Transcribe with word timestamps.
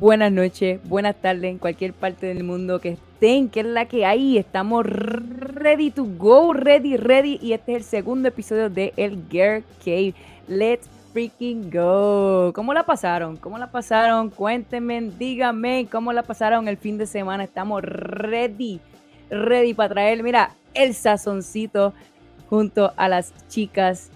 buenas 0.00 0.32
noches, 0.32 0.80
buenas 0.84 1.16
tardes 1.16 1.44
en 1.44 1.58
cualquier 1.58 1.92
parte 1.92 2.26
del 2.26 2.44
mundo 2.44 2.80
que 2.80 2.90
estén, 2.90 3.48
que 3.48 3.60
es 3.60 3.66
la 3.66 3.86
que 3.86 4.04
hay. 4.04 4.38
Estamos 4.38 4.84
ready 4.86 5.90
to 5.90 6.04
go, 6.04 6.52
ready, 6.52 6.96
ready. 6.96 7.38
Y 7.42 7.52
este 7.52 7.72
es 7.72 7.78
el 7.78 7.84
segundo 7.84 8.28
episodio 8.28 8.70
de 8.70 8.92
El 8.96 9.22
Gear 9.30 9.62
Cave. 9.84 10.14
Let's 10.48 10.88
freaking 11.12 11.70
go. 11.70 12.52
¿Cómo 12.54 12.74
la 12.74 12.84
pasaron? 12.84 13.36
¿Cómo 13.36 13.58
la 13.58 13.70
pasaron? 13.70 14.30
Cuéntenme, 14.30 15.10
díganme 15.18 15.88
cómo 15.90 16.12
la 16.12 16.22
pasaron 16.22 16.68
el 16.68 16.76
fin 16.76 16.98
de 16.98 17.06
semana. 17.06 17.44
Estamos 17.44 17.82
ready, 17.82 18.80
ready 19.30 19.74
para 19.74 19.88
traer, 19.90 20.22
mira, 20.22 20.50
el 20.74 20.94
sazoncito 20.94 21.92
junto 22.48 22.92
a 22.96 23.08
las 23.08 23.32
chicas 23.48 24.10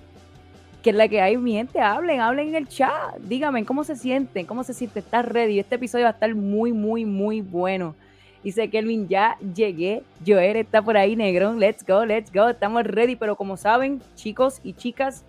que 0.83 0.91
es 0.91 0.97
la 0.97 1.08
que 1.08 1.20
hay, 1.20 1.36
mi 1.36 1.52
gente, 1.52 1.80
hablen, 1.80 2.20
hablen 2.20 2.48
en 2.48 2.55
el 2.56 2.69
chat, 2.69 3.16
díganme 3.20 3.64
cómo 3.64 3.84
se 3.84 3.94
sienten, 3.94 4.47
cómo 4.47 4.64
se 4.64 4.75
siente, 4.75 4.98
¿estás 4.98 5.25
ready? 5.25 5.61
Este 5.61 5.77
episodio 5.77 6.05
va 6.05 6.11
a 6.11 6.12
estar 6.12 6.34
muy, 6.34 6.72
muy, 6.72 7.05
muy 7.05 7.41
bueno. 7.41 7.94
Dice 8.42 8.69
Kelvin, 8.69 9.06
ya 9.06 9.38
llegué, 9.55 10.03
Joel 10.27 10.56
está 10.56 10.83
por 10.83 10.97
ahí, 10.97 11.14
Negrón, 11.14 11.60
let's 11.60 11.86
go, 11.86 12.05
let's 12.05 12.33
go, 12.33 12.48
estamos 12.48 12.83
ready, 12.83 13.14
pero 13.14 13.36
como 13.36 13.56
saben, 13.56 14.03
chicos 14.16 14.60
y 14.64 14.72
chicas, 14.72 15.25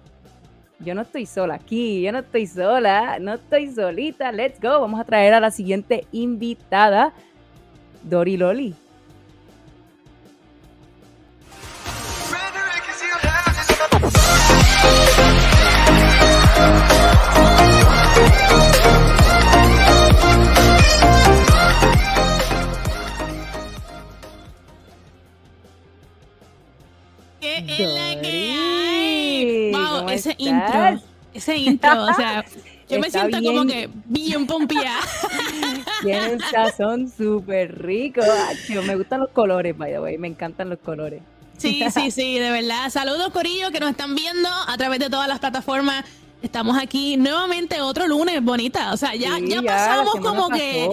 yo 0.80 0.96
no 0.96 1.04
estoy 1.04 1.28
sola 1.28 1.54
aquí, 1.54 2.02
yo 2.02 2.12
no 2.12 2.20
estoy 2.20 2.48
sola, 2.48 3.20
no 3.20 3.36
estoy 3.36 3.72
solita, 3.72 4.32
let's 4.32 4.60
go, 4.60 4.82
vamos 4.82 5.00
a 5.00 5.04
traer 5.04 5.36
a 5.36 5.40
la 5.40 5.52
siguiente 5.52 6.08
invitada, 6.12 7.14
Dori 8.04 8.38
Loli. 8.38 8.76
¿Qué 27.66 27.84
es 27.84 27.90
la 27.90 28.22
que 28.22 28.52
hay? 28.52 29.72
Wow, 29.72 30.10
ese 30.10 30.36
intro, 30.38 31.02
ese 31.34 31.58
intro, 31.58 32.04
o 32.04 32.14
sea, 32.14 32.46
yo 32.90 33.00
me 33.00 33.10
siento 33.10 33.42
como 33.42 33.66
que 33.66 33.90
bien 34.06 34.48
pompeada. 34.48 35.00
Tiene 36.02 36.34
un 36.34 36.40
sazón 36.40 37.12
súper 37.12 37.82
rico. 37.82 38.22
Me 38.86 38.96
gustan 38.96 39.22
los 39.22 39.30
colores, 39.30 39.78
by 39.78 39.92
the 39.92 40.00
way, 40.00 40.18
me 40.18 40.28
encantan 40.28 40.70
los 40.70 40.80
colores. 40.80 41.22
Sí, 41.58 41.84
sí, 41.94 42.12
sí, 42.12 42.40
de 42.40 42.52
verdad. 42.52 42.90
Saludos, 42.90 43.30
Corillo, 43.30 43.72
que 43.72 43.80
nos 43.80 43.92
están 43.92 44.16
viendo 44.16 44.50
a 44.50 44.76
través 44.78 45.00
de 45.00 45.10
todas 45.10 45.28
las 45.28 45.40
plataformas. 45.40 46.04
Estamos 46.42 46.78
aquí 46.78 47.16
nuevamente 47.16 47.80
otro 47.80 48.06
lunes, 48.06 48.44
bonita. 48.44 48.92
O 48.92 48.98
sea, 48.98 49.16
ya, 49.16 49.40
ya, 49.40 49.62
pasamos 49.62 50.16
como 50.16 50.50
que. 50.50 50.90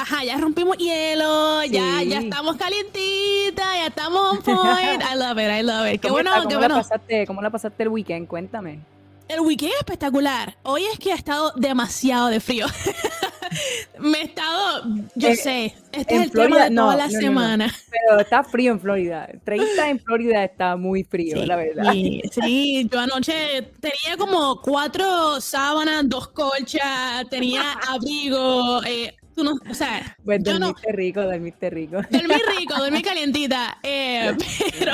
Ajá, 0.00 0.24
ya 0.24 0.38
rompimos 0.38 0.78
hielo, 0.78 1.62
ya, 1.64 2.02
ya 2.02 2.20
estamos 2.20 2.56
calientitas, 2.56 3.66
ya 3.74 3.86
estamos 3.88 4.32
on 4.32 4.42
point. 4.42 5.02
I 5.02 5.14
love 5.14 5.38
it, 5.38 5.50
I 5.50 5.62
love 5.62 5.92
it. 5.92 6.00
Qué 6.00 6.10
bueno, 6.10 6.30
qué 6.48 6.56
bueno. 6.56 6.76
Pasaste, 6.76 7.26
¿Cómo 7.26 7.42
la 7.42 7.50
pasaste 7.50 7.82
el 7.82 7.90
weekend? 7.90 8.26
Cuéntame. 8.26 8.80
El 9.28 9.40
weekend 9.40 9.74
espectacular. 9.78 10.56
Hoy 10.62 10.84
es 10.90 10.98
que 10.98 11.12
ha 11.12 11.16
estado 11.16 11.52
demasiado 11.54 12.28
de 12.28 12.40
frío. 12.40 12.66
Me 13.98 14.20
he 14.20 14.24
estado, 14.24 14.84
yo 15.14 15.28
eh, 15.28 15.36
sé, 15.36 15.74
este 15.92 16.16
es 16.16 16.22
el 16.22 16.30
tema 16.30 16.64
de 16.64 16.74
toda 16.74 16.96
la 16.96 17.10
semana. 17.10 17.74
Pero 17.90 18.20
está 18.20 18.42
frío 18.42 18.72
en 18.72 18.80
Florida. 18.80 19.28
30 19.44 19.90
en 19.90 19.98
Florida 20.00 20.44
está 20.44 20.76
muy 20.76 21.04
frío, 21.04 21.44
la 21.44 21.56
verdad. 21.56 21.92
Sí, 21.92 22.88
yo 22.90 23.00
anoche 23.00 23.70
tenía 23.80 24.16
como 24.16 24.62
cuatro 24.62 25.40
sábanas, 25.42 26.08
dos 26.08 26.28
colchas, 26.28 27.28
tenía 27.28 27.72
abrigo. 27.88 28.82
Eh, 28.84 29.14
tú 29.34 29.44
no, 29.44 29.52
o 29.68 29.74
sea, 29.74 30.16
pues 30.24 30.42
dormiste 30.42 30.92
rico, 30.92 31.22
dormiste 31.22 31.70
rico. 31.70 31.96
Dormí 32.10 32.34
rico, 32.58 32.76
dormí 32.78 33.02
calientita. 33.04 33.78
Eh, 33.82 34.36
pero, 34.78 34.92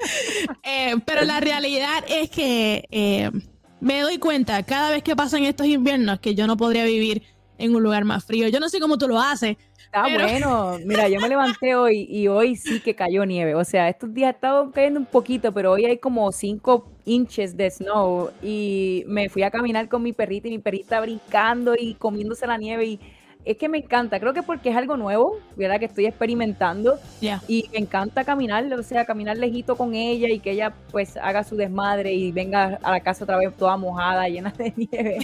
eh, 0.62 0.94
pero 1.04 1.22
la 1.22 1.40
realidad 1.40 2.04
es 2.08 2.30
que 2.30 3.32
me 3.80 4.00
doy 4.00 4.18
cuenta 4.18 4.62
cada 4.62 4.90
vez 4.90 5.02
que 5.02 5.14
pasan 5.14 5.44
estos 5.44 5.66
inviernos 5.66 6.20
que 6.20 6.34
yo 6.34 6.46
no 6.46 6.56
podría 6.56 6.84
vivir 6.84 7.22
en 7.58 7.74
un 7.74 7.82
lugar 7.82 8.04
más 8.04 8.24
frío. 8.24 8.48
Yo 8.48 8.60
no 8.60 8.68
sé 8.68 8.80
cómo 8.80 8.98
tú 8.98 9.08
lo 9.08 9.20
haces. 9.20 9.56
Está 9.84 10.02
bueno. 10.02 10.78
Mira, 10.84 11.08
yo 11.08 11.20
me 11.20 11.28
levanté 11.28 11.76
hoy 11.76 12.06
y 12.10 12.26
hoy 12.26 12.56
sí 12.56 12.80
que 12.80 12.94
cayó 12.94 13.24
nieve. 13.24 13.54
O 13.54 13.64
sea, 13.64 13.88
estos 13.88 14.12
días 14.12 14.28
ha 14.28 14.30
estado 14.30 14.72
cayendo 14.72 14.98
un 14.98 15.06
poquito, 15.06 15.52
pero 15.52 15.70
hoy 15.70 15.84
hay 15.84 15.98
como 15.98 16.32
5 16.32 16.90
inches 17.04 17.56
de 17.56 17.70
snow 17.70 18.30
y 18.42 19.04
me 19.06 19.28
fui 19.28 19.44
a 19.44 19.50
caminar 19.50 19.88
con 19.88 20.02
mi 20.02 20.12
perrita 20.12 20.48
y 20.48 20.52
mi 20.52 20.58
perrita 20.58 21.00
brincando 21.00 21.74
y 21.78 21.94
comiéndose 21.94 22.46
la 22.46 22.58
nieve 22.58 22.86
y 22.86 23.00
es 23.44 23.58
que 23.58 23.68
me 23.68 23.78
encanta, 23.78 24.18
creo 24.18 24.32
que 24.32 24.42
porque 24.42 24.70
es 24.70 24.76
algo 24.76 24.96
nuevo, 24.96 25.38
¿verdad? 25.56 25.78
Que 25.78 25.84
estoy 25.84 26.06
experimentando 26.06 26.98
y 27.46 27.68
me 27.72 27.78
encanta 27.78 28.24
caminar, 28.24 28.72
o 28.72 28.82
sea, 28.82 29.04
caminar 29.04 29.36
lejito 29.36 29.76
con 29.76 29.94
ella 29.94 30.28
y 30.28 30.38
que 30.38 30.52
ella 30.52 30.72
pues 30.90 31.16
haga 31.16 31.44
su 31.44 31.56
desmadre 31.56 32.12
y 32.14 32.32
venga 32.32 32.78
a 32.82 32.90
la 32.90 33.00
casa 33.00 33.24
otra 33.24 33.36
vez 33.36 33.54
toda 33.56 33.76
mojada, 33.76 34.28
llena 34.28 34.52
de 34.56 34.72
nieve. 34.76 35.18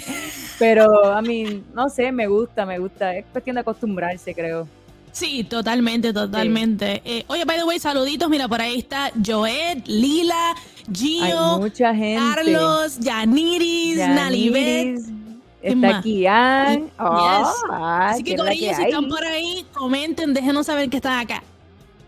Pero 0.59 1.13
a 1.13 1.23
mí, 1.23 1.63
no 1.75 1.89
sé, 1.89 2.13
me 2.13 2.27
gusta, 2.27 2.67
me 2.67 2.79
gusta, 2.79 3.17
es 3.17 3.25
cuestión 3.33 3.55
de 3.55 3.61
acostumbrarse, 3.61 4.35
creo. 4.35 4.69
Sí, 5.13 5.43
totalmente, 5.43 6.13
totalmente. 6.13 7.03
Eh, 7.05 7.25
oye, 7.27 7.45
by 7.45 7.59
the 7.59 7.65
way, 7.65 7.79
saluditos, 7.81 8.29
mira, 8.29 8.47
por 8.47 8.61
ahí 8.61 8.79
está 8.79 9.11
Joed, 9.25 9.85
Lila, 9.87 10.55
Gio, 10.93 11.59
mucha 11.59 11.95
gente. 11.95 12.21
Carlos, 12.21 13.01
Yaniris, 13.01 13.97
Yaniris 13.97 15.20
Está 15.63 15.99
aquí 15.99 16.27
Ann. 16.27 16.91
Así 16.99 18.23
que, 18.23 18.37
Corillo, 18.37 18.75
si 18.75 18.83
están 18.83 19.09
por 19.09 19.25
ahí, 19.25 19.67
comenten, 19.75 20.33
déjenos 20.33 20.67
saber 20.67 20.89
que 20.89 20.97
están 20.97 21.19
acá. 21.19 21.43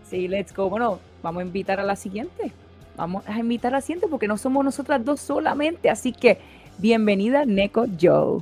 Sí, 0.09 0.27
let's 0.27 0.53
go. 0.53 0.69
Bueno, 0.69 0.99
vamos 1.21 1.41
a 1.41 1.45
invitar 1.45 1.79
a 1.79 1.83
la 1.83 1.95
siguiente. 1.95 2.51
Vamos 2.95 3.23
a 3.27 3.39
invitar 3.39 3.73
a 3.73 3.77
la 3.77 3.81
siguiente 3.81 4.07
porque 4.07 4.27
no 4.27 4.37
somos 4.37 4.63
nosotras 4.63 5.03
dos 5.03 5.19
solamente. 5.19 5.89
Así 5.89 6.13
que, 6.13 6.39
bienvenida, 6.77 7.45
Neko 7.45 7.85
Joe. 7.99 8.41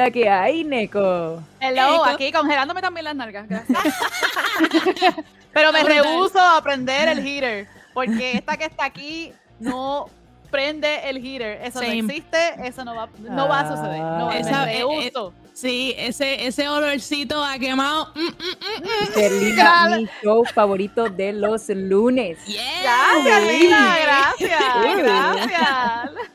La 0.00 0.10
que 0.10 0.28
hay, 0.28 0.64
Neko. 0.64 1.42
Hello, 1.60 2.04
aquí 2.04 2.32
congelándome 2.32 2.80
también 2.80 3.04
las 3.04 3.14
nalgas, 3.14 3.48
gracias. 3.48 3.78
Pero 5.52 5.72
me 5.72 5.82
rehuso 5.82 6.40
a 6.40 6.62
prender 6.62 7.08
el 7.08 7.26
heater, 7.26 7.66
porque 7.92 8.38
esta 8.38 8.56
que 8.56 8.64
está 8.64 8.84
aquí 8.84 9.32
no 9.58 10.08
prende 10.50 11.08
el 11.08 11.18
heater. 11.18 11.60
Eso 11.62 11.80
no 11.80 11.86
existe, 11.86 12.54
eso 12.64 12.84
no 12.84 12.94
va, 12.94 13.08
no 13.18 13.48
va 13.48 13.60
a 13.60 13.68
suceder. 13.68 14.00
No, 14.00 14.30
Esa, 14.30 14.64
me 14.64 14.72
eh, 14.72 14.80
eh, 14.80 14.84
rehuso. 14.84 15.32
sí, 15.52 15.94
ese, 15.98 16.46
ese 16.46 16.68
olorcito 16.68 17.44
ha 17.44 17.58
quemado. 17.58 18.12
Mm, 18.14 18.20
mm, 18.20 19.92
mm, 19.92 20.00
mi 20.00 20.08
show 20.22 20.44
favorito 20.44 21.08
de 21.08 21.32
los 21.32 21.68
lunes. 21.68 22.38
Gracias, 22.46 23.42
Lina, 23.46 23.98
gracias. 24.02 24.60
gracias. 24.96 26.30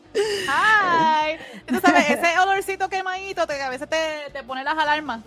Hi. 0.48 1.38
Tú 1.66 1.80
sabes, 1.80 2.10
ese 2.10 2.40
olorcito 2.40 2.90
quemadito 2.90 3.46
que 3.48 3.62
a 3.62 3.70
veces 3.70 3.90
te, 3.90 4.32
te 4.32 4.44
pone 4.44 4.64
las 4.64 4.78
alarmas. 4.78 5.22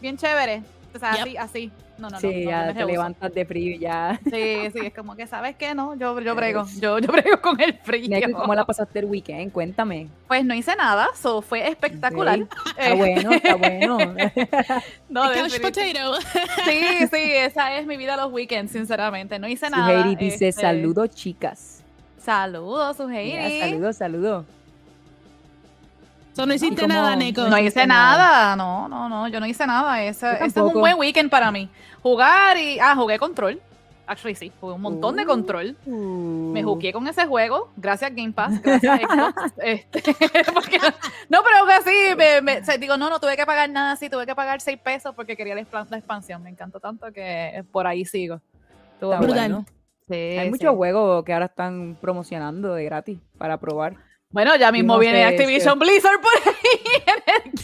Bien 0.00 0.16
chévere. 0.16 0.62
O 0.94 0.98
sea, 0.98 1.10
así, 1.10 1.36
así. 1.36 1.72
No, 2.00 2.08
no, 2.08 2.18
sí, 2.18 2.44
no, 2.46 2.50
ya 2.50 2.72
te 2.72 2.84
levantas 2.86 3.34
de 3.34 3.44
frío 3.44 3.78
ya. 3.78 4.18
Sí, 4.24 4.70
sí, 4.72 4.86
es 4.86 4.94
como 4.94 5.14
que, 5.14 5.26
¿sabes 5.26 5.54
qué? 5.56 5.74
No, 5.74 5.94
yo, 5.94 6.18
yo 6.20 6.34
brego, 6.34 6.64
yo, 6.78 6.98
yo 6.98 7.12
brego 7.12 7.42
con 7.42 7.60
el 7.60 7.74
frío. 7.74 8.18
¿Cómo 8.34 8.54
la 8.54 8.64
pasaste 8.64 9.00
el 9.00 9.04
weekend? 9.04 9.52
Cuéntame. 9.52 10.08
Pues 10.26 10.42
no 10.42 10.54
hice 10.54 10.74
nada, 10.76 11.08
so 11.14 11.42
fue 11.42 11.68
espectacular. 11.68 12.40
Está 12.78 12.94
bueno, 12.94 13.32
está 13.32 13.54
bueno. 13.56 13.98
no, 15.10 15.22
couch 15.34 15.60
potato. 15.60 16.20
Sí, 16.64 17.06
sí, 17.12 17.32
esa 17.34 17.76
es 17.76 17.86
mi 17.86 17.98
vida 17.98 18.16
los 18.16 18.32
weekends, 18.32 18.72
sinceramente. 18.72 19.38
No 19.38 19.46
hice 19.46 19.68
nada. 19.68 19.84
Suheiri 19.84 20.16
dice, 20.16 20.48
este... 20.48 20.62
saludos 20.62 21.10
chicas. 21.10 21.79
Saludos, 22.20 22.96
Suheiri. 22.96 23.60
Saludos, 23.60 23.96
saludos 23.96 24.46
no 26.46 26.54
hiciste 26.54 26.86
nada, 26.86 27.16
Neko. 27.16 27.48
No 27.48 27.58
hice 27.58 27.86
nada. 27.86 28.56
no, 28.56 28.88
no, 28.88 29.08
no, 29.08 29.28
yo 29.28 29.40
no 29.40 29.46
hice 29.46 29.66
nada. 29.66 30.02
Ese, 30.02 30.44
es 30.44 30.56
un 30.56 30.72
buen 30.72 30.98
weekend 30.98 31.30
para 31.30 31.50
mí. 31.50 31.68
Jugar 32.02 32.56
y. 32.56 32.78
Ah, 32.78 32.94
jugué 32.94 33.18
control. 33.18 33.60
Actually, 34.06 34.34
sí, 34.34 34.52
jugué 34.60 34.74
un 34.74 34.80
montón 34.80 35.14
de 35.14 35.24
control. 35.24 35.76
Uh. 35.86 36.50
Me 36.52 36.64
jugué 36.64 36.92
con 36.92 37.06
ese 37.06 37.26
juego, 37.26 37.70
gracias 37.76 38.12
Game 38.12 38.32
Pass, 38.32 38.60
gracias 38.62 39.00
este, 39.58 40.00
no, 41.28 41.38
pero 41.44 41.58
aún 41.60 41.70
así, 41.70 41.92
me, 42.16 42.60
digo, 42.78 42.96
no, 42.96 43.08
no 43.08 43.20
tuve 43.20 43.36
que 43.36 43.46
pagar 43.46 43.70
nada 43.70 43.92
así, 43.92 44.10
tuve 44.10 44.26
que 44.26 44.34
pagar 44.34 44.60
6 44.60 44.80
pesos 44.80 45.14
porque 45.14 45.36
quería 45.36 45.54
la, 45.54 45.60
expansión. 45.60 46.42
Me 46.42 46.50
encantó 46.50 46.80
tanto 46.80 47.12
que 47.12 47.64
por 47.70 47.86
ahí 47.86 48.04
sigo. 48.04 48.40
Hay 50.10 50.50
muchos 50.50 50.74
juegos 50.74 51.24
que 51.24 51.32
ahora 51.32 51.46
están 51.46 51.96
promocionando 52.00 52.74
de 52.74 52.84
gratis 52.84 53.18
para 53.38 53.58
probar. 53.58 53.96
Bueno, 54.30 54.54
ya 54.54 54.70
mismo 54.70 54.96
viene 54.98 55.24
Activision 55.24 55.78
Blizzard 55.78 56.20
por 56.20 56.30
ahí 56.46 56.60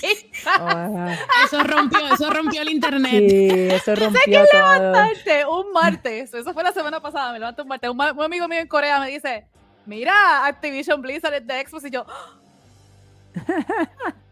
Eso 1.45 1.63
rompió, 1.63 2.01
eso 2.13 2.29
rompió 2.29 2.63
el 2.63 2.71
internet. 2.71 3.25
Sí, 3.31 3.69
eso 3.71 3.95
rompió 3.95 4.23
que 4.25 4.57
levantarte 4.57 5.47
un 5.47 5.71
martes, 5.75 6.35
eso 6.35 6.53
fue 6.53 6.65
la 6.65 6.73
semana 6.73 7.01
pasada, 7.01 7.33
me 7.33 7.39
levanto 7.39 7.63
un 7.63 7.69
martes, 7.69 7.89
un, 7.89 8.01
amigo 8.01 8.49
mío 8.49 8.59
en 8.59 8.67
Corea 8.67 8.99
me 8.99 9.11
dice, 9.11 9.47
mira, 9.87 10.45
Activision 10.45 11.01
Blizzard 11.01 11.35
es 11.35 11.47
de 11.47 11.67
Xbox 11.67 11.85
y 11.85 11.91
yo, 11.91 12.05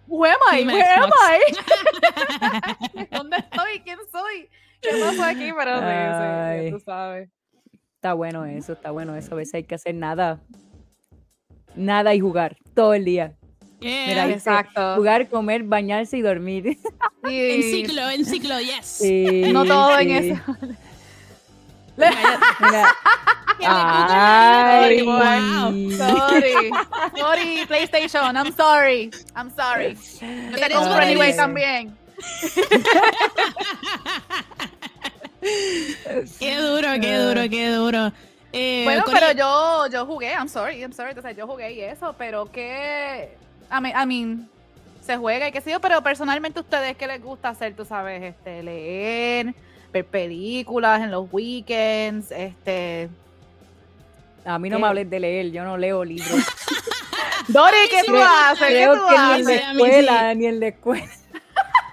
Who 0.06 0.24
am 0.24 0.36
I? 0.52 0.66
Where 0.66 0.94
am 0.96 1.10
I? 1.10 3.06
¿Dónde 3.14 3.36
estoy? 3.36 3.80
¿Quién 3.84 3.98
soy? 4.10 4.48
¿Qué 4.80 4.90
pasa 5.00 5.28
aquí? 5.28 5.52
Pero 5.56 5.78
sí, 5.78 6.64
sí, 6.64 6.70
tú 6.72 6.80
sabes. 6.80 7.28
Está 8.04 8.12
bueno 8.12 8.44
eso, 8.44 8.74
está 8.74 8.90
bueno 8.90 9.16
eso. 9.16 9.32
A 9.32 9.36
veces 9.36 9.54
hay 9.54 9.64
que 9.64 9.76
hacer 9.76 9.94
nada 9.94 10.38
nada 11.74 12.14
y 12.14 12.20
jugar 12.20 12.58
todo 12.74 12.92
el 12.92 13.06
día. 13.06 13.32
Mira, 13.80 14.28
exacto. 14.28 14.96
Jugar, 14.96 15.26
comer, 15.30 15.62
bañarse 15.62 16.18
y 16.18 16.20
dormir. 16.20 16.76
En 17.22 17.62
ciclo, 17.62 18.10
en 18.10 18.26
ciclo, 18.26 18.60
yes. 18.60 19.02
no 19.50 19.64
todo 19.64 19.98
en 19.98 20.10
eso. 20.10 20.38
Ay, 23.66 25.00
wow. 25.00 25.90
Sorry. 25.96 26.70
Sorry, 27.16 27.64
PlayStation. 27.66 28.36
I'm 28.36 28.52
sorry. 28.52 29.10
I'm 29.34 29.50
sorry. 29.50 29.96
Yo 30.20 30.58
te 30.58 30.74
compro 30.74 30.96
anyway 30.96 31.34
también. 31.34 31.96
qué 36.38 36.56
duro, 36.56 36.88
qué 37.00 37.16
duro, 37.18 37.40
qué 37.50 37.68
duro. 37.70 38.12
Eh, 38.52 38.82
bueno, 38.84 39.04
pero 39.10 39.32
yo, 39.32 39.86
yo 39.88 40.06
jugué, 40.06 40.32
I'm 40.32 40.48
sorry, 40.48 40.80
I'm 40.80 40.92
sorry, 40.92 41.10
entonces 41.10 41.36
yo 41.36 41.46
jugué 41.46 41.72
y 41.72 41.80
eso, 41.80 42.14
pero 42.16 42.50
que, 42.50 43.36
I 43.70 43.80
mean, 43.80 44.00
I 44.00 44.06
mean 44.06 44.48
se 45.04 45.16
juega 45.16 45.48
y 45.48 45.52
qué 45.52 45.60
sé 45.60 45.72
yo, 45.72 45.80
pero 45.80 46.02
personalmente 46.02 46.60
ustedes, 46.60 46.96
¿qué 46.96 47.06
les 47.06 47.22
gusta 47.22 47.50
hacer? 47.50 47.74
Tú 47.74 47.84
sabes, 47.84 48.22
este, 48.22 48.62
leer, 48.62 49.54
ver 49.92 50.04
películas 50.06 51.02
en 51.02 51.10
los 51.10 51.26
weekends, 51.30 52.30
este... 52.30 53.08
A 54.46 54.58
mí 54.58 54.68
no 54.68 54.78
me 54.78 54.86
hables 54.86 55.08
de 55.08 55.20
leer, 55.20 55.50
yo 55.50 55.64
no 55.64 55.76
leo 55.76 56.04
libros. 56.04 56.30
Dori, 57.48 57.76
¿qué 57.90 58.02
tú 58.06 58.14
haces? 58.16 58.68
¿Qué 58.68 58.86
tú 58.86 59.00
que 59.08 59.18
Ni 59.18 59.40
en 59.40 59.44
la 59.44 59.54
escuela, 59.54 60.34
ni 60.34 60.46
en 60.46 60.60
la 60.60 60.66
escuela. 60.68 61.08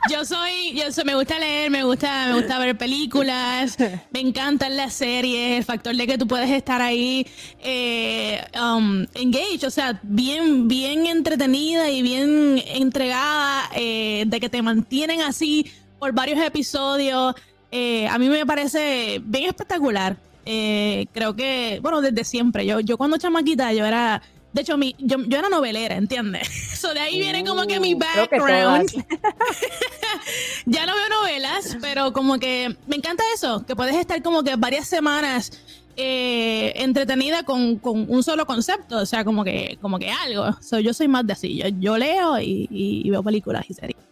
Yo 0.09 0.25
soy, 0.25 0.74
yo 0.74 0.92
soy, 0.92 1.06
me 1.06 1.13
gusta 1.13 1.38
leer, 1.38 1.69
me 1.69 1.83
gusta, 1.83 2.27
me 2.27 2.36
gusta 2.36 2.57
ver 2.57 2.75
películas, 2.75 3.77
me 4.12 4.19
encantan 4.19 4.75
las 4.75 4.94
series, 4.94 5.59
el 5.59 5.63
factor 5.63 5.95
de 5.95 6.07
que 6.07 6.18
tú 6.18 6.27
puedes 6.27 6.50
estar 6.50 6.81
ahí 6.81 7.27
eh, 7.59 8.44
um, 8.59 9.06
engaged, 9.13 9.68
o 9.68 9.69
sea, 9.69 10.00
bien, 10.01 10.68
bien 10.68 11.06
entretenida 11.06 11.89
y 11.89 12.01
bien 12.01 12.62
entregada, 12.65 13.69
eh, 13.75 14.24
de 14.25 14.39
que 14.39 14.50
te 14.50 14.62
mantienen 14.63 15.21
así 15.21 15.71
por 16.00 16.13
varios 16.13 16.39
episodios. 16.39 17.36
Eh, 17.71 18.07
a 18.07 18.18
mí 18.18 18.27
me 18.27 18.45
parece 18.45 19.21
bien 19.24 19.50
espectacular. 19.50 20.18
creo 20.44 21.36
que, 21.36 21.80
bueno, 21.81 22.01
desde 22.01 22.24
siempre. 22.24 22.65
Yo, 22.65 22.80
yo 22.80 22.98
cuando 22.98 23.18
chamaquita, 23.18 23.71
yo 23.74 23.86
era 23.86 24.21
de 24.53 24.62
hecho, 24.62 24.77
mi, 24.77 24.95
yo, 25.00 25.18
yo 25.25 25.39
era 25.39 25.50
novelera, 25.50 25.95
¿entiendes? 25.95 26.50
Eso 26.74 26.94
de 26.94 27.00
ahí 27.00 27.19
viene 27.19 27.44
como 27.44 27.63
que 27.63 27.80
mi 27.80 27.95
uh, 27.95 28.00
background. 28.00 28.89
ya 30.65 30.86
no 30.86 30.95
veo 30.95 31.09
novelas, 31.09 31.77
pero 31.81 32.12
como 32.12 32.38
que 32.39 32.75
me 32.88 32.98
encanta 32.98 33.24
eso, 33.33 33.65
que 33.65 33.75
puedes 33.75 33.95
estar 33.95 34.21
como 34.21 34.44
que 34.44 34.56
varias 34.56 34.88
semanas 34.88 35.51
eh, 35.95 36.74
entretenida 36.75 37.44
con, 37.44 37.77
con, 37.77 38.09
un 38.09 38.24
solo 38.24 38.45
concepto, 38.45 38.98
o 38.98 39.06
sea, 39.06 39.24
como 39.24 39.44
que, 39.44 39.77
como 39.81 40.00
que 40.00 40.09
algo. 40.09 40.57
yo 40.81 40.94
soy 40.94 41.07
más 41.07 41.25
de 41.25 41.33
así, 41.33 41.57
yo, 41.57 41.68
yo 41.80 41.98
leo 41.98 42.39
y, 42.39 42.68
y 42.69 43.09
veo 43.09 43.24
películas 43.24 43.65
y 43.69 43.74
series. 43.74 44.10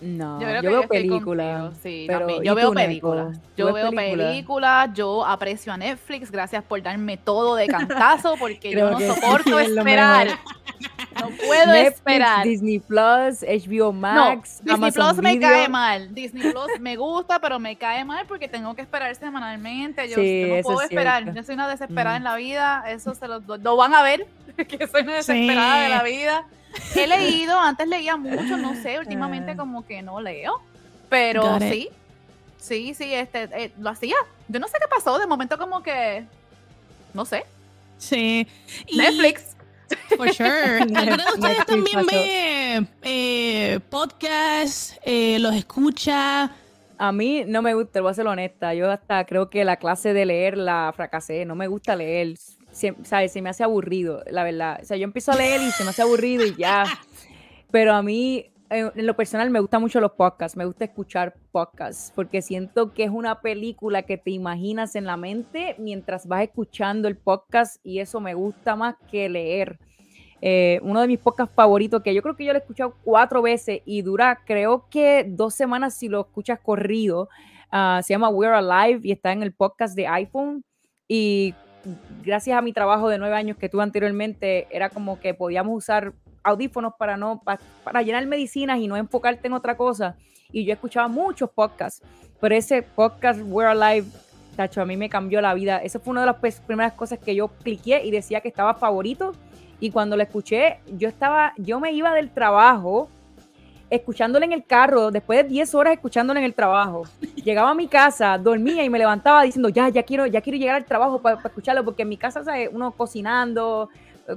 No, 0.00 0.40
yo, 0.40 0.70
veo 0.70 0.88
películas. 0.88 1.74
Sí, 1.82 2.06
Yo 2.42 2.54
veo 2.54 2.72
películas. 2.72 3.38
Yo 3.56 3.72
veo 3.72 3.90
películas, 3.90 4.90
yo 4.92 5.24
aprecio 5.24 5.72
a 5.72 5.76
Netflix, 5.76 6.30
gracias 6.30 6.62
por 6.64 6.82
darme 6.82 7.16
todo 7.16 7.54
de 7.56 7.66
cantazo, 7.66 8.34
porque 8.38 8.72
yo 8.72 8.90
no 8.90 9.00
soporto 9.00 9.58
esperar. 9.58 10.28
No 11.20 11.28
puedo 11.28 11.72
esperar. 11.74 12.44
Disney 12.44 12.80
Plus, 12.80 13.42
HBO 13.42 13.92
Max, 13.92 14.60
no, 14.64 14.74
Disney 14.74 14.90
Plus 14.90 15.16
me 15.18 15.38
cae 15.38 15.68
mal. 15.68 16.12
Disney 16.12 16.50
Plus 16.50 16.80
me 16.80 16.96
gusta, 16.96 17.38
pero 17.40 17.58
me 17.58 17.76
cae 17.76 18.04
mal 18.04 18.26
porque 18.26 18.48
tengo 18.48 18.74
que 18.74 18.82
esperar 18.82 19.14
semanalmente. 19.14 20.08
Yo, 20.08 20.16
no 20.16 20.62
puedo 20.62 20.82
esperar. 20.82 21.32
Yo 21.32 21.42
soy 21.44 21.54
una 21.54 21.68
desesperada 21.68 22.16
mm. 22.16 22.18
en 22.18 22.24
la 22.24 22.36
vida. 22.36 22.84
Eso 22.88 23.14
se 23.14 23.28
lo, 23.28 23.40
lo 23.40 23.76
van 23.76 23.94
a 23.94 24.02
ver, 24.02 24.26
que 24.56 24.86
soy 24.86 25.02
una 25.02 25.14
desesperada 25.14 25.82
de 25.82 25.88
la 25.88 26.02
vida. 26.02 26.46
He 26.94 27.06
leído, 27.06 27.58
antes 27.58 27.88
leía 27.88 28.16
mucho, 28.16 28.56
no 28.56 28.74
sé, 28.74 28.98
últimamente 28.98 29.52
ah. 29.52 29.56
como 29.56 29.86
que 29.86 30.02
no 30.02 30.20
leo, 30.20 30.60
pero 31.08 31.58
sí, 31.60 31.88
sí, 32.58 32.94
sí, 32.94 33.12
este, 33.14 33.44
eh, 33.52 33.72
lo 33.78 33.90
hacía. 33.90 34.16
Yo 34.48 34.60
no 34.60 34.68
sé 34.68 34.74
qué 34.80 34.88
pasó, 34.88 35.18
de 35.18 35.26
momento 35.26 35.58
como 35.58 35.82
que, 35.82 36.24
no 37.12 37.24
sé. 37.24 37.44
Sí. 37.98 38.46
Netflix. 38.94 39.54
For 40.16 40.32
sure. 40.32 40.84
ustedes 41.34 41.66
también 41.66 42.06
ve 42.06 42.86
eh, 43.02 43.80
podcasts, 43.90 44.98
eh, 45.02 45.38
los 45.38 45.54
escucha? 45.54 46.50
A 46.96 47.12
mí 47.12 47.44
no 47.46 47.60
me 47.62 47.74
gusta, 47.74 48.00
voy 48.00 48.10
a 48.10 48.14
ser 48.14 48.26
honesta. 48.26 48.74
Yo 48.74 48.90
hasta 48.90 49.24
creo 49.24 49.50
que 49.50 49.64
la 49.64 49.76
clase 49.76 50.12
de 50.12 50.26
leer 50.26 50.56
la 50.56 50.92
fracasé. 50.94 51.44
No 51.44 51.54
me 51.54 51.66
gusta 51.66 51.96
leer 51.96 52.34
se, 52.74 52.94
¿sabes? 53.04 53.32
se 53.32 53.40
me 53.40 53.50
hace 53.50 53.62
aburrido, 53.62 54.22
la 54.30 54.44
verdad. 54.44 54.80
O 54.82 54.84
sea, 54.84 54.96
yo 54.96 55.04
empiezo 55.04 55.32
a 55.32 55.36
leer 55.36 55.62
y 55.62 55.70
se 55.70 55.84
me 55.84 55.90
hace 55.90 56.02
aburrido 56.02 56.44
y 56.44 56.54
ya. 56.56 56.84
Pero 57.70 57.94
a 57.94 58.02
mí, 58.02 58.50
en 58.68 59.06
lo 59.06 59.14
personal, 59.14 59.50
me 59.50 59.60
gustan 59.60 59.80
mucho 59.80 60.00
los 60.00 60.12
podcasts, 60.12 60.56
me 60.56 60.64
gusta 60.64 60.84
escuchar 60.84 61.34
podcasts, 61.52 62.12
porque 62.14 62.42
siento 62.42 62.92
que 62.92 63.04
es 63.04 63.10
una 63.10 63.40
película 63.40 64.02
que 64.02 64.18
te 64.18 64.32
imaginas 64.32 64.96
en 64.96 65.04
la 65.04 65.16
mente 65.16 65.76
mientras 65.78 66.26
vas 66.26 66.42
escuchando 66.42 67.06
el 67.06 67.16
podcast 67.16 67.76
y 67.84 68.00
eso 68.00 68.20
me 68.20 68.34
gusta 68.34 68.74
más 68.74 68.96
que 69.10 69.28
leer. 69.28 69.78
Eh, 70.40 70.80
uno 70.82 71.00
de 71.00 71.06
mis 71.06 71.18
podcasts 71.18 71.54
favoritos, 71.54 72.02
que 72.02 72.12
yo 72.12 72.22
creo 72.22 72.36
que 72.36 72.44
yo 72.44 72.52
lo 72.52 72.58
he 72.58 72.62
escuchado 72.62 72.96
cuatro 73.04 73.40
veces 73.40 73.80
y 73.84 74.02
dura, 74.02 74.40
creo 74.44 74.88
que 74.90 75.24
dos 75.26 75.54
semanas 75.54 75.94
si 75.94 76.08
lo 76.08 76.22
escuchas 76.22 76.58
corrido. 76.60 77.28
Ah, 77.70 78.00
se 78.04 78.12
llama 78.12 78.28
We're 78.28 78.54
Alive 78.54 79.00
y 79.04 79.12
está 79.12 79.32
en 79.32 79.42
el 79.42 79.52
podcast 79.52 79.96
de 79.96 80.06
iPhone. 80.06 80.64
Y 81.08 81.54
gracias 82.24 82.56
a 82.56 82.62
mi 82.62 82.72
trabajo 82.72 83.08
de 83.08 83.18
nueve 83.18 83.34
años 83.36 83.56
que 83.56 83.68
tuve 83.68 83.82
anteriormente, 83.82 84.66
era 84.70 84.90
como 84.90 85.20
que 85.20 85.34
podíamos 85.34 85.76
usar 85.76 86.12
audífonos 86.42 86.94
para 86.98 87.16
no 87.16 87.42
para, 87.42 88.02
llenar 88.02 88.26
medicinas 88.26 88.78
y 88.78 88.86
no 88.86 88.96
enfocarte 88.96 89.46
en 89.46 89.54
otra 89.54 89.76
cosa. 89.76 90.16
Y 90.52 90.64
yo 90.64 90.72
escuchaba 90.72 91.08
muchos 91.08 91.50
podcasts, 91.50 92.02
pero 92.40 92.54
ese 92.54 92.82
podcast 92.82 93.40
We're 93.42 93.70
Alive, 93.70 94.06
tacho, 94.56 94.80
a 94.80 94.86
mí 94.86 94.96
me 94.96 95.08
cambió 95.08 95.40
la 95.40 95.54
vida. 95.54 95.78
Esa 95.78 95.98
fue 95.98 96.12
una 96.12 96.20
de 96.20 96.26
las 96.26 96.60
primeras 96.60 96.92
cosas 96.92 97.18
que 97.18 97.34
yo 97.34 97.48
cliqué 97.48 98.04
y 98.04 98.10
decía 98.10 98.40
que 98.40 98.48
estaba 98.48 98.74
favorito. 98.74 99.32
Y 99.80 99.90
cuando 99.90 100.16
lo 100.16 100.22
escuché, 100.22 100.78
yo 100.96 101.08
estaba, 101.08 101.52
yo 101.58 101.80
me 101.80 101.92
iba 101.92 102.14
del 102.14 102.30
trabajo 102.30 103.08
escuchándole 103.90 104.46
en 104.46 104.52
el 104.52 104.64
carro, 104.64 105.10
después 105.10 105.42
de 105.42 105.48
10 105.48 105.74
horas 105.74 105.94
escuchándole 105.94 106.40
en 106.40 106.46
el 106.46 106.54
trabajo. 106.54 107.04
Llegaba 107.36 107.70
a 107.70 107.74
mi 107.74 107.86
casa, 107.86 108.38
dormía 108.38 108.84
y 108.84 108.90
me 108.90 108.98
levantaba 108.98 109.42
diciendo, 109.42 109.68
ya, 109.68 109.88
ya 109.88 110.02
quiero, 110.02 110.26
ya 110.26 110.40
quiero 110.40 110.58
llegar 110.58 110.76
al 110.76 110.84
trabajo 110.84 111.20
para, 111.20 111.38
escucharlo, 111.44 111.84
porque 111.84 112.02
en 112.02 112.08
mi 112.08 112.16
casa, 112.16 112.42
¿sabes? 112.44 112.70
uno 112.72 112.92
cocinando, 112.92 113.88
eh, 114.28 114.36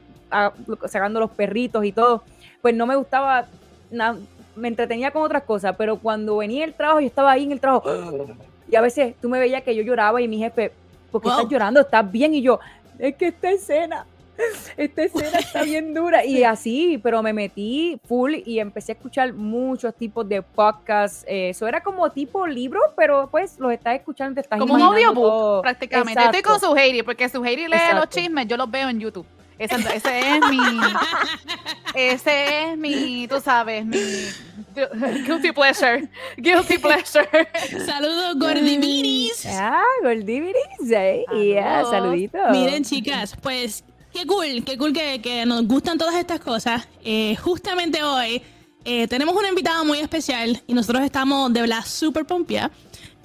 sacando 0.87 1.19
los 1.19 1.31
perritos 1.31 1.83
y 1.85 1.91
todo, 1.91 2.23
pues 2.61 2.75
no 2.75 2.85
me 2.85 2.95
gustaba, 2.95 3.47
me 4.55 4.67
entretenía 4.67 5.11
con 5.11 5.23
otras 5.23 5.43
cosas, 5.43 5.75
pero 5.77 5.97
cuando 5.97 6.37
venía 6.37 6.65
el 6.65 6.73
trabajo, 6.73 6.99
yo 6.99 7.07
estaba 7.07 7.31
ahí 7.31 7.43
en 7.43 7.51
el 7.51 7.59
trabajo, 7.59 7.89
y 8.69 8.75
a 8.75 8.81
veces 8.81 9.15
tú 9.21 9.29
me 9.29 9.39
veías 9.39 9.63
que 9.63 9.75
yo 9.75 9.81
lloraba 9.81 10.21
y 10.21 10.27
mi 10.27 10.37
jefe, 10.37 10.71
¿por 11.11 11.21
qué 11.21 11.29
estás 11.29 11.47
llorando? 11.47 11.79
¿Estás 11.79 12.11
bien? 12.11 12.33
Y 12.33 12.41
yo, 12.41 12.59
es 12.99 13.15
que 13.15 13.27
esta 13.27 13.49
escena 13.49 14.05
esta 14.77 15.03
escena 15.03 15.39
está 15.39 15.63
bien 15.63 15.93
dura. 15.93 16.25
Y 16.25 16.43
así, 16.43 16.99
pero 17.01 17.21
me 17.23 17.33
metí 17.33 17.99
full 18.07 18.35
y 18.45 18.59
empecé 18.59 18.93
a 18.93 18.95
escuchar 18.95 19.33
muchos 19.33 19.95
tipos 19.95 20.27
de 20.27 20.41
podcasts. 20.41 21.25
Eh, 21.27 21.49
eso 21.49 21.67
era 21.67 21.81
como 21.81 22.09
tipo 22.11 22.45
libro, 22.47 22.79
pero 22.95 23.29
pues 23.29 23.59
los 23.59 23.71
estás 23.71 23.95
escuchando, 23.95 24.35
te 24.35 24.41
estás 24.41 24.59
Como 24.59 24.73
un 24.73 24.81
audiobook, 24.81 25.61
prácticamente. 25.61 26.23
Estoy 26.23 26.41
con 26.41 26.59
Suheiri, 26.59 27.03
porque 27.03 27.29
Suheiri 27.29 27.67
lee 27.67 27.77
los 27.93 28.09
chismes, 28.09 28.47
yo 28.47 28.57
los 28.57 28.69
veo 28.69 28.89
en 28.89 28.99
YouTube. 28.99 29.25
Ese, 29.59 29.75
es 29.75 30.49
mi. 30.51 30.59
Ese 31.95 32.71
es 32.71 32.77
mi, 32.77 33.27
tú 33.27 33.41
sabes, 33.41 33.83
mi 33.85 33.97
guilty 35.25 35.51
pleasure. 35.51 36.07
Guilty 36.37 36.77
pleasure. 36.77 37.27
Saludos, 37.85 38.37
Gordiviris. 38.37 39.47
Ah, 39.47 39.81
Gordiviris. 40.03 40.91
Eh. 40.91 41.25
Yeah, 41.33 41.83
saluditos. 41.85 42.51
Miren, 42.51 42.83
chicas, 42.83 43.35
pues 43.41 43.83
Qué 44.17 44.25
cool, 44.25 44.63
qué 44.65 44.79
cool 44.79 44.93
que, 44.93 45.45
nos 45.45 45.67
gustan 45.67 45.99
todas 45.99 46.15
estas 46.15 46.39
cosas. 46.39 46.87
Eh, 47.03 47.35
justamente 47.35 48.01
hoy 48.01 48.41
eh, 48.83 49.07
tenemos 49.07 49.35
una 49.35 49.49
invitada 49.49 49.83
muy 49.83 49.99
especial 49.99 50.59
y 50.65 50.73
nosotros 50.73 51.03
estamos 51.03 51.53
de 51.53 51.61
verdad 51.61 51.85
súper 51.85 52.25
pompia 52.25 52.71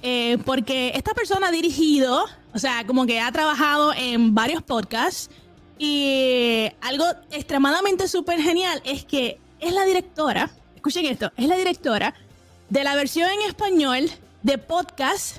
eh, 0.03 0.37
porque 0.45 0.91
esta 0.93 1.15
persona 1.15 1.47
ha 1.47 1.51
dirigido, 1.51 2.25
o 2.53 2.59
sea, 2.59 2.85
como 2.85 3.07
que 3.07 3.19
ha 3.19 3.31
trabajado 3.31 3.91
en 3.95 4.35
varios 4.35 4.61
podcasts 4.61 5.31
Y 5.79 6.67
algo 6.79 7.05
extremadamente 7.31 8.07
súper 8.07 8.39
genial 8.39 8.79
es 8.85 9.03
que 9.03 9.39
es 9.59 9.73
la 9.73 9.85
directora, 9.85 10.51
escuchen 10.75 11.07
esto, 11.07 11.31
es 11.37 11.47
la 11.47 11.55
directora 11.55 12.13
de 12.69 12.83
la 12.83 12.95
versión 12.95 13.31
en 13.31 13.41
español 13.49 14.11
de 14.43 14.59
podcast 14.59 15.37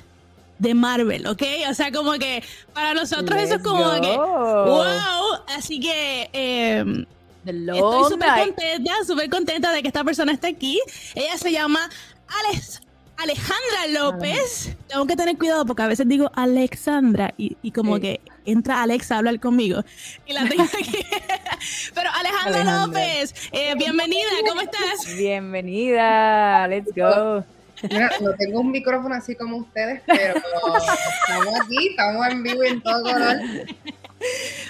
de 0.64 0.74
Marvel, 0.74 1.26
¿ok? 1.26 1.42
O 1.70 1.74
sea, 1.74 1.92
como 1.92 2.12
que 2.14 2.42
para 2.72 2.94
nosotros 2.94 3.40
eso 3.40 3.56
es 3.56 3.62
como 3.62 3.92
que, 4.00 4.16
wow, 4.16 5.38
así 5.56 5.78
que... 5.78 6.28
Eh, 6.32 7.06
Estoy 7.46 8.10
súper 8.10 8.30
contenta, 8.46 8.92
súper 9.06 9.28
contenta 9.28 9.70
de 9.70 9.82
que 9.82 9.88
esta 9.88 10.02
persona 10.02 10.32
esté 10.32 10.46
aquí. 10.46 10.80
Ella 11.14 11.36
se 11.36 11.52
llama 11.52 11.90
Alex, 12.26 12.80
Alejandra 13.18 13.86
López. 14.00 14.74
Tengo 14.88 15.06
que 15.06 15.14
tener 15.14 15.36
cuidado 15.36 15.66
porque 15.66 15.82
a 15.82 15.86
veces 15.86 16.08
digo 16.08 16.30
Alexandra 16.34 17.34
y, 17.36 17.70
como 17.72 18.00
que 18.00 18.20
entra 18.46 18.82
Alexa 18.82 19.16
a 19.16 19.18
hablar 19.18 19.40
conmigo. 19.40 19.84
Y 20.26 20.32
la 20.32 20.48
tengo 20.48 20.62
aquí. 20.62 21.04
Pero 21.94 22.10
Alejandra, 22.12 22.86
López, 22.86 23.34
eh, 23.52 23.74
bienvenida, 23.76 24.30
¿cómo 24.48 24.62
estás? 24.62 25.14
Bienvenida, 25.16 26.66
let's 26.68 26.92
go. 26.94 27.44
Mira, 27.90 28.10
no 28.20 28.34
tengo 28.34 28.60
un 28.60 28.70
micrófono 28.70 29.14
así 29.14 29.34
como 29.34 29.58
ustedes, 29.58 30.02
pero 30.06 30.34
estamos 30.36 31.60
aquí, 31.60 31.88
estamos 31.88 32.26
en 32.28 32.42
vivo 32.42 32.64
en 32.64 32.80
todo 32.80 33.02
color. 33.02 33.36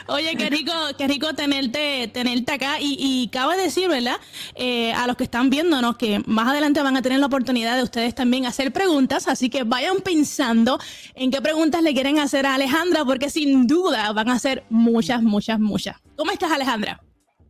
Oye, 0.06 0.37
qué 0.37 0.50
rico, 0.50 0.73
qué 0.99 1.06
rico 1.06 1.33
tenerte, 1.35 2.09
tenerte 2.09 2.52
acá. 2.52 2.80
Y, 2.80 2.97
y 2.99 3.28
cabe 3.28 3.56
decir, 3.56 3.88
¿verdad? 3.88 4.16
Eh, 4.54 4.92
a 4.92 5.06
los 5.06 5.16
que 5.16 5.25
están 5.25 5.50
viéndonos 5.50 5.97
que 5.97 6.21
más 6.26 6.49
adelante 6.49 6.83
van 6.83 6.97
a 6.97 7.02
tener 7.02 7.21
la 7.21 7.26
oportunidad 7.26 7.76
de 7.76 7.83
ustedes 7.83 8.14
también 8.14 8.47
hacer 8.47 8.73
preguntas. 8.73 9.28
Así 9.28 9.50
que 9.50 9.62
vayan 9.62 9.99
pensando 10.00 10.78
en 11.14 11.30
qué 11.30 11.40
preguntas 11.40 11.83
le 11.83 11.94
quieren 11.94 12.18
hacer 12.18 12.47
a 12.47 12.54
Alejandra, 12.54 13.04
porque 13.04 13.30
sin 13.30 13.66
duda 13.66 14.12
van 14.12 14.28
a 14.28 14.38
ser 14.38 14.64
muchas, 14.71 15.23
muchas, 15.23 15.59
muchas. 15.61 15.97
¿Cómo 16.16 16.30
estás, 16.33 16.50
Alejandra? 16.50 17.00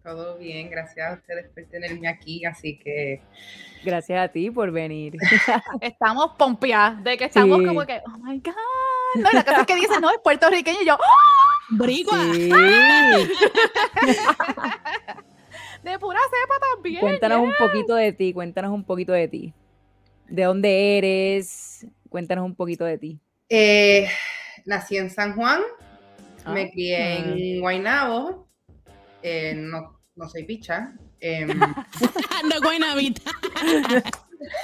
Todo 0.03 0.37
bien, 0.37 0.69
gracias 0.69 1.11
a 1.11 1.15
ustedes 1.15 1.47
por 1.55 1.65
tenerme 1.65 2.09
aquí. 2.09 2.45
Así 2.45 2.79
que 2.79 3.23
Gracias 3.85 4.25
a 4.25 4.29
ti 4.29 4.51
por 4.51 4.71
venir. 4.71 5.17
estamos 5.81 6.33
pompeadas 6.39 7.05
de 7.05 7.17
que 7.17 7.25
estamos 7.27 7.59
como 7.63 7.85
que, 7.85 8.01
oh 8.07 8.19
my 8.19 8.39
God. 8.39 8.55
No, 9.17 9.31
la 9.33 9.45
cosa 9.45 9.61
es 9.61 9.67
que 9.67 9.77
dicen, 9.77 10.01
no, 10.01 10.11
es 10.11 10.19
puertorriqueño 10.23 10.83
y 10.83 10.87
yo, 10.87 10.95
¡Oh! 10.95 11.77
¡Brigua! 11.77 12.19
de 15.83 15.99
pura 15.99 16.21
cepa 16.31 16.55
también. 16.73 17.01
Cuéntanos 17.01 17.41
un 17.41 17.53
poquito 17.59 17.95
de 17.95 18.13
ti, 18.13 18.33
cuéntanos 18.33 18.73
un 18.73 18.85
poquito 18.85 19.13
de 19.13 19.29
ti. 19.29 19.53
¿De 20.29 20.45
dónde 20.45 20.99
eres? 20.99 21.87
Cuéntanos 22.09 22.45
un 22.45 22.55
poquito 22.55 22.85
de 22.85 22.99
ti. 22.99 23.21
Eh, 23.49 24.09
nací 24.65 24.97
en 24.97 25.11
San 25.11 25.35
Juan, 25.37 25.61
me 26.47 26.63
ah. 26.63 26.69
crié 26.73 27.19
en 27.19 27.61
Guaynabo, 27.61 28.49
eh, 29.23 29.55
no, 29.55 30.01
no 30.17 30.29
soy 30.29 30.45
picha, 30.45 30.95
eh, 31.25 31.47
no 31.47 32.61
Guaynabita. 32.63 33.31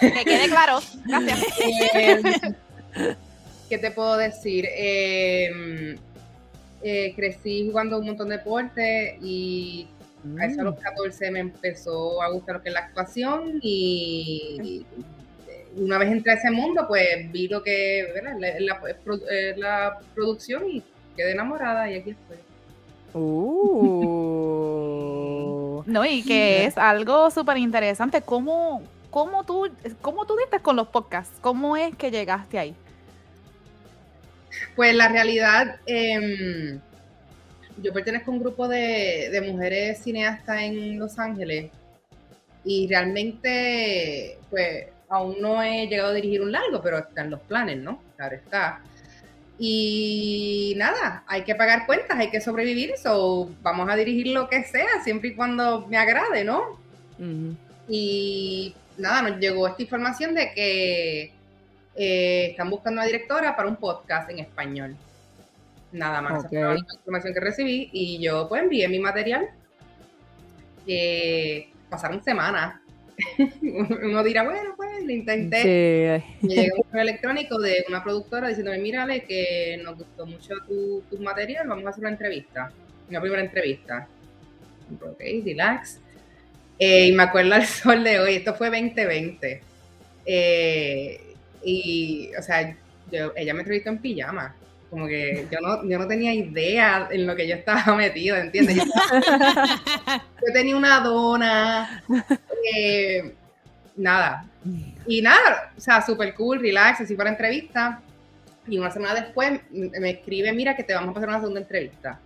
que 0.00 0.24
quede 0.24 0.48
claro. 0.48 0.80
Gracias. 1.06 1.46
Em, 1.94 2.22
¿Qué 3.70 3.78
te 3.78 3.90
puedo 3.90 4.18
decir? 4.18 4.66
Em, 4.76 5.96
eh, 6.82 7.14
crecí 7.16 7.66
jugando 7.66 7.98
un 7.98 8.06
montón 8.06 8.28
de 8.28 8.36
deportes 8.36 9.14
y 9.22 9.88
a 10.38 10.44
eso 10.44 10.60
a 10.60 10.64
los 10.64 10.78
14 10.78 11.30
mm. 11.30 11.32
me 11.32 11.40
empezó 11.40 12.20
a 12.20 12.30
gustar 12.30 12.56
lo 12.56 12.62
que 12.62 12.68
es 12.68 12.74
la 12.74 12.80
actuación 12.80 13.58
y, 13.62 14.84
una 15.76 15.98
vez 15.98 16.10
entré 16.10 16.32
a 16.32 16.34
ese 16.34 16.50
mundo, 16.50 16.84
pues 16.88 17.30
vi 17.30 17.46
lo 17.48 17.62
que 17.62 18.08
la, 18.38 18.80
la, 19.56 19.98
producción 20.14 20.68
y 20.68 20.82
quedé 21.16 21.30
enamorada 21.32 21.90
y 21.90 21.94
aquí 21.94 22.10
estoy. 22.10 22.36
Uh. 23.14 24.40
No, 25.86 26.04
y 26.04 26.22
que 26.22 26.64
es 26.64 26.78
algo 26.78 27.30
súper 27.30 27.58
interesante. 27.58 28.22
¿Cómo, 28.22 28.82
cómo, 29.10 29.44
tú, 29.44 29.70
¿Cómo 30.00 30.26
tú 30.26 30.36
diste 30.36 30.60
con 30.60 30.76
los 30.76 30.88
podcasts? 30.88 31.36
¿Cómo 31.40 31.76
es 31.76 31.94
que 31.96 32.10
llegaste 32.10 32.58
ahí? 32.58 32.74
Pues 34.76 34.94
la 34.94 35.08
realidad, 35.08 35.80
em, 35.86 36.80
yo 37.78 37.92
pertenezco 37.92 38.30
a 38.30 38.34
un 38.34 38.40
grupo 38.40 38.68
de, 38.68 39.42
mujeres 39.52 40.02
cineastas 40.02 40.62
en 40.62 40.98
Los 40.98 41.18
Ángeles 41.18 41.70
y 42.64 42.88
realmente, 42.88 44.38
pues, 44.50 44.88
aún 45.08 45.36
no 45.40 45.62
he 45.62 45.86
llegado 45.86 46.10
a 46.10 46.14
dirigir 46.14 46.42
un 46.42 46.52
largo, 46.52 46.80
pero 46.82 46.98
están 46.98 47.30
los 47.30 47.40
planes, 47.40 47.78
¿no? 47.78 48.02
Claro 48.16 48.36
está. 48.36 48.80
Y 49.62 50.72
nada, 50.78 51.22
hay 51.26 51.42
que 51.42 51.54
pagar 51.54 51.84
cuentas, 51.84 52.18
hay 52.18 52.30
que 52.30 52.40
sobrevivir, 52.40 52.94
so 52.96 53.50
vamos 53.60 53.90
a 53.90 53.94
dirigir 53.94 54.28
lo 54.28 54.48
que 54.48 54.64
sea, 54.64 55.02
siempre 55.04 55.28
y 55.28 55.34
cuando 55.34 55.86
me 55.86 55.98
agrade, 55.98 56.44
¿no? 56.44 56.80
Y 57.86 58.74
nada, 58.96 59.20
nos 59.20 59.38
llegó 59.38 59.68
esta 59.68 59.82
información 59.82 60.34
de 60.34 60.50
que 60.54 61.34
eh, 61.94 62.46
están 62.52 62.70
buscando 62.70 63.02
una 63.02 63.04
directora 63.04 63.54
para 63.54 63.68
un 63.68 63.76
podcast 63.76 64.30
en 64.30 64.38
español. 64.38 64.96
Nada 65.92 66.22
más, 66.22 66.38
esa 66.38 66.48
fue 66.48 66.60
la 66.60 66.78
información 66.78 67.34
que 67.34 67.40
recibí 67.40 67.90
y 67.92 68.18
yo 68.18 68.48
pues 68.48 68.62
envié 68.62 68.88
mi 68.88 68.98
material. 68.98 69.50
Eh, 70.86 71.68
pasaron 71.90 72.24
semanas 72.24 72.80
uno 74.02 74.22
dirá, 74.22 74.44
bueno, 74.44 74.74
pues 74.76 75.04
lo 75.04 75.10
intenté. 75.10 75.62
Sí. 75.62 76.46
Me 76.46 76.54
llegó 76.54 76.76
un 76.76 76.82
correo 76.84 77.02
electrónico 77.02 77.58
de 77.58 77.84
una 77.88 78.02
productora 78.02 78.48
diciéndome, 78.48 78.78
mírale 78.78 79.24
que 79.24 79.80
nos 79.82 79.96
gustó 79.96 80.26
mucho 80.26 80.54
tu, 80.66 81.02
tu, 81.10 81.18
material, 81.22 81.68
vamos 81.68 81.86
a 81.86 81.90
hacer 81.90 82.00
una 82.00 82.10
entrevista. 82.10 82.70
Una 83.08 83.20
primera 83.20 83.42
entrevista. 83.42 84.06
Ok, 85.00 85.20
relax. 85.44 86.00
Eh, 86.78 87.08
y 87.08 87.12
me 87.12 87.24
acuerdo 87.24 87.54
al 87.54 87.66
sol 87.66 88.02
de 88.04 88.18
hoy, 88.18 88.36
esto 88.36 88.54
fue 88.54 88.68
2020. 88.68 89.62
Eh, 90.26 91.34
y, 91.62 92.30
o 92.38 92.42
sea, 92.42 92.74
ella 93.36 93.54
me 93.54 93.60
entrevistó 93.60 93.90
en 93.90 93.98
pijama. 93.98 94.54
Como 94.88 95.06
que 95.06 95.46
yo 95.52 95.60
no, 95.60 95.88
yo 95.88 95.98
no 95.98 96.08
tenía 96.08 96.34
idea 96.34 97.08
en 97.12 97.26
lo 97.26 97.36
que 97.36 97.46
yo 97.46 97.54
estaba 97.54 97.94
metido, 97.96 98.36
¿entiendes? 98.36 98.76
Yo, 98.76 98.82
yo 100.46 100.52
tenía 100.52 100.76
una 100.76 101.00
dona, 101.00 102.02
eh, 102.74 103.34
nada. 103.96 104.46
Y 105.06 105.22
nada, 105.22 105.72
o 105.76 105.80
sea, 105.80 106.02
súper 106.02 106.34
cool, 106.34 106.60
relax, 106.60 107.00
así 107.00 107.14
para 107.14 107.30
entrevista. 107.30 108.02
Y 108.66 108.78
una 108.78 108.90
semana 108.90 109.14
después 109.20 109.60
me 109.70 110.10
escribe, 110.10 110.52
mira 110.52 110.76
que 110.76 110.84
te 110.84 110.94
vamos 110.94 111.10
a 111.10 111.14
pasar 111.14 111.28
una 111.28 111.40
segunda 111.40 111.60
entrevista. 111.60 112.20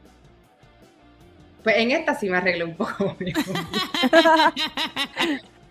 Pues 1.62 1.76
en 1.78 1.92
esta 1.92 2.14
sí 2.14 2.28
me 2.28 2.36
arreglé 2.36 2.64
un 2.64 2.76
poco. 2.76 3.16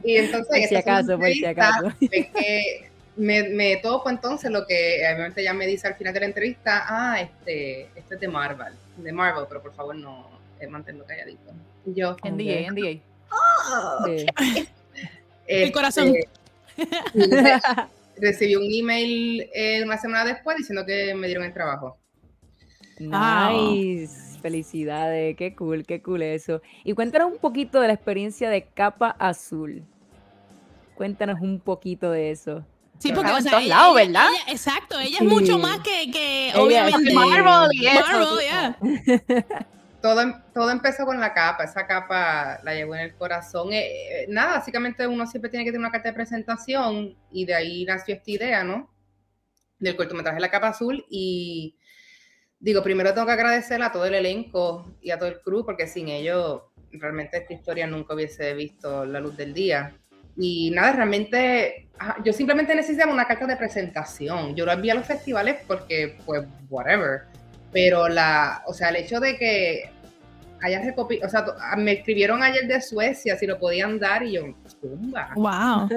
y 0.04 0.16
entonces, 0.18 0.48
por 0.48 0.68
si 0.68 0.76
acaso, 0.76 1.20
por 1.20 1.28
si 1.30 1.46
acaso. 1.46 1.92
que 2.00 2.90
me, 3.16 3.50
me 3.50 3.78
topo 3.78 4.10
entonces 4.10 4.50
lo 4.50 4.66
que 4.66 5.02
obviamente 5.06 5.44
ya 5.44 5.54
me 5.54 5.68
dice 5.68 5.88
al 5.88 5.96
final 5.96 6.14
de 6.14 6.20
la 6.22 6.26
entrevista, 6.26 6.86
ah, 6.88 7.22
este, 7.22 7.90
este 7.96 8.16
es 8.16 8.20
de 8.22 8.28
Marvel, 8.28 8.74
de 8.98 9.12
Marvel, 9.12 9.46
pero 9.48 9.62
por 9.62 9.74
favor 9.76 9.96
no 9.96 10.30
eh, 10.60 10.68
manténlo 10.68 11.06
calladito. 11.06 11.52
Y 11.86 11.94
yo, 11.94 12.16
NDA, 12.24 12.72
NDA. 12.72 13.02
Oh, 13.34 14.06
El 15.48 15.72
corazón. 15.72 16.14
recibí 18.18 18.56
un 18.56 18.72
email 18.72 19.50
eh, 19.54 19.84
una 19.84 19.98
semana 19.98 20.26
después 20.26 20.58
diciendo 20.58 20.86
que 20.86 21.14
me 21.16 21.28
dieron 21.28 21.46
el 21.46 21.54
trabajo. 21.54 21.98
Nice, 23.00 24.40
felicidades, 24.42 25.36
qué 25.36 25.56
cool, 25.56 25.86
qué 25.86 26.02
cool 26.02 26.22
eso. 26.22 26.62
Y 26.84 26.94
cuéntanos 26.94 27.32
un 27.32 27.40
poquito 27.40 27.82
de 27.82 27.88
la 27.88 27.94
experiencia 27.94 28.50
de 28.50 28.64
Capa 28.66 29.16
Azul. 29.20 29.84
Cuéntanos 30.96 31.42
un 31.42 31.60
poquito 31.60 32.12
de 32.12 32.32
eso. 32.32 32.64
Sí, 33.00 33.12
porque 33.12 33.32
o 33.32 33.42
sea, 33.42 33.60
lados, 33.60 33.96
¿verdad? 33.96 34.30
exacto, 34.48 34.98
ella 35.00 35.18
es 35.20 35.26
mucho 35.26 35.58
más 35.58 35.80
que, 35.80 36.10
que 36.10 36.54
obviamente 36.56 37.14
Marvel 37.14 37.70
y 37.74 37.84
Marvel, 37.84 38.76
todo, 40.04 40.20
em, 40.20 40.34
todo 40.54 40.70
empezó 40.70 41.06
con 41.06 41.18
la 41.18 41.34
capa, 41.34 41.64
esa 41.64 41.88
capa 41.88 42.60
la 42.62 42.74
llevo 42.74 42.94
en 42.94 43.02
el 43.04 43.16
corazón. 43.16 43.72
Eh, 43.72 44.24
eh, 44.24 44.26
nada, 44.28 44.58
básicamente 44.58 45.08
uno 45.08 45.26
siempre 45.26 45.50
tiene 45.50 45.64
que 45.64 45.72
tener 45.72 45.80
una 45.80 45.94
carta 45.94 46.10
de 46.10 46.14
presentación 46.14 47.16
y 47.32 47.46
de 47.46 47.56
ahí 47.56 47.86
nació 47.86 48.16
esta 48.16 48.30
idea, 48.30 48.66
¿no? 48.66 48.94
Del 49.80 49.96
cortometraje 49.96 50.42
La 50.42 50.52
Capa 50.52 50.68
Azul 50.68 51.06
y 51.10 51.78
digo, 52.60 52.84
primero 52.84 53.14
tengo 53.14 53.28
que 53.28 53.32
agradecer 53.32 53.82
a 53.82 53.94
todo 53.94 54.06
el 54.06 54.16
elenco 54.16 54.94
y 55.00 55.12
a 55.12 55.18
todo 55.18 55.30
el 55.30 55.40
crew 55.40 55.66
porque 55.66 55.88
sin 55.88 56.10
ellos 56.10 56.64
realmente 56.92 57.38
esta 57.38 57.54
historia 57.54 57.88
nunca 57.88 58.14
hubiese 58.14 58.54
visto 58.56 59.06
la 59.06 59.22
luz 59.22 59.38
del 59.38 59.54
día. 59.54 59.98
Y 60.36 60.70
nada, 60.72 60.92
realmente 60.92 61.88
yo 62.26 62.34
simplemente 62.34 62.76
necesitaba 62.76 63.14
una 63.14 63.26
carta 63.26 63.48
de 63.48 63.56
presentación. 63.56 64.54
Yo 64.54 64.66
lo 64.66 64.74
envié 64.74 64.92
a 64.92 64.96
los 64.96 65.08
festivales 65.08 65.62
porque, 65.66 66.18
pues, 66.26 66.46
whatever. 66.70 67.22
Pero 67.74 68.08
la, 68.08 68.64
o 68.68 68.74
sea, 68.74 68.90
el 68.90 68.98
hecho 68.98 69.20
de 69.20 69.38
que 69.38 69.92
haya 70.62 70.80
recopilado, 70.82 71.28
o 71.28 71.30
sea, 71.30 71.46
me 71.76 71.94
escribieron 71.94 72.42
ayer 72.42 72.68
de 72.68 72.82
Suecia 72.82 73.38
si 73.38 73.46
lo 73.46 73.60
podían 73.60 74.00
dar 74.00 74.24
y 74.24 74.34
yo, 74.34 74.44
tumba. 74.80 75.32
Wow. 75.36 75.90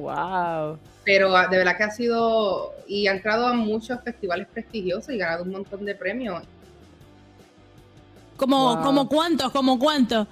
wow. 0.00 0.78
Pero 1.04 1.36
ah, 1.36 1.48
de 1.48 1.56
verdad 1.56 1.76
que 1.76 1.82
ha 1.82 1.90
sido, 1.90 2.74
y 2.86 3.06
ha 3.06 3.12
entrado 3.12 3.46
a 3.46 3.54
muchos 3.54 4.00
festivales 4.02 4.46
prestigiosos 4.52 5.12
y 5.14 5.18
ganado 5.18 5.42
un 5.42 5.50
montón 5.50 5.84
de 5.84 5.94
premios. 5.94 6.42
¿Como, 8.36 8.80
como 8.82 9.08
cuántos? 9.08 9.50
¿Como 9.52 9.78
cuántos? 9.78 10.26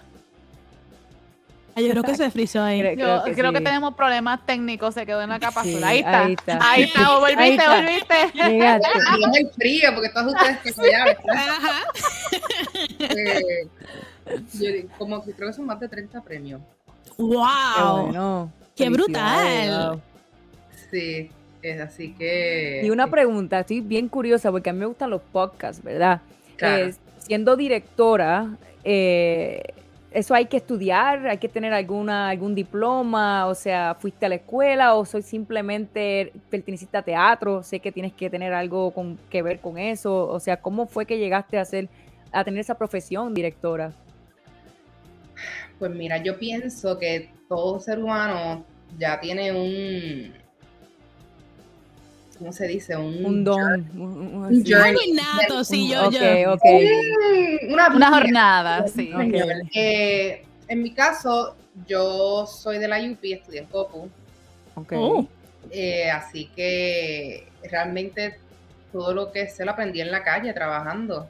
Yo 1.77 1.91
creo 1.91 2.03
que 2.03 2.15
se 2.15 2.31
frizó 2.31 2.63
ahí. 2.63 2.81
Creo, 2.81 3.27
yo, 3.27 3.35
creo, 3.35 3.53
que, 3.53 3.61
tenemos 3.61 3.95
problemas 3.95 4.45
técnicos, 4.45 4.95
se 4.95 5.07
quedó 5.07 5.23
en 5.23 5.31
la 5.31 5.41
cápsula. 5.41 5.89
ahí, 5.89 5.99
está. 5.99 6.25
ahí 6.25 6.33
está. 6.33 6.59
Ahí 6.61 6.83
está, 6.83 7.19
volviste, 7.19 7.69
volviste. 7.69 9.39
el 9.39 9.51
frío, 9.51 9.91
porque 9.95 10.09
todos 10.11 10.35
ustedes 10.35 10.59
que 10.59 10.73
se 10.73 10.95
Ajá. 10.95 11.83
Eh, 12.99 13.69
yo 14.55 14.89
como 14.99 15.25
que 15.25 15.33
creo 15.33 15.49
que 15.49 15.55
son 15.55 15.67
más 15.67 15.81
de 15.81 15.89
30 15.89 16.21
premios. 16.23 16.61
¡Wow! 17.19 18.51
¡Qué, 18.77 18.89
brutal! 18.89 20.03
Sí, 20.91 21.31
es 21.63 21.81
así 21.81 22.13
que. 22.15 22.83
Y 22.85 22.91
una 22.91 23.09
pregunta, 23.09 23.61
estoy 23.61 23.81
bien 23.81 24.09
curiosa 24.09 24.51
porque 24.51 24.71
a 24.71 24.73
mí 24.73 24.81
me 24.81 24.87
gustan 24.87 25.11
los 25.11 25.23
podcasts, 25.23 25.83
¿verdad? 25.83 26.21
Claro. 26.57 26.93
siendo 27.19 27.57
directora, 27.57 28.57
eh, 28.85 29.63
eso 30.15 30.35
hay 30.35 30.47
que 30.47 30.59
estudiar, 30.59 31.27
hay 31.27 31.39
que 31.39 31.49
tener 31.49 31.73
alguna, 31.73 32.29
algún 32.29 32.55
diploma, 32.55 33.47
o 33.47 33.55
sea, 33.55 33.97
fuiste 33.99 34.27
a 34.27 34.29
la 34.29 34.37
escuela 34.37 34.95
o 34.95 35.05
soy 35.05 35.23
simplemente 35.23 36.33
perteneciste 36.51 36.97
a 36.97 37.03
teatro, 37.03 37.63
sé 37.63 37.81
que 37.81 37.93
tienes 37.93 38.13
que 38.13 38.29
tener 38.29 38.53
algo 38.53 38.91
con, 38.93 39.19
que 39.31 39.43
ver 39.43 39.61
con 39.61 39.79
eso, 39.79 40.29
o 40.29 40.41
sea, 40.41 40.59
¿cómo 40.59 40.87
fue 40.87 41.07
que 41.07 41.19
llegaste 41.19 41.59
a, 41.59 41.63
hacer, 41.63 41.89
a 42.31 42.45
tener 42.45 42.61
esa 42.61 42.77
profesión 42.77 43.35
directora? 43.35 43.93
Pues 45.79 45.91
mira, 45.91 46.23
yo 46.23 46.39
pienso 46.39 46.99
que 46.99 47.31
todo 47.49 47.81
ser 47.81 47.99
humano 47.99 48.65
ya 48.99 49.19
tiene 49.21 49.53
un, 49.53 50.33
¿cómo 52.43 52.53
se 52.53 52.67
dice? 52.67 52.97
Un, 52.97 53.45
don. 53.45 53.89
Un, 53.97 54.65
journey. 54.67 55.13
Nato, 55.13 55.63
sí, 55.63 55.89
yo, 55.89 56.11
yo. 56.11 56.57
Una, 57.69 57.95
una, 57.95 58.09
jornada, 58.11 58.89
sí. 58.89 59.13
Eh, 59.73 60.45
en 60.67 60.83
mi 60.83 60.93
caso, 60.93 61.55
yo 61.87 62.45
soy 62.47 62.79
de 62.79 62.89
la 62.89 62.99
UP, 62.99 63.21
estudié 63.23 63.61
en 63.61 63.67
Copu. 63.67 64.11
Okay. 64.75 64.99
Oh. 65.01 65.25
Eh, 65.71 66.11
así 66.11 66.51
que 66.57 67.47
realmente 67.63 68.41
todo 68.93 69.15
lo 69.15 69.31
que 69.31 69.47
sé 69.47 69.65
lo 69.65 69.71
aprendí 69.71 70.01
en 70.01 70.11
la 70.11 70.25
calle 70.25 70.53
trabajando. 70.53 71.29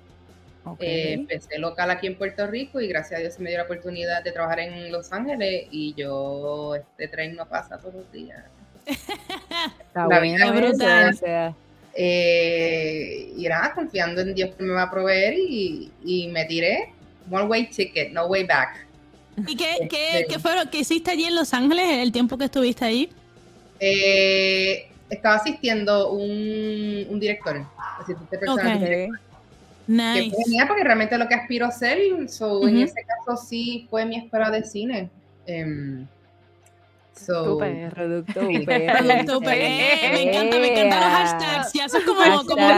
Eh, 0.79 1.13
empecé 1.13 1.59
local 1.59 1.91
aquí 1.91 2.07
en 2.07 2.17
Puerto 2.17 2.47
Rico 2.47 2.81
y 2.81 2.89
gracias 2.89 3.19
a 3.19 3.21
Dios 3.21 3.35
se 3.35 3.43
me 3.43 3.51
dio 3.51 3.59
la 3.59 3.65
oportunidad 3.65 4.25
de 4.25 4.33
trabajar 4.33 4.61
en 4.61 4.91
Los 4.91 5.13
Ángeles 5.13 5.67
y 5.71 5.93
yo, 5.93 6.75
este 6.75 7.09
tren 7.09 7.37
no 7.37 7.47
pasa 7.47 7.77
todos 7.77 7.97
los 7.97 8.13
días. 8.13 8.43
Está 8.87 10.07
la 10.09 10.21
vida 10.21 10.51
brutal. 10.51 11.15
Sea. 11.17 11.55
Eh, 11.95 13.33
y 13.37 13.43
nada, 13.49 13.75
confiando 13.75 14.23
en 14.23 14.35
Dios 14.35 14.55
que 14.57 14.63
me 14.65 14.73
va 14.73 14.83
a 14.83 14.91
proveer 14.91 15.35
y, 15.35 15.91
y 16.05 16.29
me 16.29 16.45
tiré. 16.47 16.93
One 17.31 17.45
way 17.45 17.67
ticket, 17.69 18.13
no 18.13 18.27
way 18.27 18.45
back. 18.45 18.87
¿Y 19.47 19.57
qué, 19.57 19.87
qué, 19.89 20.21
este, 20.21 20.35
qué 20.35 20.39
fue 20.39 20.57
lo 20.57 20.71
que 20.71 20.81
hiciste 20.81 21.11
allí 21.11 21.25
en 21.25 21.37
Los 21.37 21.55
Ángeles 21.55 21.99
el 21.99 22.13
tiempo 22.13 22.37
que 22.37 22.47
estuviste 22.47 22.85
ahí? 22.85 23.11
Eh, 23.79 24.89
estaba 25.09 25.37
asistiendo 25.37 26.11
un, 26.11 27.07
un 27.09 27.21
director, 27.21 27.65
asistente 28.01 28.39
personal. 28.39 28.77
Okay. 28.77 29.09
Nice. 29.87 30.31
Que 30.31 30.37
venía 30.47 30.67
porque 30.67 30.85
realmente 30.85 31.17
lo 31.19 31.29
que 31.29 31.35
aspiro 31.35 31.67
a 31.67 31.71
ser, 31.71 31.99
so, 32.29 32.67
en 32.67 32.83
ese 32.83 33.05
caso 33.05 33.37
sí 33.43 33.87
fue 33.91 34.05
mi 34.05 34.17
escuela 34.17 34.51
de 34.51 34.65
cine. 34.65 35.11
Um, 35.47 36.07
So, 37.15 37.59
PR, 37.59 37.95
producto 37.95 38.41
PR. 38.41 38.99
Producto 38.99 39.41
PR. 39.41 39.47
Me 39.47 40.23
encanta, 40.23 40.59
me 40.59 40.73
encantan 40.73 41.01
los 41.01 41.09
hashtags. 41.09 41.73
Ya 41.73 41.89
son 41.89 42.03
como. 42.05 42.45
como 42.45 42.69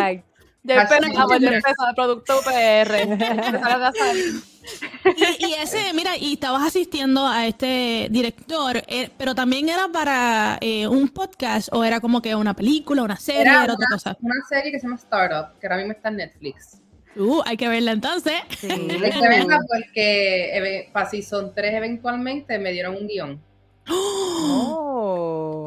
ya 0.64 0.82
empezamos, 0.82 1.40
ya 1.40 1.48
empezamos, 1.48 1.94
producto 1.94 2.40
PR. 2.42 3.04
y, 5.16 5.46
y, 5.46 5.54
ese, 5.54 5.92
mira, 5.92 6.16
y 6.16 6.34
estabas 6.34 6.66
asistiendo 6.66 7.26
a 7.26 7.46
este 7.46 8.08
director, 8.10 8.82
eh, 8.86 9.10
pero 9.18 9.34
también 9.34 9.68
era 9.68 9.88
para 9.88 10.56
eh, 10.62 10.88
un 10.88 11.10
podcast 11.10 11.68
o 11.70 11.84
era 11.84 12.00
como 12.00 12.22
que 12.22 12.34
una 12.34 12.54
película, 12.54 13.02
una 13.02 13.16
serie, 13.16 13.42
era, 13.42 13.64
era 13.64 13.74
otra 13.74 13.88
cosa. 13.90 14.16
Una 14.22 14.36
serie 14.48 14.72
que 14.72 14.80
se 14.80 14.86
llama 14.86 14.96
Startup, 14.96 15.48
que 15.60 15.66
ahora 15.66 15.76
mismo 15.76 15.92
está 15.92 16.08
en 16.08 16.16
Netflix. 16.16 16.80
Uh, 17.16 17.42
hay 17.44 17.58
que 17.58 17.68
verla 17.68 17.92
entonces. 17.92 18.40
Sí, 18.58 18.68
hay 18.70 19.12
que 19.12 19.28
verla 19.28 19.60
porque 19.68 20.88
para 20.92 21.10
si 21.10 21.22
son 21.22 21.54
tres 21.54 21.74
eventualmente 21.74 22.58
me 22.58 22.72
dieron 22.72 22.96
un 22.96 23.06
guion. 23.06 23.40
¡Oh! 23.88 25.64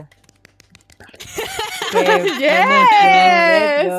yes. 2.40 3.92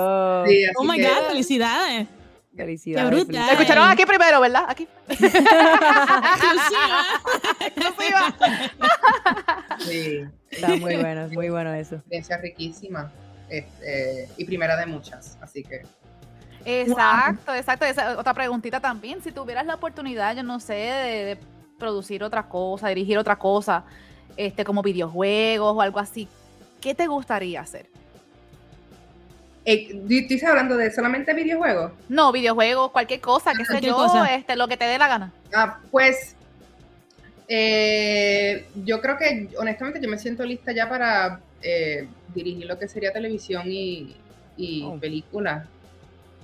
oh 0.77 0.85
my 0.85 1.01
God, 1.01 1.29
felicidades. 1.29 2.09
Felicidades. 2.57 3.09
Qué 3.09 3.15
brutal. 3.15 3.51
escucharon 3.51 3.89
aquí 3.89 4.05
primero, 4.05 4.41
¿verdad? 4.41 4.65
Aquí. 4.69 4.89
sí. 9.79 10.25
Está 10.51 10.69
muy 10.77 10.97
bueno, 10.97 11.27
es 11.27 11.33
muy 11.33 11.51
bueno 11.51 11.73
eso. 11.73 11.95
Experiencia 11.97 12.39
riquísima. 12.39 13.13
Este, 13.49 14.29
y 14.37 14.45
primera 14.45 14.77
de 14.77 14.87
muchas, 14.87 15.39
así 15.41 15.63
que. 15.63 15.83
Exacto, 16.65 17.55
exacto. 17.55 17.85
Esa, 17.87 18.19
otra 18.19 18.35
preguntita 18.35 18.81
también. 18.81 19.23
Si 19.23 19.31
tuvieras 19.31 19.65
la 19.65 19.77
oportunidad, 19.77 20.35
yo 20.35 20.43
no 20.43 20.59
sé, 20.59 20.75
de, 20.75 21.25
de 21.25 21.39
producir 21.79 22.25
otra 22.25 22.49
cosa, 22.49 22.89
dirigir 22.89 23.19
otra 23.19 23.37
cosa, 23.39 23.85
este, 24.39 24.65
como 24.65 24.83
videojuegos 24.83 25.77
o 25.77 25.83
algo 25.83 25.99
así, 25.99 26.29
¿qué 26.81 26.95
te 26.95 27.07
gustaría 27.09 27.61
hacer? 27.61 27.87
Eh, 29.65 30.01
¿Estás 30.09 30.49
hablando 30.49 30.77
de 30.77 30.91
solamente 30.93 31.35
videojuegos? 31.35 31.93
No, 32.09 32.33
videojuegos, 32.33 32.93
cualquier 32.93 33.21
cosa, 33.21 33.53
qué 33.53 33.65
sé 33.67 33.81
yo, 33.83 34.25
este, 34.25 34.57
lo 34.57 34.69
que 34.69 34.77
te 34.77 34.87
dé 34.87 34.97
la 34.97 35.09
gana. 35.09 35.33
Ah, 35.53 35.81
pues 35.91 36.37
eh, 37.49 38.67
yo 38.85 39.01
creo 39.01 39.19
que 39.19 39.49
honestamente 39.59 40.01
yo 40.01 40.09
me 40.09 40.19
siento 40.19 40.45
lista 40.45 40.73
ya 40.73 40.89
para 40.89 41.41
eh, 41.61 42.07
dirigir 42.33 42.67
lo 42.67 42.79
que 42.79 42.89
sería 42.89 43.13
televisión 43.13 43.65
y, 43.67 44.17
y 44.57 44.85
oh. 44.85 44.99
películas. 44.99 45.67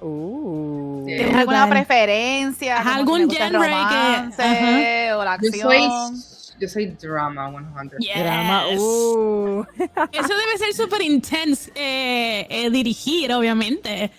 Uh, 0.00 1.04
¿Tienes 1.07 1.35
alguna 1.35 1.70
preferencia? 1.70 2.78
¿Algún 2.94 3.30
género 3.30 3.62
que... 3.62 5.12
o 5.14 5.24
la 5.24 5.33
acción? 5.35 5.52
yo 5.54 5.62
soy 5.62 6.34
drama 6.59 7.51
100. 7.99 8.23
Drama, 8.23 8.67
uh. 8.69 9.64
Eso 10.12 10.35
debe 10.37 10.59
ser 10.59 10.75
súper 10.75 11.03
intense 11.03 11.71
eh, 11.75 12.47
eh, 12.49 12.71
dirigir, 12.71 13.33
obviamente. 13.33 14.11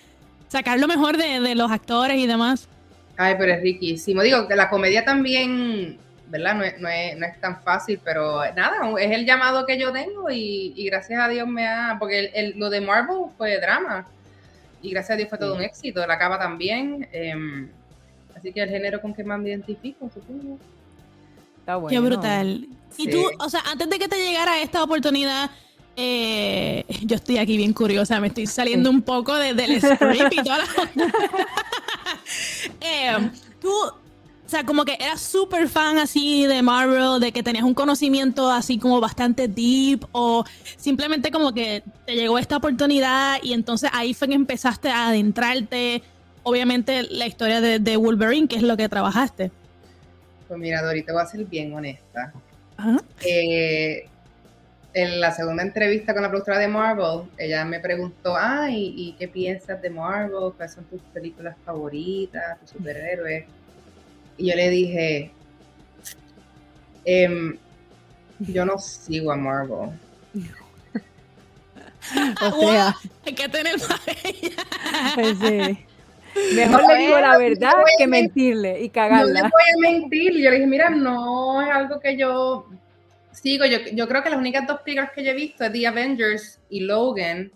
Sacar 0.48 0.78
lo 0.78 0.86
mejor 0.86 1.16
de, 1.16 1.54
los 1.54 1.70
actores 1.70 2.18
y 2.18 2.26
demás. 2.26 2.68
Ay, 3.16 3.34
pero 3.38 3.52
es 3.52 3.62
riquísimo. 3.62 4.22
Digo, 4.22 4.46
que 4.46 4.54
la 4.54 4.68
comedia 4.68 5.04
también, 5.04 5.98
¿verdad? 6.28 6.54
No 6.54 6.64
es, 6.64 6.78
no 6.78 6.88
es, 7.26 7.40
tan 7.40 7.62
fácil, 7.62 8.00
pero 8.04 8.42
nada, 8.54 8.76
es 9.00 9.10
el 9.10 9.26
llamado 9.26 9.66
que 9.66 9.78
yo 9.78 9.92
tengo 9.92 10.30
y, 10.30 10.84
gracias 10.86 11.20
a 11.20 11.28
Dios 11.28 11.48
me 11.48 11.66
ha... 11.66 11.96
Porque 11.98 12.30
el, 12.34 12.58
lo 12.58 12.70
de 12.70 12.80
Marvel 12.80 13.30
fue 13.36 13.58
drama 13.58 14.06
y 14.82 14.90
gracias 14.90 15.14
a 15.14 15.16
Dios 15.16 15.28
fue 15.28 15.38
todo 15.38 15.54
un 15.54 15.62
éxito. 15.62 16.06
La 16.06 16.18
cava 16.18 16.38
también. 16.38 17.08
Em, 17.12 17.68
así 18.36 18.52
que 18.52 18.62
el 18.62 18.70
género 18.70 19.00
con 19.00 19.14
que 19.14 19.24
más 19.24 19.40
me 19.40 19.48
identifico, 19.48 20.10
supongo. 20.12 20.58
Qué 21.88 21.98
brutal. 21.98 22.68
Y 22.96 23.10
tú, 23.10 23.22
o 23.38 23.50
sea, 23.50 23.60
antes 23.70 23.90
de 23.90 23.98
que 23.98 24.08
te 24.08 24.16
llegara 24.16 24.60
esta 24.60 24.82
oportunidad, 24.82 25.50
eh, 25.96 26.84
yo 27.02 27.16
estoy 27.16 27.38
aquí 27.38 27.56
bien 27.56 27.72
curiosa, 27.72 28.20
me 28.20 28.28
estoy 28.28 28.46
saliendo 28.46 28.90
un 28.90 29.02
poco 29.02 29.34
de, 29.34 29.54
del 29.54 29.80
script 29.80 30.32
y 30.32 30.36
toda 30.36 30.58
la... 30.58 30.64
eh, 32.80 33.30
tú, 33.60 33.70
o 33.70 34.48
sea, 34.48 34.64
como 34.64 34.84
que 34.84 34.94
eras 35.00 35.20
súper 35.20 35.68
fan 35.68 35.98
así 35.98 36.46
de 36.46 36.62
Marvel, 36.62 37.20
de 37.20 37.32
que 37.32 37.42
tenías 37.42 37.64
un 37.64 37.74
conocimiento 37.74 38.50
así 38.50 38.78
como 38.78 39.00
bastante 39.00 39.48
deep, 39.48 40.06
o 40.12 40.44
simplemente 40.76 41.30
como 41.30 41.52
que 41.52 41.82
te 42.06 42.14
llegó 42.14 42.38
esta 42.38 42.58
oportunidad 42.58 43.38
y 43.42 43.54
entonces 43.54 43.90
ahí 43.92 44.14
fue 44.14 44.28
que 44.28 44.34
empezaste 44.34 44.90
a 44.90 45.08
adentrarte, 45.08 46.02
obviamente, 46.44 47.02
la 47.04 47.26
historia 47.26 47.60
de, 47.60 47.78
de 47.78 47.96
Wolverine, 47.96 48.46
que 48.48 48.56
es 48.56 48.62
lo 48.62 48.76
que 48.76 48.88
trabajaste. 48.88 49.50
Pues 50.48 50.60
mira, 50.60 50.82
Dori, 50.82 51.02
te 51.02 51.12
voy 51.12 51.22
a 51.22 51.26
ser 51.26 51.44
bien 51.44 51.74
honesta. 51.74 52.32
Eh, 53.22 54.08
en 54.92 55.20
la 55.20 55.32
segunda 55.32 55.62
entrevista 55.62 56.14
con 56.14 56.22
la 56.22 56.30
productora 56.30 56.58
de 56.58 56.68
Marvel, 56.68 57.28
ella 57.36 57.64
me 57.64 57.80
preguntó, 57.80 58.36
ay, 58.36 58.94
¿y 58.96 59.12
qué 59.18 59.28
piensas 59.28 59.82
de 59.82 59.90
Marvel? 59.90 60.52
¿Cuáles 60.56 60.74
son 60.74 60.84
tus 60.84 61.00
películas 61.12 61.56
favoritas, 61.64 62.58
tus 62.60 62.70
superhéroes? 62.70 63.44
Y 64.38 64.48
yo 64.48 64.56
le 64.56 64.70
dije, 64.70 65.32
em, 67.04 67.58
yo 68.38 68.64
no 68.64 68.78
sigo 68.78 69.32
a 69.32 69.36
Marvel. 69.36 69.90
o 72.42 72.60
sea, 72.60 72.94
hay 73.24 73.34
que 73.34 73.48
tener 73.48 73.78
más 73.78 74.00
pues 75.14 75.38
sí. 75.38 75.86
Mejor 76.54 76.86
le 76.86 76.98
digo 76.98 77.18
la 77.20 77.38
verdad 77.38 77.72
que 77.98 78.06
mentirle 78.06 78.82
y 78.82 78.88
cagarla. 78.90 79.40
No 79.40 79.46
le 79.46 79.50
voy 79.50 79.88
a 79.88 79.90
mentir. 79.90 80.32
Yo 80.32 80.50
le 80.50 80.56
dije, 80.56 80.66
mira, 80.66 80.90
no 80.90 81.62
es 81.62 81.68
algo 81.70 82.00
que 82.00 82.16
yo 82.16 82.66
sigo. 83.32 83.64
Yo, 83.66 83.78
yo 83.92 84.08
creo 84.08 84.22
que 84.22 84.30
las 84.30 84.38
únicas 84.38 84.66
dos 84.66 84.80
películas 84.80 85.10
que 85.14 85.24
yo 85.24 85.30
he 85.30 85.34
visto 85.34 85.64
es 85.64 85.72
The 85.72 85.86
Avengers 85.86 86.60
y 86.68 86.80
Logan. 86.80 87.52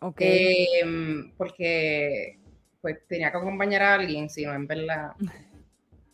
Ok. 0.00 0.20
Em, 0.20 1.32
porque 1.36 2.38
pues 2.80 2.98
tenía 3.08 3.30
que 3.30 3.38
acompañar 3.38 3.82
a 3.82 3.94
alguien, 3.94 4.28
si 4.28 4.44
no, 4.44 4.52
en 4.52 4.66
verdad. 4.66 5.12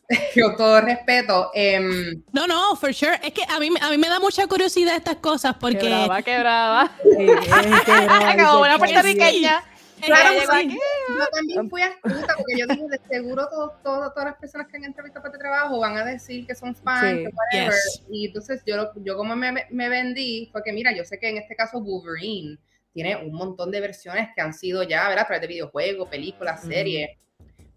Con 0.35 0.57
todo 0.57 0.81
respeto. 0.81 1.51
Em, 1.55 2.23
no, 2.33 2.47
no, 2.47 2.77
for 2.77 2.93
sure. 2.95 3.19
Es 3.23 3.33
que 3.33 3.43
a 3.49 3.59
mí, 3.59 3.71
a 3.81 3.91
mí 3.91 3.99
me 3.99 4.09
da 4.09 4.21
mucha 4.21 4.47
curiosidad 4.47 4.97
estas 4.97 5.17
cosas 5.17 5.57
porque. 5.59 5.79
Quebraba, 5.79 6.23
quebraba. 6.23 6.91
Sí, 7.03 7.27
Como 8.45 8.61
una 8.61 8.79
puertorriqueña. 8.79 9.63
Claro, 10.05 10.31
yo 10.35 11.27
también 11.33 11.71
fui 11.71 11.83
astuta 11.83 12.35
porque 12.37 12.59
yo 12.59 12.67
dije, 12.67 12.85
de 12.89 13.01
seguro 13.09 13.49
todo, 13.49 14.13
todas 14.13 14.25
las 14.25 14.37
personas 14.37 14.69
que 14.69 14.77
han 14.77 14.85
entrevistado 14.85 15.23
para 15.23 15.35
este 15.35 15.43
trabajo 15.43 15.79
van 15.79 15.97
a 15.97 16.05
decir 16.05 16.47
que 16.47 16.55
son 16.55 16.75
fans, 16.75 17.29
whatever. 17.33 17.75
Y 18.11 18.27
entonces 18.27 18.63
yo, 18.67 18.91
yo 18.97 19.17
como 19.17 19.35
me, 19.37 19.67
me 19.71 19.89
vendí, 19.89 20.51
porque 20.53 20.73
mira, 20.73 20.95
yo 20.95 21.05
sé 21.05 21.19
que 21.19 21.29
en 21.29 21.39
este 21.39 21.57
caso 21.57 21.81
Wolverine 21.81 22.59
tiene 22.93 23.17
un 23.17 23.33
montón 23.33 23.71
de 23.71 23.81
versiones 23.81 24.29
que 24.35 24.41
han 24.41 24.53
sido 24.53 24.83
ya, 24.83 25.09
¿verdad? 25.09 25.25
A 25.25 25.27
través 25.27 25.43
de 25.43 25.49
videojuegos, 25.49 26.09
películas, 26.09 26.63
series. 26.63 27.11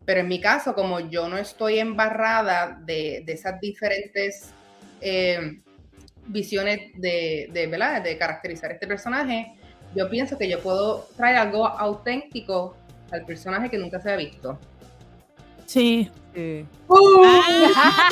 Pero 0.05 0.21
en 0.21 0.27
mi 0.27 0.41
caso, 0.41 0.73
como 0.73 0.99
yo 0.99 1.29
no 1.29 1.37
estoy 1.37 1.79
embarrada 1.79 2.79
de, 2.85 3.21
de 3.25 3.33
esas 3.33 3.59
diferentes 3.61 4.51
eh, 4.99 5.61
visiones 6.27 6.91
de, 6.95 7.49
de, 7.51 7.67
¿verdad? 7.67 8.01
de 8.01 8.17
caracterizar 8.17 8.71
este 8.71 8.87
personaje, 8.87 9.53
yo 9.95 10.09
pienso 10.09 10.37
que 10.37 10.49
yo 10.49 10.59
puedo 10.59 11.07
traer 11.17 11.37
algo 11.37 11.67
auténtico 11.67 12.75
al 13.11 13.25
personaje 13.25 13.69
que 13.69 13.77
nunca 13.77 13.99
se 13.99 14.11
ha 14.11 14.15
visto. 14.15 14.57
Sí. 15.65 16.09
sí. 16.33 16.65
Uh, 16.87 16.97
ah, 17.75 18.09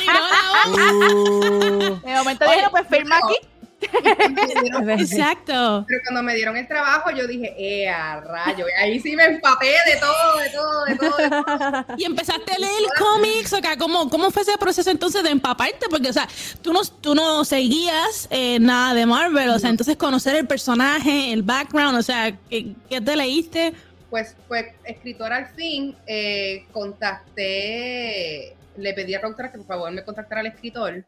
uh, 0.67 1.99
de 2.05 2.15
momento 2.15 2.45
dije, 2.45 2.67
pues 2.71 2.87
firma 2.87 3.17
aquí. 3.17 3.35
Exacto. 4.99 5.85
Pero 5.87 6.01
cuando 6.03 6.23
me 6.23 6.35
dieron 6.35 6.57
el 6.57 6.67
trabajo, 6.67 7.11
yo 7.11 7.27
dije, 7.27 7.55
eh, 7.57 7.89
a 7.89 8.19
rayo. 8.19 8.65
Y 8.67 8.81
ahí 8.81 8.99
sí 8.99 9.15
me 9.15 9.25
empapé 9.25 9.67
de 9.67 9.99
todo, 9.99 10.37
de 10.37 10.49
todo, 10.49 10.85
de 10.85 10.95
todo. 10.95 11.97
Y 11.97 12.05
empezaste 12.05 12.51
a 12.53 12.57
leer 12.57 12.83
cómics, 12.97 13.53
o 13.53 13.59
sea, 13.59 13.77
¿cómo, 13.77 14.09
¿cómo 14.09 14.31
fue 14.31 14.41
ese 14.41 14.57
proceso 14.57 14.89
entonces 14.89 15.23
de 15.23 15.29
empaparte? 15.29 15.87
Porque, 15.89 16.09
o 16.09 16.13
sea, 16.13 16.27
tú 16.61 16.73
no, 16.73 16.81
tú 17.01 17.15
no 17.15 17.45
seguías 17.45 18.27
eh, 18.29 18.59
nada 18.59 18.93
de 18.93 19.05
Marvel, 19.05 19.49
o 19.49 19.59
sea, 19.59 19.69
entonces 19.69 19.95
conocer 19.97 20.35
el 20.35 20.47
personaje, 20.47 21.31
el 21.31 21.43
background, 21.43 21.97
o 21.97 22.03
sea, 22.03 22.35
¿qué, 22.49 22.75
te 22.89 23.15
leíste? 23.15 23.73
Pues, 24.09 24.35
pues, 24.47 24.65
escritor 24.83 25.31
al 25.31 25.47
fin, 25.49 25.95
eh, 26.07 26.65
contacté, 26.71 28.55
le 28.77 28.93
pedí 28.93 29.13
a 29.13 29.19
productora 29.19 29.51
que 29.51 29.57
por 29.57 29.67
favor 29.67 29.91
me 29.91 30.03
contactara 30.03 30.41
al 30.41 30.47
escritor 30.47 31.03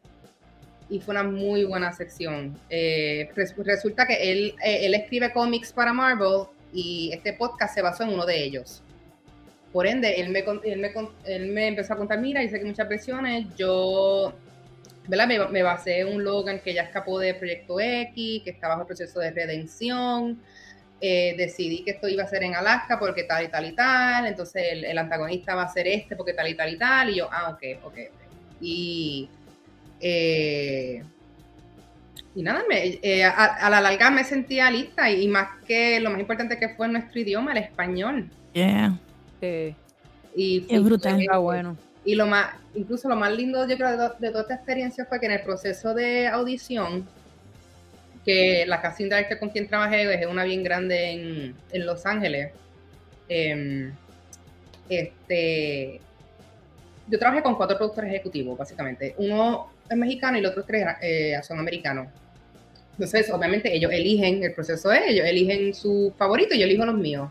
y 0.92 1.00
fue 1.00 1.14
una 1.14 1.22
muy 1.22 1.64
buena 1.64 1.90
sección. 1.90 2.54
Eh, 2.68 3.30
resulta 3.34 4.06
que 4.06 4.30
él, 4.30 4.54
eh, 4.62 4.84
él 4.84 4.94
escribe 4.94 5.32
cómics 5.32 5.72
para 5.72 5.94
Marvel 5.94 6.44
y 6.70 7.10
este 7.14 7.32
podcast 7.32 7.74
se 7.74 7.80
basó 7.80 8.02
en 8.02 8.10
uno 8.10 8.26
de 8.26 8.44
ellos. 8.44 8.82
Por 9.72 9.86
ende, 9.86 10.20
él 10.20 10.28
me, 10.28 10.40
él 10.40 10.80
me, 10.80 10.92
él 11.24 11.46
me 11.48 11.68
empezó 11.68 11.94
a 11.94 11.96
contar, 11.96 12.20
mira, 12.20 12.42
hice 12.42 12.58
que 12.58 12.66
muchas 12.66 12.86
versiones, 12.86 13.46
yo 13.56 14.34
¿verdad? 15.08 15.26
Me, 15.26 15.38
me, 15.48 15.62
basé 15.62 16.00
en 16.00 16.08
un 16.08 16.22
Logan 16.22 16.60
que 16.60 16.74
ya 16.74 16.82
escapó 16.82 17.18
de 17.18 17.32
Proyecto 17.32 17.80
X, 17.80 18.42
que 18.44 18.50
está 18.50 18.68
bajo 18.68 18.82
el 18.82 18.86
proceso 18.86 19.18
de 19.18 19.30
redención. 19.30 20.42
Eh, 21.00 21.34
decidí 21.38 21.84
que 21.84 21.92
esto 21.92 22.06
iba 22.06 22.22
a 22.22 22.28
ser 22.28 22.42
en 22.42 22.54
Alaska 22.54 22.98
porque 22.98 23.24
tal 23.24 23.46
y 23.46 23.48
tal 23.48 23.64
y 23.64 23.72
tal. 23.74 24.26
Entonces 24.26 24.62
el, 24.70 24.84
el, 24.84 24.98
antagonista 24.98 25.54
va 25.54 25.62
a 25.62 25.72
ser 25.72 25.88
este 25.88 26.16
porque 26.16 26.34
tal 26.34 26.48
y 26.48 26.54
tal 26.54 26.70
y 26.70 26.76
tal. 26.76 27.08
Y 27.08 27.16
yo, 27.16 27.30
ah, 27.32 27.50
ok, 27.50 27.82
ok. 27.82 27.94
Y 28.60 29.30
eh, 30.02 31.02
y 32.34 32.42
nada, 32.42 32.64
eh, 32.70 33.24
a, 33.24 33.70
la 33.70 33.80
larga 33.80 34.10
me 34.10 34.24
sentía 34.24 34.70
lista 34.70 35.10
y, 35.10 35.28
más 35.28 35.48
que 35.66 36.00
lo 36.00 36.10
más 36.10 36.18
importante 36.18 36.58
que 36.58 36.70
fue 36.70 36.88
nuestro 36.88 37.20
idioma, 37.20 37.52
el 37.52 37.58
español. 37.58 38.30
Yeah. 38.52 38.98
y 40.34 40.66
es 40.68 40.82
brutal. 40.82 41.24
Ah, 41.30 41.38
bueno. 41.38 41.76
Y 42.04 42.14
lo 42.16 42.26
más, 42.26 42.54
incluso 42.74 43.08
lo 43.08 43.16
más 43.16 43.32
lindo 43.32 43.66
yo 43.68 43.76
creo 43.76 44.14
de, 44.18 44.30
toda 44.30 44.42
esta 44.42 44.54
experiencia 44.54 45.04
fue 45.04 45.20
que 45.20 45.26
en 45.26 45.32
el 45.32 45.42
proceso 45.42 45.94
de 45.94 46.26
audición, 46.26 47.06
que 48.24 48.64
la 48.66 48.80
casting 48.80 49.04
director 49.04 49.38
con 49.38 49.50
quien 49.50 49.68
trabajé 49.68 50.12
es 50.14 50.26
una 50.26 50.44
bien 50.44 50.64
grande 50.64 51.10
en, 51.10 51.54
en 51.70 51.86
Los 51.86 52.06
Ángeles, 52.06 52.52
em, 53.28 53.92
este, 54.88 56.00
yo 57.08 57.18
trabajé 57.18 57.42
con 57.42 57.56
cuatro 57.56 57.76
productores 57.76 58.10
ejecutivos, 58.10 58.56
básicamente. 58.56 59.14
Uno 59.18 59.71
es 59.88 59.96
mexicano 59.96 60.38
y 60.38 60.40
los 60.40 60.52
otros 60.52 60.66
tres 60.66 60.86
eh, 61.00 61.38
son 61.42 61.58
americanos. 61.58 62.08
Entonces, 62.92 63.30
obviamente, 63.30 63.74
ellos 63.74 63.90
eligen, 63.92 64.42
el 64.44 64.54
proceso 64.54 64.92
es, 64.92 65.02
ellos 65.06 65.26
eligen 65.26 65.74
su 65.74 66.12
favorito 66.16 66.54
y 66.54 66.58
yo 66.58 66.64
elijo 66.64 66.84
los 66.84 66.96
míos. 66.96 67.30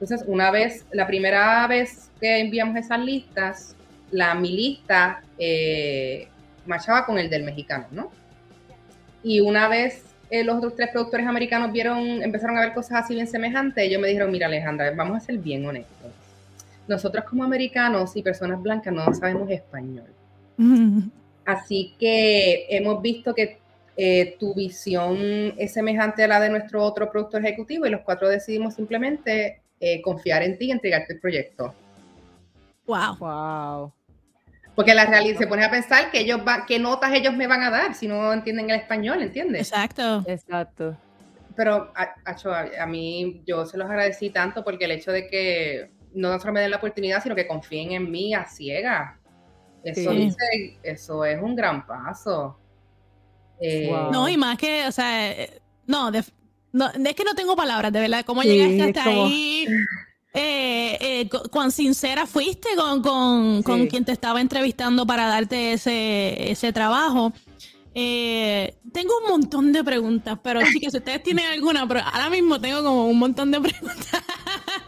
Entonces, 0.00 0.26
una 0.26 0.50
vez, 0.50 0.84
la 0.92 1.06
primera 1.06 1.66
vez 1.66 2.10
que 2.20 2.40
enviamos 2.40 2.76
esas 2.76 2.98
listas, 3.00 3.76
la 4.10 4.34
mi 4.34 4.50
lista 4.50 5.22
eh, 5.38 6.28
marchaba 6.66 7.06
con 7.06 7.18
el 7.18 7.28
del 7.30 7.44
mexicano, 7.44 7.86
¿no? 7.90 8.10
Y 9.22 9.40
una 9.40 9.68
vez 9.68 10.04
eh, 10.30 10.44
los 10.44 10.56
otros 10.56 10.74
tres 10.76 10.90
productores 10.90 11.26
americanos 11.26 11.72
vieron, 11.72 12.22
empezaron 12.22 12.56
a 12.58 12.60
ver 12.60 12.74
cosas 12.74 13.04
así 13.04 13.14
bien 13.14 13.26
semejantes, 13.26 13.84
ellos 13.84 14.00
me 14.00 14.08
dijeron, 14.08 14.30
mira 14.30 14.46
Alejandra, 14.46 14.90
vamos 14.96 15.18
a 15.18 15.20
ser 15.20 15.38
bien 15.38 15.64
honestos. 15.66 16.10
Nosotros 16.88 17.24
como 17.24 17.44
americanos 17.44 18.16
y 18.16 18.22
personas 18.22 18.60
blancas 18.60 18.92
no 18.92 19.12
sabemos 19.14 19.50
español. 19.50 20.06
Así 21.44 21.94
que 21.98 22.66
hemos 22.70 23.02
visto 23.02 23.34
que 23.34 23.58
eh, 23.96 24.36
tu 24.40 24.54
visión 24.54 25.16
es 25.56 25.72
semejante 25.72 26.24
a 26.24 26.28
la 26.28 26.40
de 26.40 26.50
nuestro 26.50 26.82
otro 26.82 27.10
productor 27.10 27.44
ejecutivo 27.44 27.86
y 27.86 27.90
los 27.90 28.00
cuatro 28.00 28.28
decidimos 28.28 28.74
simplemente 28.74 29.60
eh, 29.78 30.02
confiar 30.02 30.42
en 30.42 30.58
ti 30.58 30.66
y 30.66 30.70
entregarte 30.72 31.14
el 31.14 31.20
proyecto. 31.20 31.74
Wow. 32.86 33.16
Wow. 33.18 33.92
Porque 34.74 34.94
la 34.94 35.06
realidad 35.06 35.38
se 35.38 35.46
pone 35.46 35.64
a 35.64 35.70
pensar 35.70 36.10
que 36.10 36.20
ellos 36.20 36.40
va, 36.46 36.66
qué 36.66 36.78
notas 36.78 37.12
ellos 37.12 37.34
me 37.34 37.46
van 37.46 37.62
a 37.62 37.70
dar 37.70 37.94
si 37.94 38.08
no 38.08 38.32
entienden 38.32 38.70
el 38.70 38.80
español, 38.80 39.22
¿entiendes? 39.22 39.70
Exacto. 39.70 40.24
Exacto. 40.26 40.96
Pero 41.54 41.92
a, 41.94 42.14
a, 42.80 42.86
mí 42.86 43.42
yo 43.46 43.64
se 43.64 43.78
los 43.78 43.88
agradecí 43.88 44.30
tanto 44.30 44.64
porque 44.64 44.86
el 44.86 44.90
hecho 44.90 45.12
de 45.12 45.28
que 45.28 45.90
no 46.12 46.36
solo 46.40 46.52
me 46.52 46.60
den 46.60 46.72
la 46.72 46.78
oportunidad, 46.78 47.22
sino 47.22 47.36
que 47.36 47.46
confíen 47.46 47.92
en 47.92 48.10
mí 48.10 48.34
a 48.34 48.44
ciega. 48.46 49.20
Eso, 49.84 50.12
eso 50.82 51.24
es 51.24 51.42
un 51.42 51.54
gran 51.54 51.86
paso. 51.86 52.56
Eh, 53.60 53.90
no, 54.10 54.28
y 54.28 54.36
más 54.36 54.58
que, 54.58 54.86
o 54.86 54.92
sea, 54.92 55.34
no, 55.86 56.10
no, 56.72 56.86
es 56.86 57.14
que 57.14 57.24
no 57.24 57.34
tengo 57.34 57.54
palabras, 57.54 57.92
de 57.92 58.00
verdad, 58.00 58.24
cómo 58.24 58.42
llegaste 58.42 58.82
hasta 58.82 59.10
ahí. 59.10 59.66
Eh, 60.36 60.98
eh, 61.00 61.30
cuán 61.50 61.70
sincera 61.70 62.26
fuiste 62.26 62.70
con, 62.76 63.02
con, 63.02 63.62
con, 63.62 63.86
quien 63.86 64.04
te 64.04 64.10
estaba 64.10 64.40
entrevistando 64.40 65.06
para 65.06 65.28
darte 65.28 65.74
ese, 65.74 66.50
ese 66.50 66.72
trabajo. 66.72 67.32
tengo 67.92 69.18
un 69.22 69.30
montón 69.30 69.72
de 69.72 69.84
preguntas, 69.84 70.38
pero 70.42 70.60
chicas, 70.72 70.92
si 70.92 70.98
ustedes 70.98 71.22
tienen 71.22 71.46
alguna, 71.46 71.86
pero 71.86 72.00
ahora 72.00 72.30
mismo 72.30 72.60
tengo 72.60 72.82
como 72.82 73.06
un 73.06 73.18
montón 73.18 73.52
de 73.52 73.60
preguntas. 73.60 74.24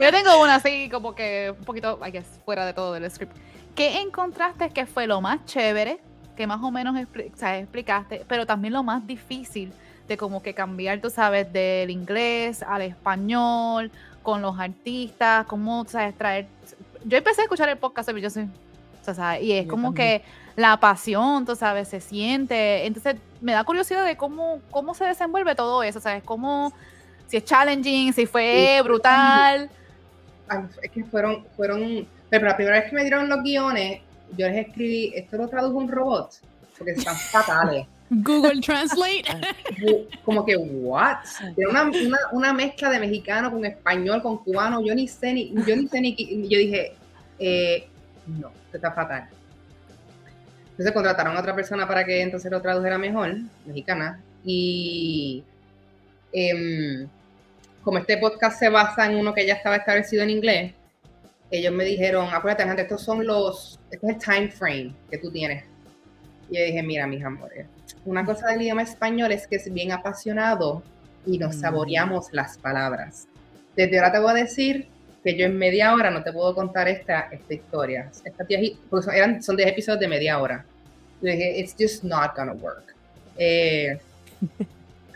Yo 0.00 0.10
tengo 0.10 0.42
una 0.42 0.56
así, 0.56 0.88
como 0.90 1.14
que 1.14 1.54
un 1.56 1.64
poquito, 1.64 2.00
I 2.04 2.10
guess, 2.10 2.26
fuera 2.44 2.66
de 2.66 2.72
todo 2.72 2.92
del 2.94 3.08
script. 3.10 3.36
¿Qué 3.76 4.00
encontraste 4.00 4.70
que 4.70 4.86
fue 4.86 5.06
lo 5.06 5.20
más 5.20 5.44
chévere, 5.44 5.98
que 6.34 6.46
más 6.46 6.62
o 6.62 6.70
menos 6.70 6.96
explicaste, 6.96 8.24
pero 8.26 8.46
también 8.46 8.72
lo 8.72 8.82
más 8.82 9.06
difícil 9.06 9.70
de 10.08 10.16
como 10.16 10.42
que 10.42 10.54
cambiar, 10.54 11.00
tú 11.00 11.10
sabes, 11.10 11.52
del 11.52 11.90
inglés 11.90 12.62
al 12.62 12.80
español, 12.80 13.90
con 14.22 14.40
los 14.40 14.58
artistas, 14.58 15.44
cómo, 15.46 15.84
sabes, 15.86 16.16
traer... 16.16 16.46
Yo 17.04 17.18
empecé 17.18 17.42
a 17.42 17.44
escuchar 17.44 17.68
el 17.68 17.76
podcast, 17.76 18.10
yo 18.10 18.30
soy... 18.30 18.48
O 19.06 19.14
sea, 19.14 19.38
y 19.40 19.52
es 19.52 19.68
como 19.68 19.94
que 19.94 20.22
la 20.56 20.80
pasión, 20.80 21.44
tú 21.44 21.54
sabes, 21.54 21.86
se 21.88 22.00
siente. 22.00 22.86
Entonces, 22.86 23.16
me 23.40 23.52
da 23.52 23.62
curiosidad 23.62 24.04
de 24.04 24.16
cómo, 24.16 24.60
cómo 24.70 24.94
se 24.94 25.04
desenvuelve 25.04 25.54
todo 25.54 25.82
eso, 25.84 26.00
¿sabes? 26.00 26.24
Cómo, 26.24 26.72
si 27.28 27.36
es 27.36 27.44
challenging, 27.44 28.12
si 28.12 28.26
fue 28.26 28.80
brutal. 28.82 29.70
Es 30.82 30.90
que 30.90 31.04
fueron, 31.04 31.46
fueron 31.56 32.08
pero 32.30 32.46
la 32.46 32.56
primera 32.56 32.80
vez 32.80 32.90
que 32.90 32.96
me 32.96 33.02
dieron 33.02 33.28
los 33.28 33.42
guiones, 33.42 34.00
yo 34.36 34.48
les 34.48 34.66
escribí, 34.66 35.12
esto 35.14 35.36
lo 35.36 35.48
tradujo 35.48 35.78
un 35.78 35.88
robot, 35.88 36.30
porque 36.76 36.92
están 36.92 37.16
fatales. 37.32 37.86
Google 38.08 38.60
Translate. 38.60 39.24
Como 40.24 40.44
que, 40.44 40.56
¿what? 40.56 41.16
Era 41.56 41.68
una, 41.68 41.82
una, 41.84 42.18
una, 42.32 42.52
mezcla 42.52 42.88
de 42.90 43.00
mexicano 43.00 43.50
con 43.50 43.64
español, 43.64 44.22
con 44.22 44.38
cubano. 44.38 44.80
Yo 44.84 44.94
ni 44.94 45.08
sé 45.08 45.32
ni, 45.32 45.52
yo 45.52 45.74
ni 45.74 45.88
sé 45.88 46.00
ni, 46.00 46.14
yo 46.48 46.58
dije, 46.58 46.92
eh, 47.38 47.88
no, 48.26 48.48
esto 48.48 48.76
está 48.76 48.92
fatal. 48.92 49.28
Entonces 50.70 50.92
contrataron 50.92 51.36
a 51.36 51.40
otra 51.40 51.54
persona 51.54 51.88
para 51.88 52.04
que 52.04 52.20
entonces 52.22 52.50
lo 52.50 52.62
tradujera 52.62 52.98
mejor, 52.98 53.34
mexicana. 53.64 54.20
Y 54.44 55.42
eh, 56.32 57.06
como 57.82 57.98
este 57.98 58.18
podcast 58.18 58.58
se 58.58 58.68
basa 58.68 59.06
en 59.06 59.16
uno 59.16 59.32
que 59.34 59.46
ya 59.46 59.54
estaba 59.54 59.76
establecido 59.76 60.22
en 60.22 60.30
inglés, 60.30 60.74
ellos 61.50 61.72
me 61.72 61.84
dijeron, 61.84 62.28
acuérdate, 62.32 62.64
gente, 62.64 62.82
estos 62.82 63.02
son 63.02 63.26
los, 63.26 63.78
este 63.90 64.06
es 64.06 64.14
el 64.14 64.18
time 64.18 64.48
frame 64.48 64.94
que 65.10 65.18
tú 65.18 65.30
tienes. 65.30 65.64
Y 66.50 66.58
yo 66.58 66.64
dije, 66.64 66.82
mira, 66.82 67.06
mis 67.06 67.24
amores, 67.24 67.66
una 68.04 68.24
cosa 68.24 68.48
del 68.48 68.62
idioma 68.62 68.82
español 68.82 69.32
es 69.32 69.46
que 69.46 69.56
es 69.56 69.72
bien 69.72 69.92
apasionado 69.92 70.82
y 71.24 71.38
nos 71.38 71.56
mm. 71.56 71.60
saboreamos 71.60 72.28
las 72.32 72.58
palabras. 72.58 73.26
Desde 73.74 73.98
ahora 73.98 74.12
te 74.12 74.18
voy 74.18 74.30
a 74.30 74.34
decir, 74.34 74.88
que 75.26 75.36
yo 75.36 75.46
en 75.46 75.58
media 75.58 75.92
hora 75.92 76.08
no 76.08 76.22
te 76.22 76.32
puedo 76.32 76.54
contar 76.54 76.86
esta, 76.86 77.28
esta 77.32 77.52
historia. 77.52 78.08
Esta 78.24 78.44
porque 78.88 79.04
son, 79.04 79.12
eran, 79.12 79.42
son 79.42 79.56
10 79.56 79.70
episodios 79.70 79.98
de 79.98 80.06
media 80.06 80.38
hora. 80.38 80.64
Yo 81.20 81.32
dije, 81.32 81.58
it's 81.58 81.74
just 81.76 82.04
not 82.04 82.36
gonna 82.36 82.52
work. 82.52 82.94
Eh, 83.36 83.98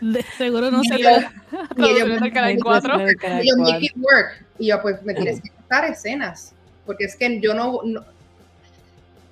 de 0.01 0.21
seguro 0.37 0.69
no 0.69 0.83
se 0.83 0.99
Y 0.99 1.05
ellos, 1.05 2.21
el 2.21 2.33
canal 2.33 2.57
4. 2.61 2.99
Y 3.41 3.47
yo, 3.47 3.55
make 3.55 3.85
it 3.85 3.93
work. 3.95 4.45
Y 4.59 4.67
yo, 4.67 4.81
pues, 4.81 5.01
me 5.03 5.13
tienes 5.13 5.39
que 5.39 5.49
escenas. 5.79 6.53
Porque 6.85 7.05
es 7.05 7.15
que 7.15 7.39
yo 7.39 7.53
no, 7.53 7.81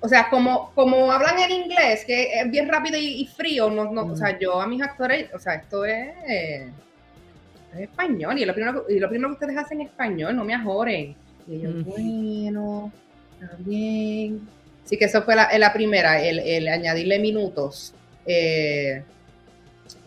o 0.00 0.08
sea, 0.08 0.30
como, 0.30 0.72
como 0.74 1.12
hablan 1.12 1.38
en 1.38 1.50
inglés, 1.50 2.04
que 2.06 2.40
es 2.40 2.50
bien 2.50 2.68
rápido 2.68 2.96
y, 2.98 3.26
frío, 3.26 3.68
no, 3.70 3.92
no, 3.92 4.04
o 4.04 4.16
sea, 4.16 4.38
yo 4.38 4.60
a 4.60 4.66
mis 4.66 4.82
actores, 4.82 5.32
o 5.34 5.38
sea, 5.38 5.54
esto 5.54 5.84
es, 5.84 6.08
es 6.26 7.80
español, 7.80 8.38
y 8.38 8.46
lo, 8.46 8.54
primero, 8.54 8.86
y 8.88 8.98
lo 8.98 9.08
primero 9.08 9.28
que 9.28 9.44
ustedes 9.44 9.58
hacen 9.58 9.82
en 9.82 9.88
español, 9.88 10.34
no 10.34 10.44
me 10.44 10.54
ajoren. 10.54 11.14
Y 11.46 11.60
yo, 11.60 11.70
bueno, 11.84 12.90
está 13.40 13.56
bien. 13.58 14.48
Sí 14.84 14.96
que 14.96 15.04
eso 15.04 15.22
fue 15.22 15.36
la, 15.36 15.56
la 15.58 15.72
primera, 15.72 16.22
el, 16.22 16.38
el, 16.38 16.68
añadirle 16.68 17.18
minutos. 17.18 17.92
Eh, 18.24 19.02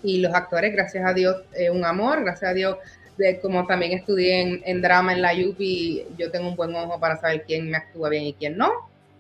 y 0.02 0.18
los 0.20 0.34
actores, 0.34 0.74
gracias 0.74 1.06
a 1.06 1.14
Dios, 1.14 1.38
eh, 1.54 1.70
un 1.70 1.86
amor, 1.86 2.24
gracias 2.24 2.50
a 2.52 2.54
Dios, 2.54 2.78
de, 3.18 3.40
como 3.40 3.66
también 3.66 3.94
estudié 3.94 4.62
en, 4.66 4.82
drama 4.82 5.14
en 5.14 5.22
la 5.22 5.34
UPI, 5.34 6.06
yo 6.18 6.32
tengo 6.32 6.50
un 6.50 6.56
buen 6.56 6.76
ojo 6.76 7.00
para 7.00 7.20
saber 7.20 7.44
quién 7.46 7.70
me 7.70 7.78
actúa 7.78 8.10
bien 8.10 8.24
y 8.24 8.34
quién 8.34 8.58
no. 8.58 8.72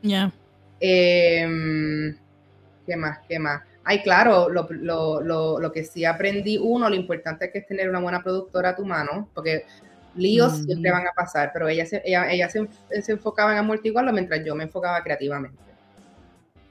Ya. 0.01 0.31
Em, 0.79 2.15
¿Qué 2.85 2.95
más? 2.95 3.19
¿Qué 3.27 3.39
más? 3.39 3.61
Ay, 3.85 4.01
claro, 4.01 4.49
lo, 4.49 4.67
lo, 4.69 5.21
lo, 5.21 5.59
lo, 5.59 5.71
que 5.71 5.83
sí 5.83 6.05
aprendí, 6.05 6.57
uno, 6.57 6.89
lo 6.89 6.95
importante 6.95 7.45
es 7.45 7.51
que 7.51 7.59
es 7.59 7.67
tener 7.67 7.89
una 7.89 7.99
buena 7.99 8.23
productora 8.23 8.69
a 8.69 8.75
tu 8.75 8.85
mano, 8.85 9.29
porque 9.33 9.65
líos 10.15 10.59
mm. 10.59 10.63
siempre 10.65 10.91
van 10.91 11.07
a 11.07 11.11
pasar, 11.11 11.51
pero 11.53 11.67
ella 11.67 11.85
se, 11.85 12.01
ella, 12.05 12.31
ella 12.31 12.49
se, 12.49 12.67
enfocaba 13.11 13.51
en 13.51 13.57
amortiguarlo 13.59 14.11
mientras 14.13 14.43
yo 14.45 14.55
me 14.55 14.63
enfocaba 14.63 15.01
creativamente. 15.03 15.57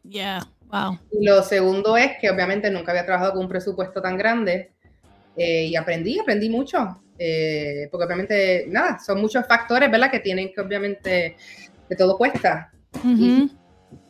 Yeah, 0.08 0.46
wow. 0.68 0.98
Y 1.10 1.24
lo 1.24 1.42
segundo 1.42 1.96
es 1.96 2.12
que 2.20 2.30
obviamente 2.30 2.70
nunca 2.70 2.92
había 2.92 3.06
trabajado 3.06 3.32
con 3.32 3.42
un 3.42 3.48
presupuesto 3.48 4.00
tan 4.00 4.16
grande 4.16 4.72
eh, 5.36 5.64
y 5.66 5.76
aprendí, 5.76 6.18
aprendí 6.18 6.48
mucho, 6.48 7.00
eh, 7.24 7.88
porque 7.88 8.04
obviamente, 8.04 8.64
nada, 8.68 8.98
son 8.98 9.20
muchos 9.20 9.46
factores, 9.46 9.88
¿verdad? 9.88 10.10
Que 10.10 10.18
tienen 10.18 10.52
que 10.52 10.60
obviamente, 10.60 11.36
que 11.88 11.94
todo 11.94 12.18
cuesta 12.18 12.72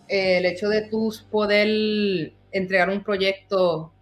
el 0.08 0.46
hecho 0.46 0.70
de 0.70 0.88
tú 0.88 1.14
poder 1.30 2.32
entregar 2.52 2.88
un 2.88 3.04
proyecto, 3.04 3.92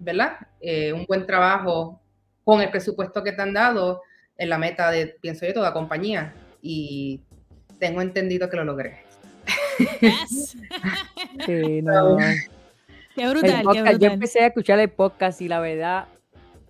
¿verdad? 0.00 0.38
Eh, 0.60 0.92
un 0.92 1.04
buen 1.06 1.24
trabajo 1.24 2.00
con 2.42 2.60
el 2.60 2.70
presupuesto 2.70 3.22
que 3.22 3.30
te 3.30 3.42
han 3.42 3.52
dado 3.52 4.02
en 4.36 4.48
la 4.48 4.58
meta 4.58 4.90
de, 4.90 5.06
pienso 5.06 5.46
yo, 5.46 5.54
toda 5.54 5.72
compañía. 5.72 6.34
Y 6.60 7.20
tengo 7.78 8.00
entendido 8.00 8.50
que 8.50 8.56
lo 8.56 8.64
logré. 8.64 9.04
sí, 11.46 11.80
no. 11.80 12.18
Qué 13.14 13.28
brutal, 13.28 13.62
qué 13.72 13.82
brutal. 13.82 13.98
Yo 14.00 14.08
empecé 14.08 14.40
a 14.40 14.46
escuchar 14.48 14.80
el 14.80 14.90
podcast 14.90 15.40
y 15.40 15.46
la 15.46 15.60
verdad, 15.60 16.08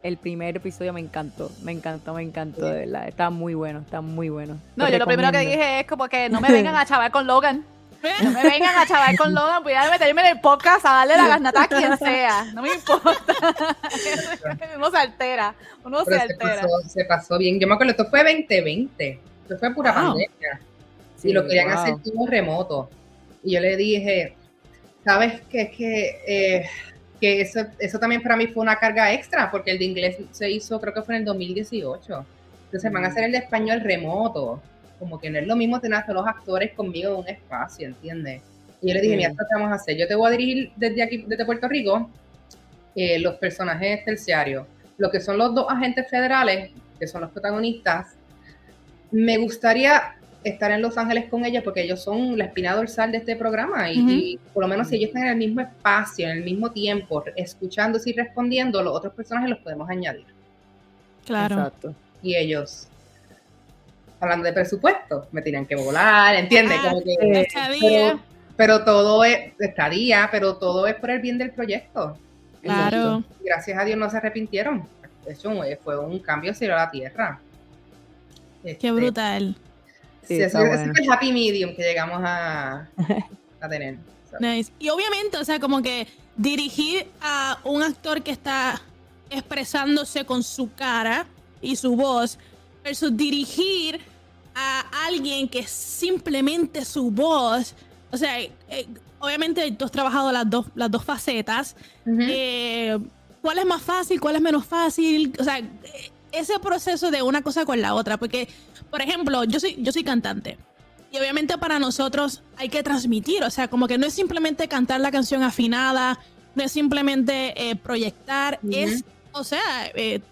el 0.02 0.16
primer 0.16 0.56
episodio 0.56 0.92
me 0.92 1.00
encantó, 1.00 1.50
me 1.62 1.72
encantó, 1.72 2.12
me 2.14 2.22
encantó, 2.22 2.66
de 2.66 2.86
verdad. 2.86 3.08
Está 3.08 3.30
muy 3.30 3.54
bueno, 3.54 3.80
está 3.80 4.00
muy 4.00 4.28
bueno. 4.28 4.58
No, 4.74 4.88
yo 4.88 4.98
lo 4.98 5.06
primero 5.06 5.30
que 5.30 5.38
dije 5.38 5.80
es 5.80 5.86
como 5.86 6.08
que 6.08 6.28
no 6.28 6.40
me 6.40 6.50
vengan 6.50 6.74
a 6.74 6.84
chavar 6.84 7.10
con 7.10 7.26
Logan. 7.26 7.64
No 8.20 8.32
me 8.32 8.42
vengan 8.42 8.76
a 8.76 8.84
chaval 8.84 9.16
con 9.16 9.32
Logan, 9.32 9.62
voy 9.62 9.74
a 9.74 9.88
meterme 9.88 10.22
en 10.22 10.36
el 10.36 10.40
podcast 10.40 10.84
a 10.84 10.90
darle 10.90 11.16
la 11.16 11.28
garnata 11.28 11.62
a 11.62 11.68
quien 11.68 11.96
sea. 11.98 12.46
No 12.52 12.62
me 12.62 12.74
importa. 12.74 13.12
uno 14.76 14.90
se 14.90 14.96
altera. 14.96 15.54
Uno 15.84 16.04
se, 16.04 16.16
altera. 16.16 16.66
Se 16.88 17.04
pasó, 17.04 17.38
bien. 17.38 17.60
Yo 17.60 17.68
me 17.68 17.74
acuerdo, 17.74 17.92
esto 17.92 18.06
fue 18.06 18.24
2020. 18.24 19.20
Esto 19.42 19.58
fue 19.58 19.72
pura 19.72 19.94
pandemia. 19.94 20.60
y 21.22 21.32
lo 21.32 21.46
querían 21.46 21.70
hacer 21.70 21.94
todo 22.02 22.26
remoto. 22.26 22.90
Y 23.44 23.54
yo 23.54 23.60
le 23.60 23.76
dije, 23.76 24.34
¿sabes 25.04 25.40
qué? 25.48 25.62
Es 25.62 25.70
que, 25.70 26.20
eh, 26.26 26.66
que 27.22 27.40
eso, 27.40 27.60
eso 27.78 28.00
también 28.00 28.20
para 28.20 28.36
mí 28.36 28.48
fue 28.48 28.64
una 28.64 28.74
carga 28.74 29.12
extra, 29.12 29.48
porque 29.48 29.70
el 29.70 29.78
de 29.78 29.84
inglés 29.84 30.16
se 30.32 30.50
hizo, 30.50 30.80
creo 30.80 30.92
que 30.92 31.02
fue 31.02 31.14
en 31.14 31.20
el 31.20 31.24
2018. 31.26 32.26
Entonces 32.64 32.90
van 32.90 33.04
a 33.04 33.08
hacer 33.08 33.22
el 33.22 33.30
de 33.30 33.38
español 33.38 33.80
remoto 33.80 34.60
como 34.98 35.20
que 35.20 35.30
no 35.30 35.38
es 35.38 35.46
lo 35.46 35.54
mismo 35.54 35.80
tener 35.80 36.02
a 36.04 36.12
los 36.12 36.26
actores 36.26 36.72
conmigo 36.72 37.12
en 37.12 37.20
un 37.20 37.28
espacio, 37.28 37.86
¿entiendes? 37.86 38.42
Y 38.80 38.88
yo 38.88 38.94
le 38.94 39.00
dije, 39.00 39.16
mira, 39.16 39.30
esto 39.30 39.44
que 39.48 39.54
vamos 39.54 39.70
a 39.70 39.76
hacer. 39.76 39.96
Yo 39.96 40.08
te 40.08 40.16
voy 40.16 40.26
a 40.26 40.30
dirigir 40.32 40.72
desde 40.74 41.00
aquí, 41.04 41.24
desde 41.28 41.44
Puerto 41.44 41.68
Rico, 41.68 42.10
eh, 42.96 43.20
los 43.20 43.36
personajes 43.36 44.04
terciarios, 44.04 44.66
lo 44.98 45.08
que 45.08 45.20
son 45.20 45.38
los 45.38 45.54
dos 45.54 45.66
agentes 45.68 46.10
federales, 46.10 46.72
que 46.98 47.06
son 47.06 47.20
los 47.20 47.30
protagonistas. 47.30 48.16
Me 49.12 49.38
gustaría 49.38 50.16
estar 50.44 50.70
en 50.70 50.82
Los 50.82 50.98
Ángeles 50.98 51.26
con 51.28 51.44
ellos 51.44 51.62
porque 51.62 51.82
ellos 51.82 52.02
son 52.02 52.36
la 52.36 52.46
espina 52.46 52.74
dorsal 52.74 53.12
de 53.12 53.18
este 53.18 53.36
programa 53.36 53.90
y, 53.90 54.38
por 54.52 54.62
lo 54.62 54.68
menos 54.68 54.88
si 54.88 54.96
ellos 54.96 55.08
están 55.08 55.24
en 55.24 55.28
el 55.30 55.36
mismo 55.36 55.60
espacio, 55.60 56.28
en 56.28 56.38
el 56.38 56.44
mismo 56.44 56.70
tiempo, 56.70 57.24
escuchándose 57.36 58.10
y 58.10 58.12
respondiendo, 58.14 58.82
los 58.82 58.94
otros 58.94 59.14
personajes 59.14 59.50
los 59.50 59.58
podemos 59.60 59.88
añadir. 59.88 60.26
Claro. 61.24 61.56
Exacto. 61.56 61.94
Y 62.22 62.36
ellos, 62.36 62.88
hablando 64.20 64.44
de 64.44 64.52
presupuesto, 64.52 65.26
me 65.32 65.42
tenían 65.42 65.66
que 65.66 65.76
volar, 65.76 66.34
¿entiendes? 66.34 66.78
Ah, 66.82 66.94
pero, 67.80 68.20
pero, 68.56 68.84
todo 68.84 69.24
es, 69.24 69.52
estadía, 69.58 70.28
pero 70.30 70.56
todo 70.56 70.86
es 70.86 70.94
por 70.96 71.10
el 71.10 71.20
bien 71.20 71.38
del 71.38 71.52
proyecto. 71.52 72.18
Claro. 72.62 73.24
gracias 73.44 73.76
a 73.76 73.84
Dios 73.84 73.98
no 73.98 74.08
se 74.08 74.18
arrepintieron. 74.18 74.86
Eso 75.26 75.52
fue 75.82 75.98
un 75.98 76.18
cambio 76.20 76.54
cielo 76.54 76.74
a 76.74 76.78
la 76.78 76.90
tierra. 76.90 77.40
Qué 78.62 78.72
este, 78.72 78.92
brutal. 78.92 79.56
Sí, 80.26 80.40
ese, 80.40 80.46
es 80.46 80.54
el 80.54 81.10
happy 81.10 81.32
medium 81.32 81.74
que 81.74 81.82
llegamos 81.82 82.20
a, 82.24 82.88
a 83.60 83.68
tener. 83.68 83.98
Nice. 84.40 84.72
Y 84.78 84.88
obviamente, 84.88 85.36
o 85.36 85.44
sea, 85.44 85.60
como 85.60 85.82
que 85.82 86.06
dirigir 86.36 87.06
a 87.20 87.58
un 87.64 87.82
actor 87.82 88.22
que 88.22 88.30
está 88.30 88.80
expresándose 89.30 90.24
con 90.24 90.42
su 90.42 90.72
cara 90.72 91.26
y 91.60 91.76
su 91.76 91.96
voz 91.96 92.38
versus 92.84 93.16
dirigir 93.16 94.00
a 94.54 95.06
alguien 95.06 95.48
que 95.48 95.66
simplemente 95.66 96.84
su 96.84 97.10
voz, 97.10 97.74
o 98.10 98.16
sea, 98.16 98.40
eh, 98.40 98.52
obviamente 99.18 99.70
tú 99.72 99.84
has 99.84 99.92
trabajado 99.92 100.32
las 100.32 100.48
dos, 100.48 100.66
las 100.74 100.90
dos 100.90 101.04
facetas. 101.04 101.76
Eh, 102.06 102.98
¿Cuál 103.40 103.58
es 103.58 103.64
más 103.66 103.82
fácil? 103.82 104.20
¿Cuál 104.20 104.36
es 104.36 104.42
menos 104.42 104.66
fácil? 104.66 105.34
O 105.38 105.44
sea, 105.44 105.60
ese 106.32 106.58
proceso 106.58 107.10
de 107.10 107.22
una 107.22 107.42
cosa 107.42 107.64
con 107.64 107.80
la 107.80 107.94
otra, 107.94 108.18
porque, 108.18 108.48
por 108.92 109.00
ejemplo, 109.00 109.42
yo 109.44 109.58
soy, 109.58 109.76
yo 109.78 109.90
soy 109.90 110.04
cantante. 110.04 110.58
Y 111.10 111.18
obviamente 111.18 111.56
para 111.58 111.78
nosotros 111.78 112.42
hay 112.56 112.68
que 112.68 112.82
transmitir, 112.82 113.42
o 113.42 113.50
sea, 113.50 113.66
como 113.68 113.88
que 113.88 113.96
no 113.96 114.06
es 114.06 114.12
simplemente 114.12 114.68
cantar 114.68 115.00
la 115.00 115.10
canción 115.10 115.42
afinada, 115.42 116.20
no 116.54 116.62
es 116.62 116.70
simplemente 116.70 117.54
eh, 117.56 117.74
proyectar, 117.74 118.60
es, 118.70 119.02
o 119.32 119.42
sea, 119.42 119.60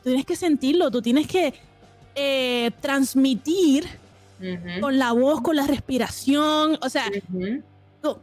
tienes 0.03 0.27
que 0.27 0.37
sentirlo, 0.37 0.90
tú 0.90 1.03
tienes 1.03 1.27
que 1.27 1.55
transmitir 2.81 3.87
con 4.81 4.99
la 4.99 5.12
voz, 5.12 5.40
con 5.40 5.57
la 5.57 5.66
respiración, 5.66 6.79
o 6.83 6.88
sea, 6.90 7.11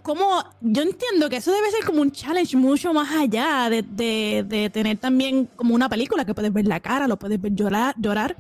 como 0.01 0.43
yo 0.61 0.81
entiendo 0.81 1.29
que 1.29 1.37
eso 1.37 1.51
debe 1.51 1.69
ser 1.69 1.85
como 1.85 2.01
un 2.01 2.11
challenge 2.11 2.57
mucho 2.57 2.93
más 2.93 3.11
allá 3.15 3.69
de, 3.69 4.69
tener 4.73 4.97
también 4.97 5.47
como 5.55 5.75
una 5.75 5.89
película 5.89 6.25
que 6.25 6.33
puedes 6.33 6.51
ver 6.51 6.67
la 6.67 6.79
cara, 6.79 7.07
lo 7.07 7.17
puedes 7.17 7.39
ver 7.39 7.53
llorar. 7.53 7.95
llorar. 7.99 8.35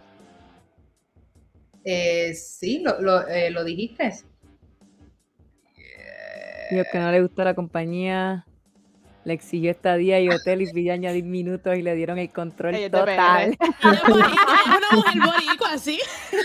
Eh, 1.89 2.33
sí, 2.33 2.83
lo, 2.83 2.99
lo, 2.99 3.25
eh, 3.27 3.49
lo 3.49 3.63
dijiste. 3.63 4.11
Dios, 6.69 6.85
que 6.91 6.99
no 6.99 7.11
le 7.11 7.21
gusta 7.21 7.45
la 7.45 7.53
compañía 7.53 8.45
le 9.27 9.33
exigió 9.33 9.71
estadía 9.71 10.21
y 10.21 10.29
hotel 10.29 10.61
y 10.61 10.71
pidió 10.71 10.93
añadir 10.93 11.25
minutos 11.25 11.77
y 11.77 11.81
le 11.81 11.93
dieron 11.95 12.17
el 12.17 12.29
control 12.29 12.75
total. 12.89 13.57
una 13.83 14.87
mujer 14.93 15.21
boricua 15.21 15.73
así. 15.73 15.99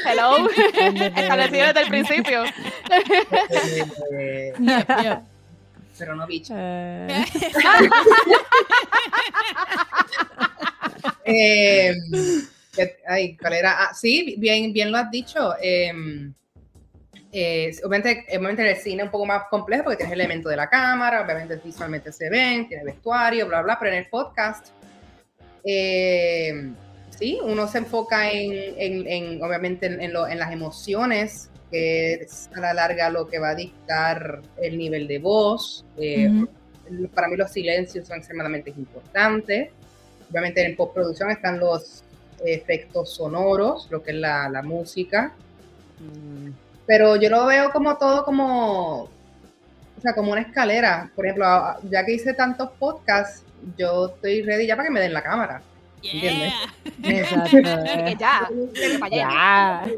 Hello. 0.04 0.48
Establecido 1.16 1.68
desde 1.68 1.82
el 1.82 1.88
principio. 1.88 2.42
Pero 5.96 6.16
no 6.16 6.26
bicho. 6.26 6.54
Eh. 6.56 7.24
ay, 13.06 13.36
¿cuál 13.36 13.54
era? 13.54 13.84
Ah, 13.84 13.94
sí, 13.94 14.36
bien, 14.38 14.72
bien 14.72 14.90
lo 14.90 14.98
has 14.98 15.10
dicho. 15.10 15.54
Eh, 15.60 15.92
eh, 17.34 17.74
obviamente, 17.82 18.26
obviamente 18.28 18.70
el 18.70 18.76
cine 18.76 19.02
es 19.02 19.06
un 19.06 19.10
poco 19.10 19.24
más 19.24 19.44
complejo 19.48 19.84
porque 19.84 19.96
tienes 19.96 20.12
el 20.12 20.20
elemento 20.20 20.50
de 20.50 20.56
la 20.56 20.68
cámara, 20.68 21.22
obviamente 21.22 21.58
visualmente 21.64 22.12
se 22.12 22.28
ven, 22.28 22.68
tiene 22.68 22.84
vestuario, 22.84 23.48
bla, 23.48 23.62
bla, 23.62 23.78
pero 23.80 23.90
en 23.90 23.98
el 24.00 24.06
podcast, 24.10 24.68
eh, 25.64 26.72
sí, 27.08 27.38
uno 27.42 27.66
se 27.68 27.78
enfoca 27.78 28.30
en, 28.30 29.06
en, 29.08 29.42
obviamente, 29.42 29.86
en, 29.86 30.02
en, 30.02 30.12
las 30.12 30.52
emociones, 30.52 31.48
que 31.70 32.14
es 32.14 32.50
a 32.54 32.60
la 32.60 32.74
larga 32.74 33.08
lo 33.08 33.26
que 33.26 33.38
va 33.38 33.50
a 33.50 33.54
dictar 33.54 34.42
el 34.60 34.76
nivel 34.76 35.08
de 35.08 35.18
voz. 35.18 35.86
Eh, 35.96 36.28
para 37.14 37.28
mí 37.28 37.36
los 37.36 37.50
silencios 37.50 38.08
son 38.08 38.18
extremadamente 38.18 38.68
importantes. 38.76 39.70
Obviamente 40.28 40.66
en 40.66 40.76
postproducción 40.76 41.30
están 41.30 41.58
los 41.58 42.04
efectos 42.44 43.14
sonoros, 43.14 43.88
lo 43.90 44.02
que 44.02 44.10
es 44.10 44.16
la, 44.16 44.48
la 44.48 44.62
música 44.62 45.32
Mm. 46.02 46.50
Pero 46.86 47.16
yo 47.16 47.30
lo 47.30 47.46
veo 47.46 47.70
como 47.70 47.96
todo 47.96 48.24
como, 48.24 49.02
o 49.02 50.00
sea, 50.00 50.14
como 50.14 50.32
una 50.32 50.42
escalera. 50.42 51.10
Por 51.14 51.26
ejemplo, 51.26 51.46
ya 51.88 52.04
que 52.04 52.14
hice 52.14 52.34
tantos 52.34 52.70
podcasts, 52.78 53.44
yo 53.78 54.08
estoy 54.08 54.42
ready 54.42 54.66
ya 54.66 54.76
para 54.76 54.88
que 54.88 54.92
me 54.92 55.00
den 55.00 55.12
la 55.12 55.22
cámara. 55.22 55.62
Yeah. 56.02 56.52
Exacto. 57.04 57.58
ya. 58.18 58.48
ya. 59.10 59.84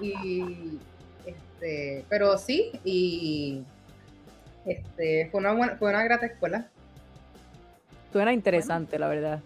Y 0.00 0.78
este, 1.26 2.06
pero 2.08 2.38
sí, 2.38 2.70
y 2.84 3.62
este, 4.64 5.28
fue 5.30 5.40
una 5.40 5.52
buena, 5.52 5.76
fue 5.76 5.90
una 5.90 6.02
grata 6.04 6.24
escuela. 6.24 6.68
Suena 8.10 8.32
interesante, 8.32 8.98
la 8.98 9.08
verdad. 9.08 9.40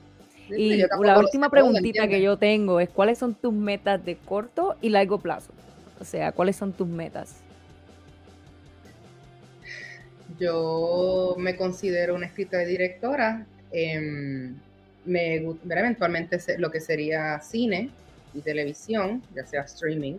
Y 0.51 0.77
la 1.03 1.19
última 1.19 1.49
preguntita 1.49 2.07
que 2.09 2.21
yo 2.21 2.37
tengo 2.37 2.81
es, 2.81 2.89
¿cuáles 2.89 3.19
son 3.19 3.35
tus 3.35 3.53
metas 3.53 4.05
de 4.05 4.17
corto 4.17 4.77
y 4.81 4.91
largo 4.91 5.19
plazo? 5.19 5.53
O 6.01 6.05
sea, 6.05 6.33
¿cuáles 6.33 6.57
son 6.57 6.73
tus 6.73 6.87
metas? 6.87 7.37
Yo 10.39 11.35
me 11.39 11.57
considero 11.57 12.15
una 12.15 12.27
escritora 12.27 12.65
y 12.65 12.67
directora. 12.67 13.47
Em, 13.71 14.57
me 15.05 15.41
gustaría 15.41 15.81
eventualmente 15.81 16.39
lo 16.59 16.71
que 16.71 16.81
sería 16.81 17.41
cine 17.41 17.91
y 18.35 18.41
televisión, 18.41 19.23
ya 19.35 19.47
sea 19.47 19.63
streaming. 19.63 20.19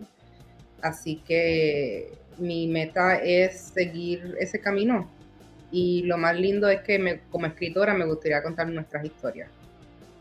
Así 0.80 1.22
que 1.26 2.12
mi 2.38 2.66
meta 2.66 3.16
es 3.16 3.60
seguir 3.74 4.36
ese 4.40 4.60
camino. 4.60 5.10
Y 5.70 6.02
lo 6.04 6.16
más 6.16 6.36
lindo 6.38 6.68
es 6.68 6.80
que 6.80 6.98
me, 6.98 7.20
como 7.30 7.46
escritora 7.46 7.92
me 7.94 8.06
gustaría 8.06 8.42
contar 8.42 8.68
nuestras 8.68 9.04
historias 9.04 9.50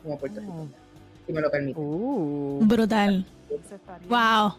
como 0.06 0.20
Puerto 0.20 0.39
Rico, 0.39 0.68
si 1.26 1.34
me 1.34 1.41
lo 1.41 1.52
permite. 1.52 1.80
Uh. 1.80 2.60
brutal. 2.62 3.26
Wow. 4.08 4.54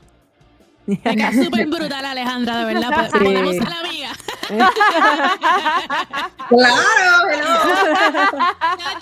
Venga, 1.04 1.32
súper 1.32 1.66
brutal, 1.66 2.04
Alejandra, 2.04 2.58
de 2.58 2.74
verdad. 2.74 3.10
Sí. 3.12 3.18
Podemos 3.18 3.54
ser 3.54 3.72
amigas. 3.72 4.18
claro, 6.48 6.82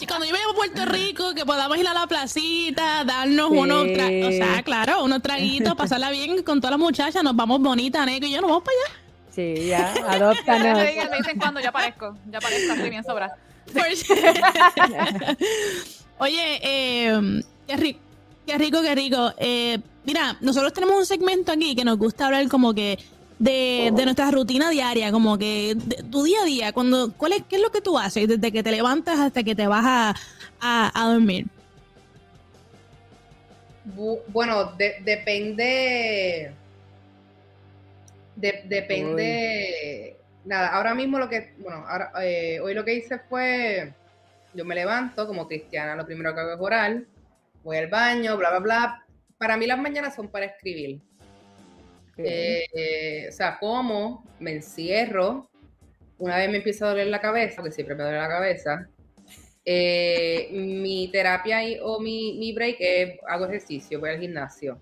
Cuando 0.06 0.26
yo 0.26 0.32
vaya 0.32 0.44
a 0.50 0.54
Puerto 0.54 0.86
Rico, 0.86 1.34
que 1.34 1.44
podamos 1.44 1.76
ir 1.76 1.86
a 1.86 1.92
la 1.92 2.06
placita, 2.06 3.04
darnos 3.04 3.50
unos 3.50 3.84
o 3.84 4.30
sea, 4.30 4.62
claro, 4.62 5.04
unos 5.04 5.20
traguitos, 5.20 5.74
pasarla 5.74 6.10
bien 6.10 6.42
con 6.42 6.60
todas 6.60 6.70
las 6.72 6.80
muchachas, 6.80 7.22
nos 7.22 7.36
vamos 7.36 7.60
bonitas, 7.60 8.06
Neko 8.06 8.26
y 8.26 8.32
yo 8.32 8.40
nos 8.40 8.48
vamos 8.50 8.64
para 8.64 8.78
allá. 8.78 8.88
Sí, 9.30 9.66
ya, 9.66 9.92
adóptanos. 10.08 10.78
me 10.78 11.16
dicen 11.18 11.38
cuando 11.38 11.60
ya 11.60 11.68
aparezco, 11.70 12.16
ya 12.30 12.38
aparezco, 12.38 12.72
estoy 12.72 12.90
bien 12.90 13.04
sobra. 13.04 13.36
Oye, 16.18 16.60
eh, 16.62 17.42
qué 17.66 17.76
rico, 17.76 17.98
qué 18.46 18.58
rico, 18.58 18.82
qué 18.82 18.94
rico. 18.94 19.32
Eh, 19.38 19.78
mira, 20.04 20.36
nosotros 20.40 20.72
tenemos 20.72 20.96
un 20.96 21.06
segmento 21.06 21.52
aquí 21.52 21.74
que 21.74 21.84
nos 21.84 21.98
gusta 21.98 22.26
hablar 22.26 22.48
como 22.48 22.72
que 22.72 22.98
de, 23.38 23.90
nuestra 23.90 24.30
rutina 24.30 24.70
diaria, 24.70 25.10
como 25.10 25.36
que 25.38 25.76
tu 26.10 26.22
día 26.22 26.42
a 26.42 26.44
día, 26.44 26.72
cuando, 26.72 27.12
¿cuál 27.16 27.32
es, 27.32 27.42
¿qué 27.48 27.56
es 27.56 27.62
lo 27.62 27.70
que 27.70 27.80
tú 27.80 27.98
haces 27.98 28.28
desde 28.28 28.52
que 28.52 28.62
te 28.62 28.70
levantas 28.70 29.18
hasta 29.18 29.42
que 29.42 29.54
te 29.54 29.66
vas 29.66 30.14
a, 30.60 31.08
dormir? 31.08 31.46
Bueno, 34.28 34.72
depende. 35.02 36.52
depende. 38.36 40.16
Nada, 40.44 40.68
ahora 40.68 40.94
mismo 40.94 41.18
lo 41.18 41.28
que. 41.28 41.54
Bueno, 41.58 41.84
ahora, 41.88 42.12
eh, 42.22 42.60
hoy 42.60 42.74
lo 42.74 42.84
que 42.84 42.94
hice 42.94 43.18
fue. 43.18 43.92
Yo 44.54 44.64
me 44.64 44.74
levanto 44.74 45.26
como 45.26 45.46
cristiana, 45.46 45.96
lo 45.96 46.06
primero 46.06 46.34
que 46.34 46.40
hago 46.40 46.54
es 46.54 46.60
orar, 46.60 47.02
voy 47.62 47.76
al 47.76 47.88
baño, 47.88 48.36
bla, 48.36 48.50
bla, 48.50 48.58
bla. 48.60 49.06
Para 49.38 49.56
mí 49.56 49.66
las 49.66 49.78
mañanas 49.78 50.14
son 50.14 50.28
para 50.28 50.46
escribir. 50.46 51.00
Eh, 52.16 53.26
o 53.28 53.32
sea, 53.32 53.58
como, 53.58 54.24
me 54.38 54.52
encierro, 54.52 55.50
una 56.18 56.36
vez 56.36 56.48
me 56.50 56.58
empieza 56.58 56.86
a 56.86 56.90
doler 56.90 57.08
la 57.08 57.20
cabeza, 57.20 57.56
porque 57.56 57.72
siempre 57.72 57.96
me 57.96 58.04
duele 58.04 58.18
la 58.18 58.28
cabeza, 58.28 58.88
eh, 59.64 60.50
mi 60.52 61.10
terapia 61.10 61.60
o 61.82 61.98
mi, 61.98 62.36
mi, 62.38 62.52
break 62.52 62.76
es 62.80 63.18
hago 63.26 63.46
ejercicio, 63.46 63.98
voy 63.98 64.10
al 64.10 64.20
gimnasio. 64.20 64.78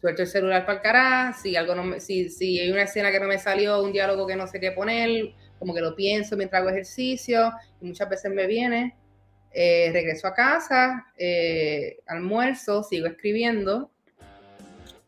Suelto 0.00 0.22
el 0.22 0.28
celular 0.28 0.64
para 0.64 0.78
el 0.78 0.82
carajo, 0.82 1.38
si, 1.42 1.56
algo 1.56 1.74
no 1.74 1.98
si, 1.98 2.30
si 2.30 2.60
hay 2.60 2.70
una 2.70 2.82
escena 2.82 3.10
que 3.10 3.18
no 3.18 3.26
me 3.26 3.38
salió, 3.38 3.82
un 3.82 3.92
diálogo 3.92 4.26
que 4.28 4.36
no 4.36 4.46
sé 4.46 4.60
qué 4.60 4.70
poner, 4.70 5.32
como 5.58 5.74
que 5.74 5.80
lo 5.80 5.94
pienso 5.94 6.36
mientras 6.36 6.60
hago 6.60 6.70
ejercicio, 6.70 7.52
y 7.80 7.86
muchas 7.86 8.08
veces 8.08 8.32
me 8.32 8.46
viene. 8.46 8.96
Eh, 9.50 9.90
regreso 9.92 10.26
a 10.26 10.34
casa, 10.34 11.06
almuerzo, 12.06 12.82
sigo 12.82 13.06
escribiendo, 13.06 13.90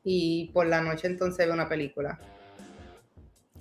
y 0.02 0.50
por 0.52 0.66
la 0.66 0.80
noche 0.80 1.06
entonces 1.06 1.46
veo 1.46 1.54
una 1.54 1.68
película. 1.68 2.18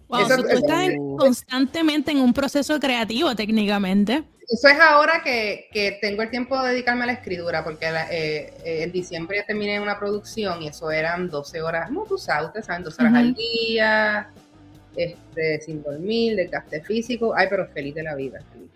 Wow, 0.08 0.28
tú 0.28 0.48
estás 0.48 0.90
constantemente 1.18 2.12
en 2.12 2.18
un 2.20 2.34
proceso 2.34 2.80
creativo 2.80 3.36
técnicamente. 3.36 4.24
Eso 4.50 4.68
es 4.68 4.80
ahora 4.80 5.22
que, 5.24 5.68
que 5.72 6.00
tengo 6.02 6.24
el 6.24 6.32
tiempo 6.32 6.60
de 6.64 6.72
dedicarme 6.72 7.04
a 7.04 7.08
la 7.08 7.14
escritura, 7.14 7.64
porque 7.64 7.86
eh, 7.86 8.52
eh, 8.66 8.84
en 8.84 8.92
diciembre 8.92 9.38
ya 9.38 9.46
terminé 9.46 9.80
una 9.80 10.00
producción 10.00 10.64
y 10.64 10.70
eso 10.70 10.90
eran 10.90 11.30
12 11.30 11.62
horas, 11.62 11.92
no, 11.92 12.04
tú 12.06 12.18
sabes, 12.18 12.48
ustedes 12.48 12.66
saben, 12.66 12.84
12 12.84 13.02
horas 13.04 13.14
al 13.14 13.36
día, 13.36 14.32
este, 14.96 15.62
sin 15.62 15.84
dormir, 15.84 16.36
desgaste 16.36 16.82
físico, 16.82 17.34
ay, 17.36 17.48
pero 17.50 17.68
feliz 17.68 17.96
de 17.96 18.04
la 18.04 18.16
vida. 18.16 18.40
Feliz, 18.54 18.70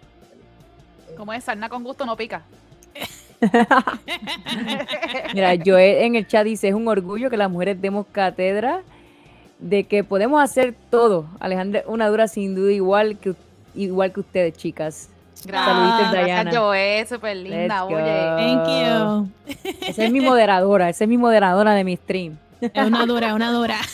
Como 1.17 1.33
es, 1.33 1.43
sarna 1.43 1.69
con 1.69 1.83
gusto 1.83 2.05
no 2.05 2.15
pica. 2.15 2.43
Mira, 5.33 5.55
yo 5.55 5.77
en 5.77 6.15
el 6.15 6.27
chat 6.27 6.45
dice, 6.45 6.69
es 6.69 6.73
un 6.73 6.87
orgullo 6.87 7.29
que 7.29 7.37
las 7.37 7.49
mujeres 7.49 7.81
demos 7.81 8.05
cátedra 8.11 8.83
de 9.59 9.85
que 9.85 10.03
podemos 10.03 10.41
hacer 10.41 10.75
todo. 10.89 11.25
Alejandra, 11.39 11.83
una 11.87 12.07
dura 12.07 12.27
sin 12.27 12.55
duda 12.55 12.71
igual 12.71 13.17
que, 13.17 13.35
igual 13.75 14.11
que 14.13 14.19
ustedes, 14.21 14.53
chicas. 14.57 15.09
Gracias, 15.45 16.11
Diana. 16.11 16.51
Joe, 16.53 17.05
súper 17.07 17.35
linda, 17.37 17.85
oye. 17.85 17.95
Thank 17.95 18.67
you. 18.67 19.29
Esa 19.87 20.05
es 20.05 20.11
mi 20.11 20.21
moderadora, 20.21 20.89
esa 20.89 21.03
es 21.03 21.09
mi 21.09 21.17
moderadora 21.17 21.73
de 21.73 21.83
mi 21.83 21.97
stream. 21.97 22.37
Es 22.61 22.85
una 22.85 23.05
dura, 23.05 23.33
una 23.33 23.51
dura. 23.51 23.77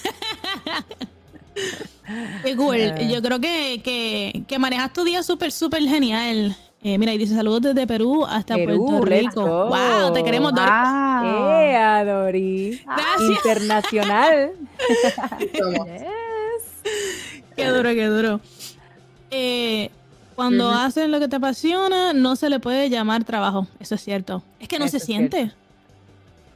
Qué 2.43 2.55
cool. 2.55 2.77
Ah. 2.95 3.01
Yo 3.01 3.21
creo 3.21 3.39
que, 3.39 3.81
que, 3.83 4.43
que 4.47 4.59
manejas 4.59 4.93
tu 4.93 5.03
día 5.03 5.23
súper, 5.23 5.51
súper 5.51 5.83
genial. 5.83 6.55
Eh, 6.81 6.97
mira, 6.97 7.13
y 7.13 7.17
dice 7.17 7.35
saludos 7.35 7.61
desde 7.61 7.85
Perú 7.85 8.25
hasta 8.25 8.55
Puerto 8.55 9.01
Rico. 9.01 9.67
Wow, 9.67 10.13
te 10.13 10.23
queremos, 10.23 10.53
Dori. 10.53 10.71
Wow. 10.71 12.05
Dori. 12.05 12.81
Gracias. 12.85 13.29
Internacional. 13.29 14.51
Qué 17.55 17.67
duro, 17.67 17.89
qué 17.89 18.05
duro. 18.05 18.39
Eh, 19.31 19.89
cuando 20.35 20.69
hacen 20.71 21.11
lo 21.11 21.19
que 21.19 21.27
te 21.27 21.35
apasiona, 21.35 22.13
no 22.13 22.37
se 22.37 22.49
le 22.49 22.61
puede 22.61 22.89
llamar 22.89 23.25
trabajo. 23.25 23.67
Eso 23.81 23.95
es 23.95 24.01
cierto. 24.01 24.41
Es 24.61 24.69
que 24.69 24.79
no 24.79 24.87
se 24.87 25.01
siente. 25.01 25.51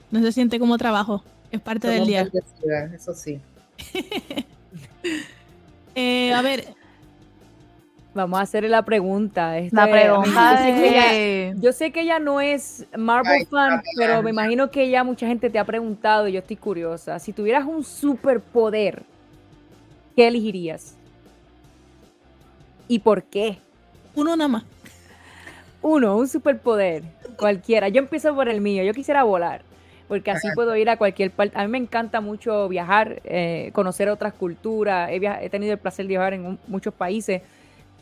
No 0.09 0.21
se 0.21 0.31
siente 0.31 0.57
como 0.57 0.77
trabajo. 0.77 1.21
Es 1.51 1.59
parte 1.59 1.89
del 1.89 2.07
día. 2.07 2.29
Eso 2.95 3.13
sí. 3.13 3.41
eh, 5.95 6.33
a 6.33 6.41
ver, 6.41 6.75
Vamos 8.13 8.39
a 8.39 8.43
hacerle 8.43 8.69
la 8.69 8.83
pregunta. 8.83 9.55
la 9.71 9.89
pregunta 9.89 10.69
yo, 11.59 11.71
sé 11.73 11.91
que 11.91 12.01
ella, 12.01 12.19
no 12.19 12.41
es 12.41 12.85
Marvel 12.95 13.47
fan, 13.47 13.81
pero 13.97 14.21
me 14.21 14.29
imagino 14.29 14.69
que 14.69 14.89
ya 14.89 15.03
mucha 15.03 15.25
gente 15.25 15.49
te 15.49 15.57
ha 15.57 15.65
preguntado 15.65 16.27
y 16.27 16.33
yo 16.33 16.39
estoy 16.39 16.57
curiosa. 16.57 17.17
Si 17.17 17.33
tuvieras 17.33 17.65
un 17.65 17.83
superpoder, 17.83 19.03
¿qué 20.15 20.27
elegirías? 20.27 20.95
¿Y 22.87 22.99
por 22.99 23.23
qué? 23.23 23.57
Uno 24.13 24.35
nada 24.35 24.47
más. 24.47 24.63
Uno, 25.81 26.15
un 26.15 26.27
superpoder, 26.27 27.01
cualquiera. 27.35 27.89
Yo 27.89 27.99
empiezo 27.99 28.35
por 28.35 28.47
el 28.47 28.61
mío. 28.61 28.83
Yo 28.83 28.93
quisiera 28.93 29.23
volar, 29.23 29.63
porque 30.07 30.31
así 30.31 30.47
puedo 30.53 30.75
ir 30.75 30.89
a 30.89 30.97
cualquier 30.97 31.31
parte. 31.31 31.57
A 31.57 31.63
mí 31.63 31.69
me 31.69 31.77
encanta 31.77 32.21
mucho 32.21 32.67
viajar, 32.67 33.21
eh, 33.23 33.71
conocer 33.73 34.09
otras 34.09 34.33
culturas. 34.33 35.09
He, 35.09 35.15
he, 35.15 35.49
tenido 35.49 35.73
el 35.73 35.79
placer 35.79 36.05
de 36.05 36.09
viajar 36.09 36.33
en 36.33 36.59
muchos 36.67 36.93
países 36.93 37.41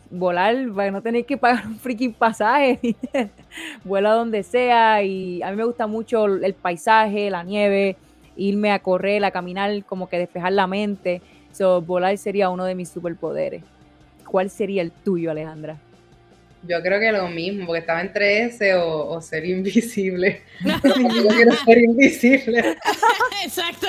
volar 0.10 0.56
para 0.76 0.92
no 0.92 1.02
tener 1.02 1.26
que 1.26 1.38
pagar 1.38 1.66
un 1.66 1.78
freaking 1.78 2.14
pasaje. 2.14 2.80
Vuela 3.84 4.12
donde 4.12 4.44
sea 4.44 5.04
y 5.04 5.42
a 5.42 5.50
mí 5.52 5.58
me 5.58 5.64
gusta 5.64 5.88
mucho 5.88 6.26
el 6.26 6.54
paisaje, 6.54 7.30
la 7.30 7.44
nieve, 7.44 7.96
irme 8.36 8.72
a 8.72 8.80
correr, 8.80 9.24
a 9.24 9.32
caminar, 9.32 9.84
como 9.86 10.10
que 10.10 10.18
despejar 10.18 10.54
la 10.54 10.68
mente. 10.68 11.22
So, 11.52 11.82
volar 11.82 12.18
sería 12.18 12.50
uno 12.50 12.66
de 12.66 12.76
mis 12.76 12.90
superpoderes. 12.90 13.64
¿Cuál 14.26 14.50
sería 14.50 14.82
el 14.82 14.92
tuyo, 14.92 15.32
Alejandra? 15.32 15.78
Yo 16.64 16.82
creo 16.82 17.00
que 17.00 17.12
lo 17.12 17.28
mismo, 17.28 17.66
porque 17.66 17.80
estaba 17.80 18.02
entre 18.02 18.44
ese 18.44 18.76
o, 18.76 19.20
ser 19.22 19.46
invisible. 19.46 20.42
Yo 20.64 21.28
quiero 21.30 21.56
ser 21.66 21.78
invisible. 21.80 22.78
Exacto. 23.44 23.88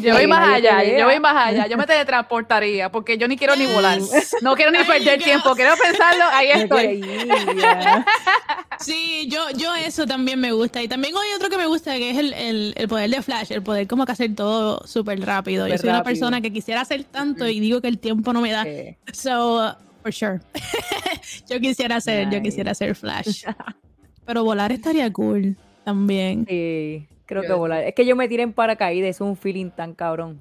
Yo 0.00 0.14
voy 0.14 0.26
más 0.26 0.54
allá, 0.54 0.84
yo 0.84 1.04
voy 1.04 1.18
más 1.18 1.48
allá. 1.48 1.66
Yo 1.66 1.76
me 1.76 1.86
teletransportaría 1.86 2.90
porque 2.90 3.18
yo 3.18 3.26
ni 3.26 3.36
quiero 3.36 3.56
ni 3.56 3.66
volar. 3.66 3.98
No 4.40 4.54
quiero 4.54 4.70
ni 4.70 4.84
perder 4.84 5.22
tiempo. 5.22 5.54
Quiero 5.54 5.74
pensarlo, 5.76 6.24
ahí 6.32 6.50
estoy. 6.54 7.04
Sí, 8.78 9.26
yo, 9.28 9.50
yo 9.56 9.74
eso 9.74 10.06
también 10.06 10.38
me 10.38 10.52
gusta. 10.52 10.82
Y 10.82 10.88
también 10.88 11.14
hay 11.16 11.34
otro 11.34 11.48
que 11.48 11.56
me 11.56 11.66
gusta 11.66 11.94
que 11.96 12.10
es 12.10 12.18
el, 12.18 12.74
el, 12.76 12.88
poder 12.88 13.10
de 13.10 13.22
Flash, 13.22 13.50
el 13.50 13.62
poder 13.62 13.86
como 13.86 14.06
que 14.06 14.12
hacer 14.12 14.34
todo 14.34 14.86
súper 14.86 15.20
rápido. 15.20 15.66
yo 15.66 15.76
soy 15.78 15.90
una 15.90 16.04
persona 16.04 16.40
que 16.40 16.52
quisiera 16.52 16.82
hacer 16.82 17.04
tanto 17.04 17.48
y 17.48 17.58
digo 17.58 17.80
que 17.80 17.88
el 17.88 17.98
tiempo 17.98 18.32
no 18.32 18.40
me 18.40 18.52
da. 18.52 18.64
So, 19.12 19.76
for 20.06 20.12
sure. 20.12 20.40
yo 21.48 21.58
quisiera 21.58 21.96
hacer, 21.96 22.30
yo 22.30 22.40
quisiera 22.40 22.70
hacer 22.70 22.94
Flash. 22.94 23.44
Pero 24.26 24.44
volar 24.44 24.70
estaría 24.70 25.12
cool 25.12 25.56
también. 25.84 26.46
Sí. 26.48 27.08
Creo 27.26 27.42
que 27.42 27.52
volar. 27.52 27.82
Es 27.84 27.94
que 27.94 28.06
yo 28.06 28.14
me 28.14 28.28
tiré 28.28 28.44
en 28.44 28.52
paracaídas, 28.52 29.10
es 29.10 29.20
un 29.20 29.36
feeling 29.36 29.70
tan 29.70 29.94
cabrón. 29.94 30.40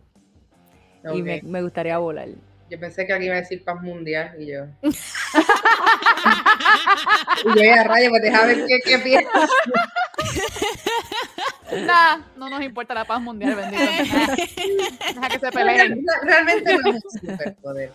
Y 1.14 1.24
me, 1.24 1.42
me, 1.44 1.64
gustaría 1.64 1.98
volar. 1.98 2.28
Yo 2.70 2.80
pensé 2.80 3.06
que 3.06 3.14
aquí 3.14 3.26
iba 3.26 3.36
a 3.36 3.42
decir 3.42 3.62
paz 3.64 3.80
mundial 3.82 4.32
y 4.40 4.48
yo. 4.48 4.66
y 4.82 4.90
yo 7.64 7.74
a 7.74 7.84
rayo, 7.84 8.10
pues 8.10 8.24
déjame 8.24 8.56
ver 8.56 8.66
qué, 8.68 8.80
qué 8.84 8.98
piensas. 9.00 9.50
Nah, 11.72 12.20
no 12.38 12.50
nos 12.50 12.64
importa 12.64 12.94
la 12.94 13.06
paz 13.06 13.22
mundial, 13.22 13.56
bendito. 13.56 13.84
Deja 13.84 15.30
que 15.30 15.40
se 15.40 15.52
peleen. 15.52 16.06
Realmente 16.24 16.78
no 16.78 16.90
es 16.90 16.96
un 17.04 17.12
superpoder. 17.20 17.92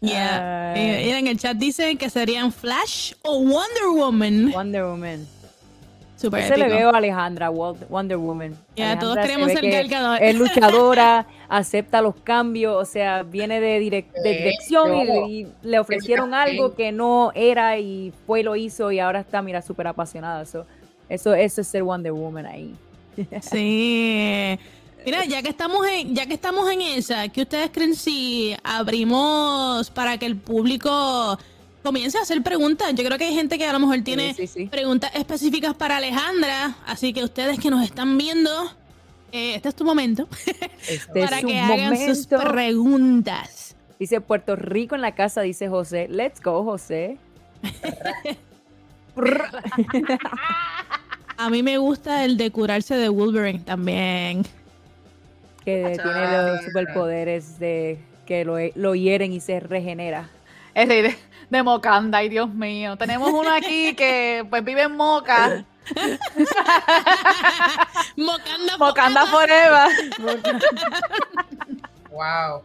Yeah. 0.00 0.74
Y 0.76 1.10
en 1.10 1.26
el 1.26 1.38
chat 1.38 1.56
dicen 1.56 1.98
que 1.98 2.08
serían 2.10 2.52
Flash 2.52 3.14
o 3.22 3.40
Wonder 3.40 3.88
Woman. 3.94 4.52
Wonder 4.52 4.84
Woman. 4.84 5.26
Super 6.18 6.42
se 6.48 6.56
le 6.56 6.68
veo 6.68 6.92
a 6.92 6.98
Alejandra, 6.98 7.48
Wonder 7.48 8.16
Woman. 8.16 8.56
Ya, 8.74 8.98
todos 8.98 9.16
queremos 9.18 9.52
ser 9.52 9.86
Gal 9.86 10.18
Es 10.20 10.34
luchadora, 10.34 11.28
acepta 11.48 12.02
los 12.02 12.16
cambios, 12.16 12.74
o 12.74 12.84
sea, 12.84 13.22
viene 13.22 13.60
de, 13.60 13.78
dirección 13.78 14.96
y, 15.28 15.46
le 15.62 15.78
ofrecieron 15.78 16.34
algo 16.34 16.74
que 16.74 16.90
no 16.90 17.30
era 17.36 17.78
y 17.78 18.12
fue 18.26 18.42
lo 18.42 18.56
hizo 18.56 18.90
y 18.90 18.98
ahora 18.98 19.20
está, 19.20 19.42
mira, 19.42 19.62
súper 19.62 19.86
apasionada. 19.86 20.42
Eso, 20.42 20.66
eso, 21.08 21.34
eso 21.34 21.60
es 21.60 21.68
ser 21.68 21.84
Wonder 21.84 22.10
Woman 22.10 22.46
ahí. 22.46 22.74
Sí. 23.40 24.58
Mira, 25.04 25.24
ya 25.24 25.42
que 25.42 25.48
estamos 25.48 25.86
en, 25.86 26.14
ya 26.14 26.26
que 26.26 26.34
estamos 26.34 26.70
en 26.70 26.80
esa, 26.80 27.28
¿qué 27.28 27.42
ustedes 27.42 27.70
creen 27.70 27.94
si 27.94 28.54
abrimos 28.62 29.90
para 29.90 30.18
que 30.18 30.26
el 30.26 30.36
público 30.36 31.38
comience 31.82 32.18
a 32.18 32.22
hacer 32.22 32.42
preguntas. 32.42 32.94
Yo 32.94 33.04
creo 33.04 33.16
que 33.16 33.24
hay 33.24 33.34
gente 33.34 33.56
que 33.58 33.66
a 33.66 33.72
lo 33.72 33.80
mejor 33.80 34.02
tiene 34.02 34.34
preguntas 34.70 35.10
específicas 35.14 35.74
para 35.74 35.96
Alejandra, 35.96 36.76
así 36.86 37.12
que 37.12 37.24
ustedes 37.24 37.58
que 37.58 37.70
nos 37.70 37.82
están 37.84 38.18
viendo, 38.18 38.50
eh, 39.32 39.54
este 39.54 39.70
es 39.70 39.74
tu 39.74 39.84
momento 39.84 40.28
este 40.86 41.20
para 41.24 41.40
que 41.40 41.58
hagan 41.58 41.96
sus 42.14 42.26
preguntas. 42.26 43.74
Dice 43.98 44.20
Puerto 44.20 44.54
Rico 44.54 44.94
en 44.94 45.00
la 45.00 45.14
casa, 45.14 45.40
dice 45.40 45.68
José. 45.68 46.08
Let's 46.08 46.40
go, 46.40 46.62
José. 46.62 47.16
a 51.36 51.50
mí 51.50 51.62
me 51.62 51.78
gusta 51.78 52.24
el 52.24 52.36
de 52.36 52.50
curarse 52.52 52.96
de 52.96 53.08
Wolverine 53.08 53.60
también. 53.60 54.44
Que 55.68 55.98
tiene 56.02 56.42
los 56.50 56.64
superpoderes 56.64 57.58
de 57.58 57.98
que 58.24 58.44
lo, 58.44 58.56
lo 58.74 58.94
hieren 58.94 59.32
y 59.32 59.40
se 59.40 59.60
regenera. 59.60 60.30
Es 60.74 60.88
de, 60.88 61.14
de 61.50 61.62
Mocanda, 61.62 62.18
ay 62.18 62.30
Dios 62.30 62.48
mío. 62.48 62.96
Tenemos 62.96 63.30
uno 63.32 63.50
aquí 63.52 63.94
que 63.94 64.46
pues 64.48 64.64
vive 64.64 64.84
en 64.84 64.96
Moca. 64.96 65.64
Mocanda, 68.16 68.76
Mocanda 68.78 69.26
Forever. 69.26 69.88
wow. 72.10 72.62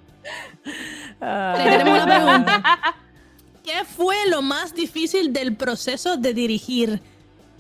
tenemos 1.58 2.04
una 2.04 2.06
pregunta. 2.06 2.80
¿Qué 3.64 3.84
fue 3.86 4.16
lo 4.28 4.42
más 4.42 4.74
difícil 4.74 5.34
del 5.34 5.56
proceso 5.56 6.16
de 6.16 6.34
dirigir? 6.34 7.02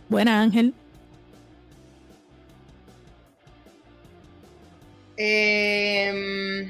Buena, 0.08 0.41
Ángel. 0.41 0.74
Eh, 5.26 6.69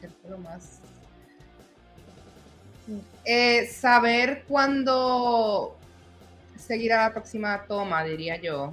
¿Qué 0.00 0.08
fue 0.08 0.30
lo 0.30 0.38
más 0.38 0.78
eh, 3.24 3.66
saber 3.66 4.44
cuándo 4.46 5.76
seguir 6.56 6.92
a 6.92 7.08
la 7.08 7.12
próxima 7.12 7.64
toma, 7.66 8.04
diría 8.04 8.40
yo, 8.40 8.72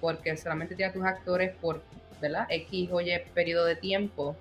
porque 0.00 0.36
solamente 0.36 0.74
tiene 0.74 0.90
a 0.90 0.92
tus 0.92 1.04
actores 1.04 1.54
por, 1.60 1.80
¿verdad? 2.20 2.46
X 2.50 2.88
o 2.90 3.00
Y 3.00 3.12
periodo 3.32 3.66
de 3.66 3.76
tiempo 3.76 4.36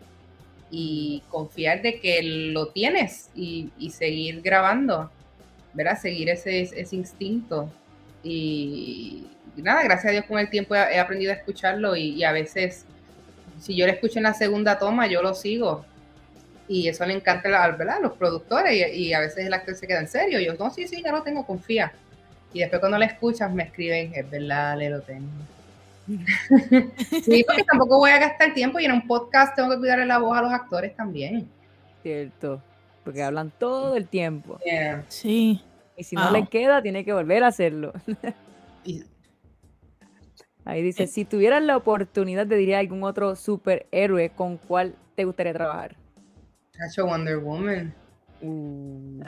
y 0.72 1.22
confiar 1.30 1.84
de 1.84 2.00
que 2.00 2.24
lo 2.24 2.70
tienes 2.70 3.30
y, 3.36 3.72
seguir 3.92 4.42
grabando, 4.42 5.12
¿verdad? 5.74 6.00
Seguir 6.00 6.30
ese, 6.30 6.68
instinto. 6.92 7.72
Y, 8.24 9.28
nada, 9.58 9.84
gracias 9.84 10.06
a 10.08 10.12
Dios 10.14 10.26
con 10.26 10.40
el 10.40 10.50
tiempo 10.50 10.74
he, 10.74 11.00
aprendido 11.00 11.32
a 11.32 11.36
escucharlo 11.36 11.96
y, 11.96 12.24
a 12.24 12.32
veces, 12.32 12.88
si 13.64 13.76
yo 13.78 13.88
lo 13.88 13.94
escucho 13.94 14.20
en 14.20 14.24
la 14.24 14.34
segunda 14.34 14.78
toma, 14.78 15.08
yo 15.08 15.22
lo 15.22 15.34
sigo 15.34 15.86
y 16.68 16.90
eso 16.90 17.06
le 17.06 17.14
encanta 17.14 17.64
a 17.64 18.00
los 18.02 18.14
productores 18.14 18.94
y, 18.94 19.14
a 19.14 19.22
veces 19.22 19.46
el 19.46 19.54
actor 19.54 19.74
se 19.76 19.88
queda 19.88 20.02
en 20.02 20.08
serio. 20.10 20.40
Y 20.40 20.46
yo, 20.46 20.54
no, 20.56 20.70
sí, 20.70 20.86
sí, 20.86 21.02
ya 21.02 21.14
lo 21.14 21.24
tengo, 21.24 21.46
confía. 21.46 21.94
Y 22.52 22.60
después 22.60 22.82
cuando 22.82 22.98
le 22.98 23.06
escuchas 23.06 23.54
me 23.54 23.64
escriben, 23.64 24.12
es 24.14 24.30
verdad, 24.30 24.78
le 24.78 24.90
lo 24.90 25.02
tengo. 25.02 25.30
sí, 27.24 27.46
porque 27.48 27.64
tampoco 27.64 28.00
voy 28.00 28.12
a 28.12 28.20
gastar 28.20 28.54
tiempo 28.54 28.82
y 28.82 28.86
en 28.86 28.92
un 28.92 29.08
podcast 29.08 29.56
tengo 29.56 29.70
que 29.70 29.78
cuidarle 29.78 30.06
la 30.06 30.18
voz 30.18 30.38
a 30.38 30.42
los 30.42 30.52
actores 30.52 30.94
también. 30.94 31.48
Cierto, 32.02 32.62
porque 33.06 33.24
hablan 33.24 33.50
todo 33.58 33.96
el 33.96 34.10
tiempo. 34.10 34.60
Sí. 35.08 35.62
Y 35.96 36.04
si 36.04 36.18
no 36.18 36.32
le 36.32 36.48
queda, 36.48 36.82
tiene 36.82 37.06
que 37.06 37.14
volver 37.14 37.46
a 37.46 37.48
hacerlo. 37.48 37.94
Ahí 40.66 40.82
dice, 40.82 41.08
si 41.08 41.26
tuvieras 41.26 41.62
la 41.62 41.76
oportunidad 41.76 42.48
de 42.48 42.56
diría 42.56 42.80
algún 42.80 43.04
otro 43.04 43.36
superhéroe, 43.36 44.30
¿con 44.30 44.58
cuál 44.58 44.96
te 45.16 45.26
gustaría 45.26 45.54
trabajar? 45.54 45.96
Cacho 46.72 47.06
Wonder 47.06 47.38
Woman. 47.38 47.94
Uh. 48.42 49.24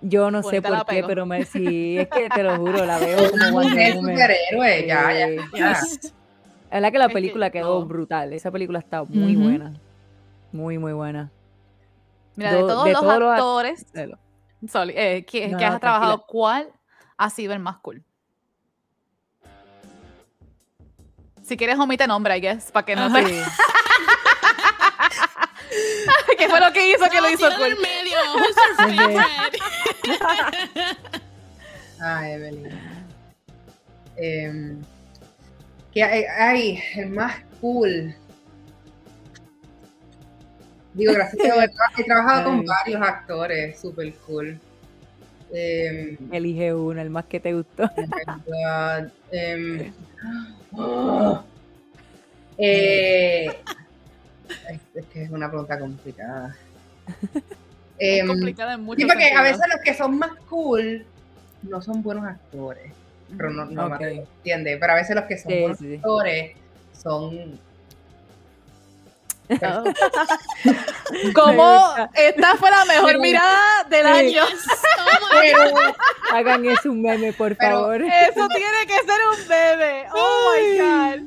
Yo 0.00 0.30
no 0.30 0.42
sé 0.42 0.62
por 0.62 0.84
qué, 0.86 1.02
pero 1.04 1.26
me 1.26 1.44
sí, 1.44 1.98
es 1.98 2.08
que 2.08 2.28
te 2.28 2.42
lo 2.42 2.56
juro, 2.56 2.84
la 2.84 2.98
veo 3.00 3.30
como 3.30 3.50
Wonder 3.50 3.94
Woman. 3.96 4.14
superhéroe, 4.14 4.86
ya, 4.86 5.12
ya. 5.12 5.28
ya. 5.52 5.72
Es 5.72 6.12
verdad 6.70 6.92
que 6.92 6.98
la 6.98 7.08
película 7.08 7.50
quedó 7.50 7.84
brutal. 7.84 8.32
Esa 8.32 8.50
película 8.50 8.78
está 8.78 9.04
muy 9.04 9.36
buena. 9.36 9.72
Muy, 10.52 10.78
muy 10.78 10.92
buena. 10.92 11.30
Mira, 12.36 12.52
de 12.54 12.60
todos, 12.60 12.88
los, 12.88 13.04
actores 13.04 13.86
eh, 14.88 15.24
que, 15.24 15.44
has 15.44 15.80
trabajado, 15.80 16.24
¿cuál 16.26 16.68
ha 17.16 17.30
sido 17.30 17.52
el 17.52 17.60
más 17.60 17.78
cool? 17.78 18.04
Si 21.44 21.56
quieres, 21.58 21.78
omite 21.78 22.06
nombre, 22.06 22.34
I 22.36 22.40
guess, 22.40 22.72
para 22.72 22.86
que 22.86 22.96
no 22.96 23.02
ah, 23.02 23.10
se... 23.10 23.22
¿Qué 26.38 26.48
fue 26.48 26.58
lo 26.58 26.72
que 26.72 26.90
hizo 26.90 27.04
que 27.10 27.20
lo 27.20 27.30
hizo 27.30 27.46
cool? 27.56 27.76
medio. 27.82 28.16
Ay, 32.00 32.32
Evelyn. 32.32 32.70
Eh, 34.16 34.74
que 35.92 36.02
hay, 36.02 36.82
el 36.96 37.10
más 37.10 37.36
cool. 37.60 38.16
Digo, 40.94 41.12
gracias 41.12 41.40
a 41.40 41.44
Dios, 41.54 41.68
he 41.98 42.04
trabajado 42.04 42.44
con 42.44 42.64
varios 42.64 43.02
actores, 43.02 43.78
super 43.78 44.10
cool. 44.26 44.58
Eh, 45.52 46.16
Elige 46.32 46.72
uno, 46.72 47.02
el 47.02 47.10
más 47.10 47.26
que 47.26 47.38
te 47.38 47.52
gustó. 47.52 47.90
eh, 49.30 49.92
oh, 50.76 51.42
eh, 52.58 53.46
es 54.94 55.06
que 55.06 55.22
es 55.24 55.30
una 55.30 55.48
pregunta 55.48 55.78
complicada. 55.78 56.56
eh, 57.98 58.26
complicada 58.26 58.74
en 58.74 58.82
muchos 58.82 59.02
Sí, 59.02 59.06
porque 59.06 59.32
a 59.32 59.42
veces 59.42 59.62
los 59.72 59.82
que 59.82 59.94
son 59.94 60.18
más 60.18 60.32
cool 60.48 61.04
no 61.62 61.82
son 61.82 62.02
buenos 62.02 62.24
actores. 62.24 62.92
Pero 63.36 63.50
no, 63.50 63.64
no 63.66 63.86
okay. 63.86 64.18
entiende. 64.18 64.76
Pero 64.78 64.92
a 64.92 64.96
veces 64.96 65.16
los 65.16 65.24
que 65.24 65.38
son 65.38 65.52
buenos 65.60 65.80
actores 65.80 66.56
son 66.92 67.58
Como 71.34 71.94
esta 72.14 72.56
fue 72.56 72.70
la 72.70 72.84
mejor 72.86 73.18
mirada 73.18 73.84
del 73.90 74.06
año. 74.06 74.42
hagan 76.32 76.64
eso 76.64 76.90
un 76.90 77.02
meme, 77.02 77.32
por 77.32 77.54
favor. 77.56 78.02
Eso 78.02 78.48
tiene 78.48 78.86
que 78.86 78.94
ser 78.94 79.20
un 79.32 79.48
meme. 79.48 80.04
Oh 80.14 80.52
my 80.54 80.78
God. 80.78 81.20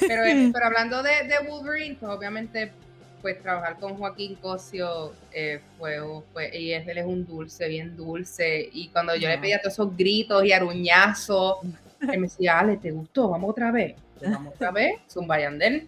Pero, 0.00 0.22
pero 0.52 0.66
hablando 0.66 1.02
de, 1.02 1.26
de, 1.26 1.38
Wolverine, 1.48 1.96
pues 1.98 2.10
obviamente 2.12 2.72
pues 3.20 3.40
trabajar 3.40 3.78
con 3.78 3.96
Joaquín 3.96 4.34
Cosio 4.34 5.12
eh, 5.32 5.60
fue, 5.78 5.98
fue, 6.32 6.56
y 6.58 6.72
él 6.72 6.98
es 6.98 7.06
un 7.06 7.24
dulce, 7.24 7.68
bien 7.68 7.96
dulce. 7.96 8.68
Y 8.72 8.88
cuando 8.88 9.14
yo 9.14 9.28
le 9.28 9.38
pedía 9.38 9.60
todos 9.60 9.74
esos 9.74 9.96
gritos 9.96 10.44
y 10.44 10.52
aruñazos, 10.52 11.58
él 12.00 12.18
me 12.18 12.26
decía, 12.26 12.58
Ale, 12.58 12.76
¿te 12.76 12.90
gustó? 12.90 13.28
Vamos 13.28 13.50
otra 13.50 13.70
vez. 13.70 13.94
vamos 14.20 14.54
otra 14.54 14.72
vez, 14.72 14.96
Zumba 15.08 15.38
Yandel. 15.38 15.86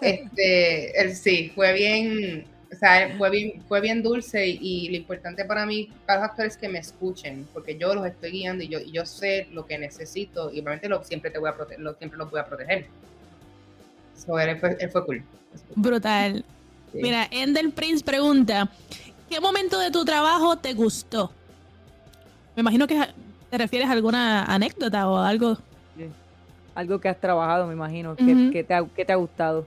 Este, 0.00 1.00
el, 1.00 1.14
sí, 1.14 1.52
fue 1.54 1.72
bien, 1.72 2.44
o 2.72 2.76
sea, 2.76 3.14
fue 3.18 3.30
bien, 3.30 3.62
fue 3.68 3.80
bien 3.80 4.02
dulce 4.02 4.46
y, 4.46 4.88
lo 4.88 4.96
importante 4.96 5.44
para 5.44 5.66
mí, 5.66 5.90
para 6.06 6.20
los 6.20 6.30
actores, 6.30 6.52
es 6.54 6.58
que 6.58 6.68
me 6.68 6.78
escuchen, 6.78 7.46
porque 7.52 7.76
yo 7.76 7.94
los 7.94 8.06
estoy 8.06 8.30
guiando 8.30 8.64
y 8.64 8.68
yo, 8.68 8.80
yo 8.80 9.06
sé 9.06 9.48
lo 9.52 9.66
que 9.66 9.78
necesito 9.78 10.52
y 10.52 10.60
obviamente 10.60 10.88
lo, 10.88 11.02
siempre, 11.04 11.30
te 11.30 11.38
voy 11.38 11.50
a 11.50 11.56
proteger, 11.56 11.80
lo, 11.80 11.94
siempre 11.94 12.18
los 12.18 12.30
voy 12.30 12.40
a 12.40 12.46
proteger. 12.46 12.86
So, 14.14 14.38
él, 14.38 14.58
fue, 14.58 14.76
él 14.78 14.90
fue 14.90 15.04
cool. 15.06 15.24
Brutal. 15.74 16.44
Mira, 16.92 17.28
Endel 17.30 17.70
Prince 17.72 18.04
pregunta, 18.04 18.68
¿qué 19.28 19.40
momento 19.40 19.78
de 19.78 19.90
tu 19.90 20.04
trabajo 20.04 20.56
te 20.56 20.74
gustó? 20.74 21.30
Me 22.56 22.60
imagino 22.60 22.86
que 22.86 23.00
te 23.50 23.58
refieres 23.58 23.88
a 23.88 23.92
alguna 23.92 24.44
anécdota 24.44 25.08
o 25.08 25.18
algo. 25.18 25.58
Algo 26.74 27.00
que 27.00 27.08
has 27.08 27.20
trabajado, 27.20 27.66
me 27.66 27.74
imagino, 27.74 28.16
que, 28.16 28.64
te 28.64 28.74
ha, 29.12 29.16
gustado. 29.16 29.66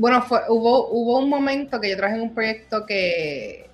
Bueno, 0.00 0.22
fue, 0.22 0.40
hubo, 0.48 0.88
hubo 0.88 1.18
un 1.18 1.28
momento 1.28 1.78
que 1.78 1.90
yo 1.90 1.96
trabajé 1.98 2.16
en 2.16 2.22
un 2.22 2.34
proyecto 2.34 2.86
que, 2.86 3.68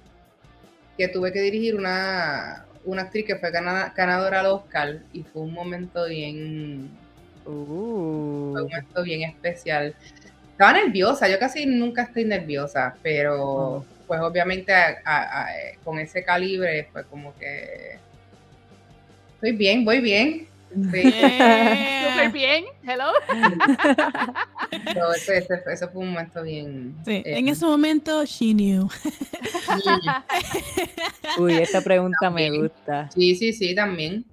que 0.98 1.06
tuve 1.06 1.32
que 1.32 1.40
dirigir 1.40 1.76
una, 1.76 2.66
una 2.84 3.02
actriz 3.02 3.26
que 3.26 3.36
fue 3.36 3.52
ganadora 3.52 4.40
al 4.40 4.46
Oscar 4.46 5.02
y 5.12 5.22
fue 5.22 5.42
un 5.42 5.52
momento 5.52 6.04
bien... 6.06 6.90
Uh. 7.44 8.50
Fue 8.50 8.62
un 8.64 8.70
momento 8.70 9.02
bien 9.04 9.22
especial. 9.22 9.94
Estaba 10.50 10.72
nerviosa, 10.72 11.28
yo 11.28 11.38
casi 11.38 11.64
nunca 11.64 12.02
estoy 12.02 12.24
nerviosa, 12.24 12.96
pero 13.04 13.84
pues 14.08 14.20
obviamente 14.20 14.72
con 15.84 16.00
ese 16.00 16.24
calibre 16.24 16.88
fue 16.90 17.04
como 17.04 17.36
que 17.36 17.98
estoy 19.34 19.52
bien, 19.52 19.84
voy 19.84 20.00
bien. 20.00 20.48
Súper 20.82 22.32
bien, 22.32 22.64
hello. 22.86 23.12
eso, 25.66 25.88
fue 25.90 26.02
un 26.02 26.10
momento 26.10 26.42
bien. 26.42 26.96
Sí, 27.04 27.22
eh, 27.24 27.38
en 27.38 27.48
ese 27.48 27.64
momento, 27.64 28.24
she 28.24 28.52
knew. 28.52 28.88
Uy, 31.38 31.54
esta 31.54 31.80
pregunta 31.80 32.30
me 32.30 32.50
gusta. 32.50 33.10
Sí, 33.10 33.34
sí, 33.36 33.52
sí, 33.52 33.74
también. 33.74 34.24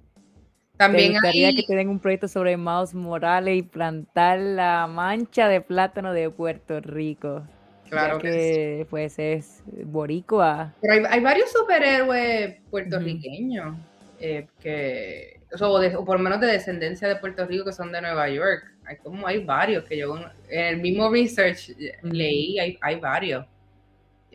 También 0.76 1.12
Me 1.12 1.14
gustaría 1.14 1.54
que 1.54 1.62
te 1.62 1.76
den 1.76 1.88
un 1.88 2.00
proyecto 2.00 2.28
sobre 2.28 2.56
Miles 2.56 2.94
Morales 2.94 3.56
y 3.56 3.62
plantar 3.62 4.40
la 4.40 4.86
mancha 4.86 5.48
de 5.48 5.60
plátano 5.60 6.12
de 6.12 6.30
Puerto 6.30 6.80
Rico. 6.80 7.44
Claro 7.88 8.18
que, 8.18 8.86
pues 8.90 9.18
es 9.18 9.62
boricua. 9.84 10.74
Pero 10.80 11.08
hay, 11.08 11.20
varios 11.20 11.52
superhéroes 11.52 12.56
puertorriqueños 12.70 13.76
eh, 14.18 14.46
que, 14.60 15.33
o, 15.62 16.04
por 16.04 16.18
lo 16.18 16.22
menos 16.22 16.40
de 16.40 16.48
descendencia 16.48 17.08
de 17.08 17.16
Puerto 17.16 17.46
Rico 17.46 17.64
que 17.64 17.72
son 17.72 17.92
de 17.92 18.00
Nueva 18.00 18.28
York. 18.28 18.72
Hay 18.86 18.96
como 18.96 19.26
hay 19.26 19.44
varios 19.44 19.84
que 19.84 19.96
yo 19.98 20.16
en 20.48 20.64
el 20.64 20.80
mismo 20.80 21.10
research 21.10 21.70
leí, 22.02 22.58
hay, 22.58 22.78
hay 22.80 23.00
varios. 23.00 23.46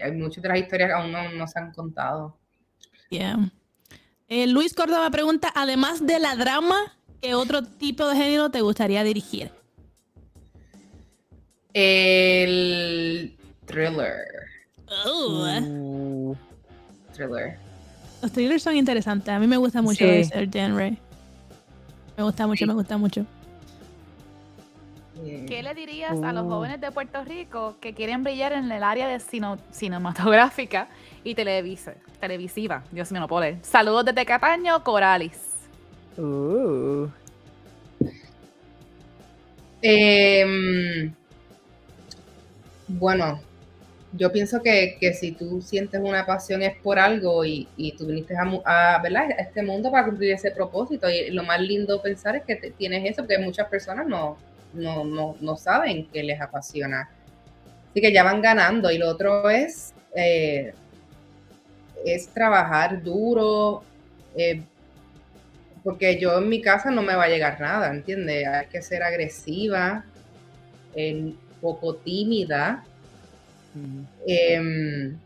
hay 0.02 0.12
muchas 0.12 0.42
de 0.42 0.50
las 0.50 0.60
historias 0.60 0.90
que 0.90 0.94
aún 0.94 1.12
no, 1.12 1.48
se 1.48 1.60
han 1.60 1.72
contado. 1.72 2.38
Yeah. 3.10 3.52
Eh, 4.28 4.48
Luis 4.48 4.74
Córdoba 4.74 5.10
pregunta, 5.10 5.52
además 5.56 6.06
de 6.06 6.20
la 6.20 6.36
drama, 6.36 6.98
¿qué 7.22 7.34
otro 7.34 7.64
tipo 7.64 8.08
de 8.08 8.16
género 8.16 8.50
te 8.50 8.62
gustaría 8.62 9.04
dirigir? 9.04 9.52
El 11.74 13.36
thriller. 13.66 14.26
Oh. 15.06 15.46
Uh, 15.62 16.36
thriller. 17.14 17.58
Los 18.22 18.32
thrillers 18.32 18.64
son 18.64 18.76
interesantes. 18.76 19.30
A 19.30 19.40
mí 19.40 19.48
me 19.48 19.58
gusta 19.58 19.82
mucho 19.82 20.06
ese 20.06 20.48
genre. 20.52 20.98
Me 22.20 22.26
gusta 22.26 22.46
mucho, 22.46 22.68
me 22.68 22.74
gusta 22.74 22.98
mucho. 22.98 23.26
¿Qué 25.24 25.64
le 25.64 25.74
dirías 25.74 26.22
a 26.22 26.34
los 26.34 26.46
uh. 26.46 26.50
jóvenes 26.50 26.82
de 26.82 26.92
Puerto 26.92 27.24
Rico 27.24 27.78
que 27.80 27.94
quieren 27.94 28.26
brillar 28.26 28.52
en 28.52 28.70
el 28.70 28.84
área 28.84 29.08
de 29.08 29.22
cinematográfica 29.72 30.90
y 31.24 31.34
televisiva? 31.34 32.84
Dios 32.92 33.10
mío, 33.14 33.22
no 33.22 33.30
puede. 33.30 33.64
Saludos 33.64 34.04
desde 34.04 34.26
Cataño, 34.26 34.84
Coralis. 34.84 35.40
Uh. 36.18 37.08
Em, 39.82 41.14
bueno, 42.90 43.40
yo 44.14 44.32
pienso 44.32 44.62
que, 44.62 44.98
si 45.20 45.34
tú 45.34 45.62
sientes 45.62 46.02
una 46.02 46.26
pasión 46.26 46.64
es 46.64 46.76
por 46.78 46.98
algo 46.98 47.46
y, 47.46 47.68
tú 47.98 48.08
viniste 48.08 48.36
a, 48.36 49.02
a, 49.02 49.28
este 49.40 49.62
mundo 49.62 49.92
para 49.92 50.06
cumplir 50.06 50.32
ese 50.34 50.52
propósito. 50.52 51.10
Y 51.10 51.30
lo 51.30 51.44
más 51.44 51.62
lindo 51.62 52.02
pensar 52.02 52.36
es 52.36 52.44
que 52.44 52.56
tienes 52.72 53.12
eso, 53.12 53.22
porque 53.22 53.38
muchas 53.38 53.68
personas 53.68 54.08
no, 54.08 54.38
no, 54.74 55.58
saben 55.58 56.08
que 56.08 56.24
les 56.24 56.42
apasiona. 56.42 57.10
Así 57.92 58.02
que 58.02 58.12
ya 58.12 58.24
van 58.24 58.42
ganando. 58.42 58.92
Y 58.92 58.98
lo 58.98 59.10
otro 59.10 59.50
es, 59.50 59.94
eh, 60.16 60.74
es 62.04 62.28
trabajar 62.30 63.04
duro, 63.04 63.84
eh, 64.36 64.64
porque 65.84 66.20
yo 66.20 66.40
en 66.40 66.50
mi 66.50 66.62
casa 66.62 66.90
no 66.90 67.04
me 67.04 67.16
va 67.16 67.26
a 67.26 67.30
llegar 67.30 67.62
nada, 67.62 67.92
¿entiendes? 67.92 68.48
Hay 68.48 68.68
que 68.68 68.82
ser 68.82 69.04
agresiva, 69.04 70.04
un 70.96 71.38
poco 71.62 71.96
tímida 71.96 72.84
Em, 74.26 75.18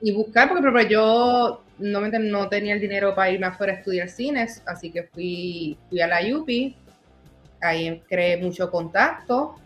y 0.00 0.12
buscar, 0.12 0.48
porque 0.48 0.88
yo 0.88 1.62
no, 1.78 2.48
tenía 2.48 2.74
el 2.74 2.80
dinero 2.80 3.14
para 3.14 3.30
irme 3.30 3.46
afuera 3.46 3.72
a 3.72 3.76
estudiar 3.76 4.08
cines, 4.08 4.62
así 4.66 4.90
que 4.90 5.04
fui, 5.04 5.76
fui 5.88 6.00
a 6.00 6.06
la 6.06 6.20
UPI, 6.36 6.76
ahí 7.60 8.02
creé 8.08 8.36
mucho 8.36 8.70
contacto. 8.70 9.56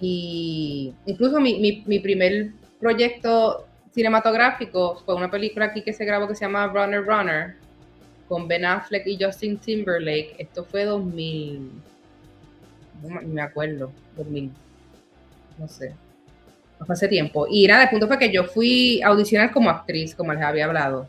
Y 0.00 0.94
incluso 1.06 1.38
mi, 1.38 1.84
mi, 1.86 1.98
primer 1.98 2.52
proyecto 2.80 3.66
cinematográfico 3.92 5.02
fue 5.04 5.14
una 5.14 5.30
película 5.30 5.66
aquí 5.66 5.82
que 5.82 5.92
se 5.92 6.04
grabó 6.04 6.26
que 6.26 6.34
se 6.34 6.46
llama 6.46 6.66
Runner 6.66 7.04
Runner 7.04 7.56
con 8.26 8.48
Ben 8.48 8.64
Affleck 8.64 9.06
y 9.06 9.22
Justin 9.22 9.58
Timberlake. 9.58 10.34
Esto 10.38 10.64
fue 10.64 10.84
2000, 10.86 11.70
no 13.02 13.20
me 13.22 13.42
acuerdo, 13.42 13.92
2000, 14.16 14.50
no 15.58 15.68
sé, 15.68 15.94
hace 16.88 17.08
tiempo. 17.08 17.46
Y 17.50 17.66
nada, 17.66 17.84
el 17.84 17.90
punto 17.90 18.06
fue 18.06 18.18
que 18.18 18.32
yo 18.32 18.44
fui 18.44 19.00
a 19.02 19.08
audicionar 19.08 19.52
como 19.52 19.70
actriz, 19.70 20.14
como 20.14 20.32
les 20.32 20.42
había 20.42 20.64
hablado. 20.66 21.06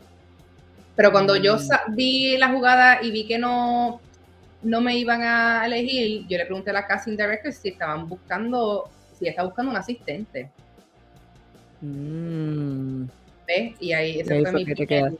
Pero 0.96 1.10
cuando 1.10 1.36
yo 1.36 1.56
mm. 1.56 1.94
vi 1.94 2.36
la 2.36 2.50
jugada 2.50 3.02
y 3.02 3.10
vi 3.10 3.26
que 3.26 3.38
no, 3.38 4.00
no 4.62 4.80
me 4.80 4.96
iban 4.96 5.22
a 5.22 5.66
elegir, 5.66 6.26
yo 6.28 6.38
le 6.38 6.46
pregunté 6.46 6.70
a 6.70 6.74
la 6.74 6.86
casting 6.86 7.16
director 7.16 7.52
si 7.52 7.68
estaban 7.70 8.08
buscando, 8.08 8.88
si 9.18 9.28
estaba 9.28 9.48
buscando 9.48 9.70
un 9.72 9.76
asistente. 9.76 10.50
Mm. 11.80 13.04
¿Ves? 13.46 13.74
Y 13.80 13.92
ahí 13.92 14.20
ese 14.20 14.42
fue, 14.42 14.52
mi 14.52 14.64
primer, 14.64 15.12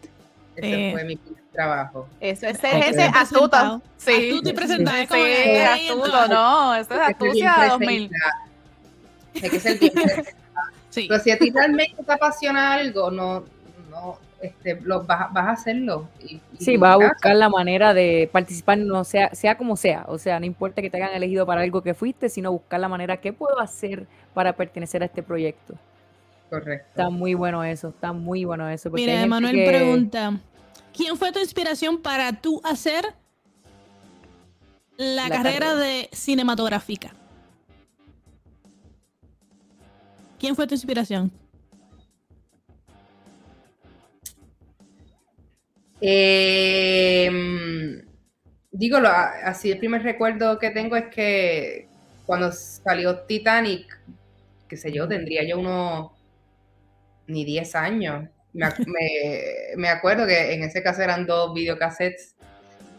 ese 0.56 0.92
fue 0.92 1.04
mi 1.04 1.18
trabajo. 1.52 2.08
Eso, 2.20 2.46
ese 2.46 2.78
es 2.78 2.86
ese 2.88 3.02
astuto. 3.02 3.82
Sí. 3.98 4.30
Astuto 4.30 4.48
y 4.48 4.52
presentado. 4.52 4.96
Sí, 5.10 5.56
astuto, 5.58 6.28
no. 6.28 6.74
Eso 6.74 6.94
es 6.94 7.00
astucia 7.00 7.54
2000. 7.70 8.10
Hay 9.42 9.50
que 9.50 9.60
ser 9.60 9.78
bien 9.78 9.92
Pero 10.94 11.18
si 11.20 11.30
a 11.30 11.38
ti 11.38 11.50
realmente 11.50 12.02
te 12.02 12.12
apasiona 12.12 12.74
algo, 12.74 13.10
no, 13.10 13.44
no, 13.90 14.18
este, 14.40 14.78
lo, 14.82 15.02
vas, 15.04 15.32
vas 15.32 15.46
a 15.46 15.50
hacerlo. 15.52 16.08
Y, 16.20 16.40
sí, 16.58 16.76
vas 16.76 16.94
a 16.94 17.08
buscar 17.08 17.34
la 17.34 17.48
manera 17.48 17.94
de 17.94 18.28
participar, 18.30 18.78
no 18.78 19.04
sea, 19.04 19.34
sea 19.34 19.56
como 19.56 19.76
sea. 19.76 20.04
O 20.08 20.18
sea, 20.18 20.38
no 20.38 20.46
importa 20.46 20.82
que 20.82 20.90
te 20.90 20.98
hayan 20.98 21.14
elegido 21.14 21.46
para 21.46 21.62
algo 21.62 21.82
que 21.82 21.94
fuiste, 21.94 22.28
sino 22.28 22.52
buscar 22.52 22.80
la 22.80 22.88
manera, 22.88 23.16
¿qué 23.16 23.32
puedo 23.32 23.58
hacer 23.58 24.06
para 24.34 24.54
pertenecer 24.54 25.02
a 25.02 25.06
este 25.06 25.22
proyecto? 25.22 25.74
Correcto. 26.50 26.86
Está 26.90 27.10
muy 27.10 27.34
bueno 27.34 27.64
eso, 27.64 27.88
está 27.88 28.12
muy 28.12 28.44
bueno 28.44 28.68
eso. 28.68 28.90
Mira, 28.90 29.26
Manuel 29.26 29.64
pregunta, 29.64 30.38
¿quién 30.94 31.16
fue 31.16 31.32
tu 31.32 31.40
inspiración 31.40 32.02
para 32.02 32.32
tú 32.32 32.60
hacer 32.64 33.14
la, 34.96 35.28
carrera 35.28 35.74
de 35.74 36.08
cinematográfica? 36.12 37.14
¿Quién 40.44 40.56
fue 40.56 40.66
tu 40.66 40.74
inspiración? 40.74 41.32
Em, 46.02 47.32
digo, 48.70 48.98
así 48.98 49.70
el 49.70 49.78
primer 49.78 50.02
recuerdo 50.02 50.58
que 50.58 50.68
tengo 50.68 50.96
es 50.96 51.06
que 51.06 51.88
cuando 52.26 52.52
salió 52.52 53.20
Titanic, 53.20 53.98
qué 54.68 54.76
sé 54.76 54.92
yo, 54.92 55.08
tendría 55.08 55.48
yo 55.48 55.58
unos 55.58 56.10
ni 57.26 57.46
10 57.46 57.74
años. 57.76 58.28
Me, 58.52 59.88
acuerdo 59.88 60.26
que 60.26 60.52
en 60.52 60.62
ese 60.62 60.82
caso 60.82 61.00
eran 61.00 61.24
dos 61.24 61.54
videocassettes. 61.54 62.36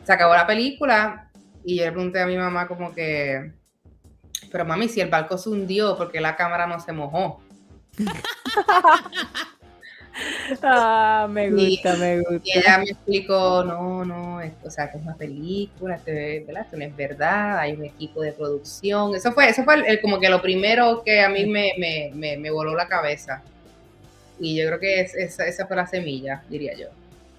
Se 0.03 0.11
acabó 0.11 0.33
la 0.33 0.47
película 0.47 1.29
y 1.63 1.77
yo 1.77 1.85
le 1.85 1.91
pregunté 1.91 2.21
a 2.21 2.25
mi 2.25 2.37
mamá 2.37 2.67
como 2.67 2.91
que, 2.91 3.51
pero 4.51 4.65
mami, 4.65 4.87
si 4.87 5.01
el 5.01 5.09
barco 5.09 5.37
se 5.37 5.49
hundió, 5.49 5.95
porque 5.97 6.21
la 6.21 6.35
cámara 6.35 6.67
no 6.67 6.79
se 6.79 6.91
mojó? 6.91 7.41
Ah, 10.61 11.27
me 11.29 11.49
gusta, 11.51 11.95
me 11.97 12.19
gusta. 12.19 12.41
Y 12.43 12.57
ella 12.57 12.77
me 12.77 12.85
explicó, 12.85 13.63
no, 13.65 14.05
no, 14.05 14.39
o 14.63 14.69
sea, 14.69 14.89
que 14.89 14.97
es 14.97 15.03
una 15.03 15.15
película, 15.15 15.95
esto, 15.95 16.77
no 16.77 16.85
es 16.85 16.95
verdad, 16.95 17.59
hay 17.59 17.73
un 17.73 17.83
equipo 17.83 18.21
de 18.21 18.31
producción. 18.31 19.15
Eso 19.15 19.31
fue, 19.33 19.49
eso 19.49 19.63
fue 19.63 19.99
como 20.01 20.19
que 20.19 20.29
lo 20.29 20.41
primero 20.41 21.03
que 21.03 21.21
a 21.21 21.29
mí 21.29 21.45
me, 21.45 21.73
me, 21.77 22.37
me, 22.37 22.49
voló 22.51 22.73
la 22.75 22.87
cabeza. 22.87 23.43
Y 24.39 24.55
yo 24.55 24.67
creo 24.67 24.79
que 24.79 25.01
es, 25.01 25.15
esa, 25.15 25.45
esa 25.47 25.67
fue 25.67 25.75
la 25.75 25.87
semilla, 25.87 26.43
diría 26.49 26.73
yo. 26.75 26.87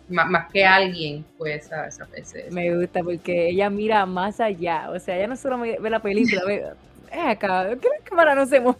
más 0.08 0.50
que 0.52 0.64
alguien 0.64 1.24
fue 1.38 1.54
esa, 1.54 1.86
esa, 1.86 2.06
Me 2.50 2.76
gusta 2.76 3.02
porque 3.02 3.50
ella 3.50 3.70
mira 3.70 4.04
más 4.06 4.40
allá, 4.40 4.90
o 4.90 4.98
sea, 4.98 5.16
ella 5.16 5.28
no 5.28 5.36
solo 5.36 5.58
ve 5.58 5.90
la 5.90 6.00
película, 6.00 6.42
ve, 6.46 6.64
acá, 7.12 7.68
¿qué 7.80 7.88
cámara 8.04 8.34
no 8.34 8.46
se 8.46 8.60
mueve? 8.60 8.78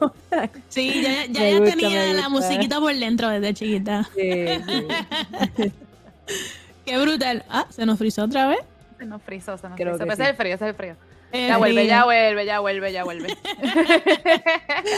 Sí, 0.69 1.03
ya, 1.03 1.27
ya, 1.27 1.65
tenía 1.65 2.13
la 2.13 2.29
musiquita 2.29 2.81
por 2.81 2.95
dentro 2.95 3.29
desde 3.29 3.55
chiquita. 3.55 4.09
Sí, 4.15 4.45
Qué 6.85 6.99
brutal. 6.99 7.45
Ah, 7.49 7.67
se 7.71 7.85
nos 7.85 7.99
frizó 7.99 8.25
otra 8.25 8.47
vez. 8.47 8.61
Se 8.99 9.05
nos 9.05 9.23
frizó, 9.23 9.59
se 9.59 9.69
nos 9.69 9.77
frizó. 9.77 10.05
Ese 10.05 10.13
es 10.13 10.29
el 10.29 10.37
frío, 10.37 10.55
ese 10.55 10.65
es 10.65 10.69
el 10.71 10.75
frío. 10.77 10.97
ya 11.33 11.59
vuelve, 11.59 11.87
ya 11.87 12.05
vuelve, 12.05 12.47
ya 12.47 12.61
vuelve, 12.61 12.93
ya 12.93 13.05
vuelve. 13.05 13.37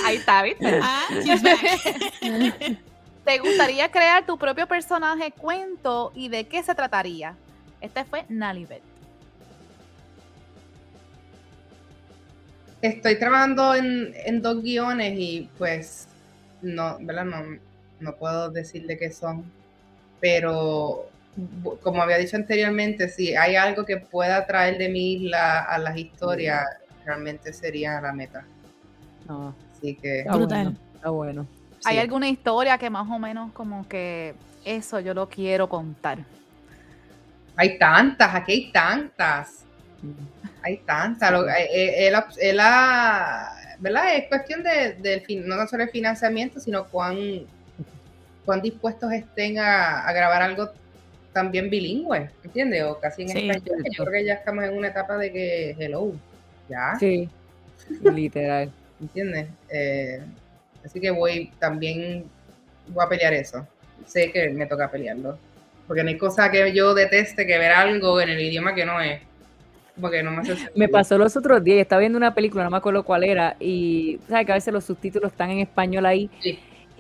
Ahí 0.05 0.17
está, 0.17 0.43
¿viste? 0.43 0.81
Ah, 0.83 1.07
¿Te 3.25 3.39
gustaría 3.39 3.91
crear 3.91 4.25
tu 4.25 4.39
propio 4.39 4.67
personaje 4.67 5.33
cuento 5.33 6.13
y 6.15 6.29
de 6.29 6.47
qué 6.47 6.63
se 6.63 6.75
trataría? 6.75 7.35
Este 7.81 8.05
fue 8.05 8.25
Nalibet. 8.29 8.83
Estoy 12.83 13.19
trabajando 13.19 13.75
en, 13.75 14.43
dos 14.43 14.63
guiones 14.63 15.15
y 15.17 15.49
pues 15.59 16.09
no, 16.63 16.99
¿verdad? 17.01 17.25
No, 17.25 17.59
no 18.01 18.17
puedo 18.17 18.51
decirle 18.51 18.97
qué 18.99 19.11
son, 19.11 19.45
pero 20.21 21.09
como 21.83 22.03
había 22.03 22.19
dicho 22.19 22.37
anteriormente, 22.37 23.09
si 23.09 23.37
hay 23.37 23.57
algo 23.57 23.85
que 23.85 23.99
pueda 23.99 24.47
traer 24.47 24.79
de 24.79 24.89
mi 24.89 25.15
isla 25.15 25.61
a 25.61 25.79
las 25.79 25.97
historias, 25.97 26.65
realmente 27.05 27.53
sería 27.53 28.01
la 28.01 28.13
meta. 28.13 28.45
No. 29.29 29.55
Así 29.73 29.95
que... 29.95 30.21
Está 30.21 30.37
bueno. 30.37 30.75
Está 30.95 31.11
bueno. 31.11 31.47
¿Hay 31.85 31.99
alguna 31.99 32.29
historia 32.29 32.77
que 32.77 32.91
más 32.91 33.09
o 33.09 33.19
menos 33.19 33.53
como 33.53 33.87
que 33.87 34.35
eso 34.65 34.99
yo 35.01 35.15
lo 35.15 35.29
quiero 35.29 35.69
contar? 35.69 36.19
Hay 37.57 37.79
tantas, 37.79 38.35
aquí 38.35 38.53
hay 38.53 38.73
tantas. 38.73 39.65
Hay 40.63 40.79
tantas. 40.79 41.33
Eh, 41.73 42.09
eh, 42.09 42.13
¿verdad? 43.79 44.17
Es 44.17 44.29
cuestión 44.29 44.63
de, 44.63 45.23
no 45.45 45.67
solo 45.67 45.85
el 45.85 45.91
financiamiento, 45.91 46.61
sino 46.61 46.87
cuán, 46.87 47.17
cuán 48.45 48.63
dispuestos 48.63 49.13
estén 49.13 49.59
a, 49.59 50.11
grabar 50.13 50.43
algo 50.43 50.71
también 51.33 51.71
bilingüe, 51.71 52.31
¿entiendes? 52.43 52.83
O 52.85 52.99
casi 52.99 53.23
en 53.23 53.29
español. 53.29 53.83
Yo 53.97 54.05
creo 54.05 54.13
que 54.13 54.25
ya 54.25 54.35
estamos 54.35 54.65
en 54.65 54.77
una 54.77 54.89
etapa 54.89 55.17
de 55.17 55.33
que, 55.33 55.77
hello, 55.79 56.13
ya. 56.69 56.97
Sí, 56.99 57.29
literal. 58.03 58.73
¿Entiendes? 59.01 59.47
Eh, 59.69 60.21
así 60.85 61.01
que 61.01 61.11
voy, 61.11 61.53
también 61.59 62.25
voy 62.89 63.05
a 63.05 63.09
pelear 63.09 63.35
eso. 63.35 63.67
Sé 64.07 64.33
que 64.33 64.49
me 64.51 64.67
toca 64.67 64.91
pelearlo. 64.91 65.39
Porque 65.87 66.03
no 66.03 66.09
hay 66.09 66.19
cosa 66.19 66.51
que 66.51 66.73
yo 66.73 66.95
deteste 66.95 67.47
que 67.47 67.59
ver 67.59 67.73
algo 67.73 68.21
en 68.21 68.31
el 68.31 68.41
idioma 68.41 68.75
que 68.75 68.85
no 68.85 69.01
es 69.01 69.23
me 70.75 70.89
pasó 70.89 71.19
los 71.19 71.37
otros 71.37 71.63
días, 71.63 71.79
estaba 71.79 72.01
viendo 72.01 72.17
una 72.17 72.35
película, 72.35 72.65
no 72.65 72.71
me 72.71 72.77
acuerdo 72.77 73.03
cuál 73.03 73.25
era, 73.25 73.57
y 73.61 74.19
sabes 74.29 74.47
que 74.47 74.53
a 74.53 74.55
veces 74.57 74.73
los 74.73 74.85
subtítulos 74.85 75.33
están 75.33 75.51
en 75.51 75.59
español 75.61 76.07
ahí. 76.07 76.31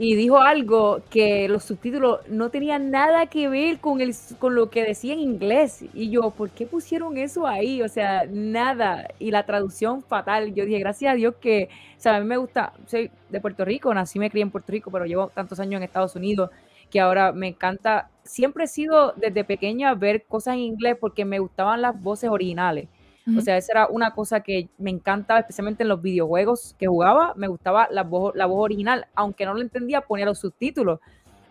Y 0.00 0.14
dijo 0.14 0.38
algo 0.38 1.02
que 1.10 1.48
los 1.48 1.64
subtítulos 1.64 2.20
no 2.28 2.50
tenían 2.50 2.92
nada 2.92 3.26
que 3.26 3.48
ver 3.48 3.80
con, 3.80 4.00
el, 4.00 4.14
con 4.38 4.54
lo 4.54 4.70
que 4.70 4.84
decía 4.84 5.12
en 5.12 5.18
inglés. 5.18 5.84
Y 5.92 6.10
yo, 6.10 6.30
¿por 6.30 6.50
qué 6.50 6.66
pusieron 6.66 7.18
eso 7.18 7.48
ahí? 7.48 7.82
O 7.82 7.88
sea, 7.88 8.24
nada. 8.30 9.08
Y 9.18 9.32
la 9.32 9.44
traducción 9.44 10.04
fatal. 10.04 10.54
Yo 10.54 10.64
dije, 10.66 10.78
gracias 10.78 11.12
a 11.12 11.16
Dios 11.16 11.34
que, 11.40 11.68
o 11.96 12.00
sea, 12.00 12.14
a 12.14 12.20
mí 12.20 12.26
me 12.26 12.36
gusta, 12.36 12.74
soy 12.86 13.10
de 13.28 13.40
Puerto 13.40 13.64
Rico, 13.64 13.92
nací, 13.92 14.20
me 14.20 14.30
crié 14.30 14.42
en 14.42 14.52
Puerto 14.52 14.70
Rico, 14.70 14.92
pero 14.92 15.04
llevo 15.04 15.32
tantos 15.34 15.58
años 15.58 15.78
en 15.78 15.82
Estados 15.82 16.14
Unidos 16.14 16.50
que 16.90 17.00
ahora 17.00 17.32
me 17.32 17.48
encanta, 17.48 18.10
siempre 18.22 18.64
he 18.64 18.68
sido 18.68 19.12
desde 19.16 19.44
pequeña 19.44 19.94
ver 19.94 20.24
cosas 20.24 20.54
en 20.54 20.60
inglés 20.60 20.96
porque 21.00 21.24
me 21.24 21.38
gustaban 21.38 21.82
las 21.82 22.00
voces 22.00 22.30
originales. 22.30 22.88
O 23.36 23.42
sea, 23.42 23.58
esa 23.58 23.72
era 23.72 23.88
una 23.88 24.12
cosa 24.12 24.40
que 24.40 24.70
me 24.78 24.90
encantaba, 24.90 25.40
especialmente 25.40 25.82
en 25.82 25.90
los 25.90 26.00
videojuegos 26.00 26.74
que 26.78 26.86
jugaba, 26.86 27.34
me 27.36 27.46
gustaba 27.46 27.86
la 27.90 28.02
voz, 28.02 28.34
la 28.34 28.46
voz 28.46 28.64
original, 28.64 29.06
aunque 29.14 29.44
no 29.44 29.52
lo 29.52 29.60
entendía, 29.60 30.00
ponía 30.00 30.24
los 30.24 30.38
subtítulos. 30.38 30.98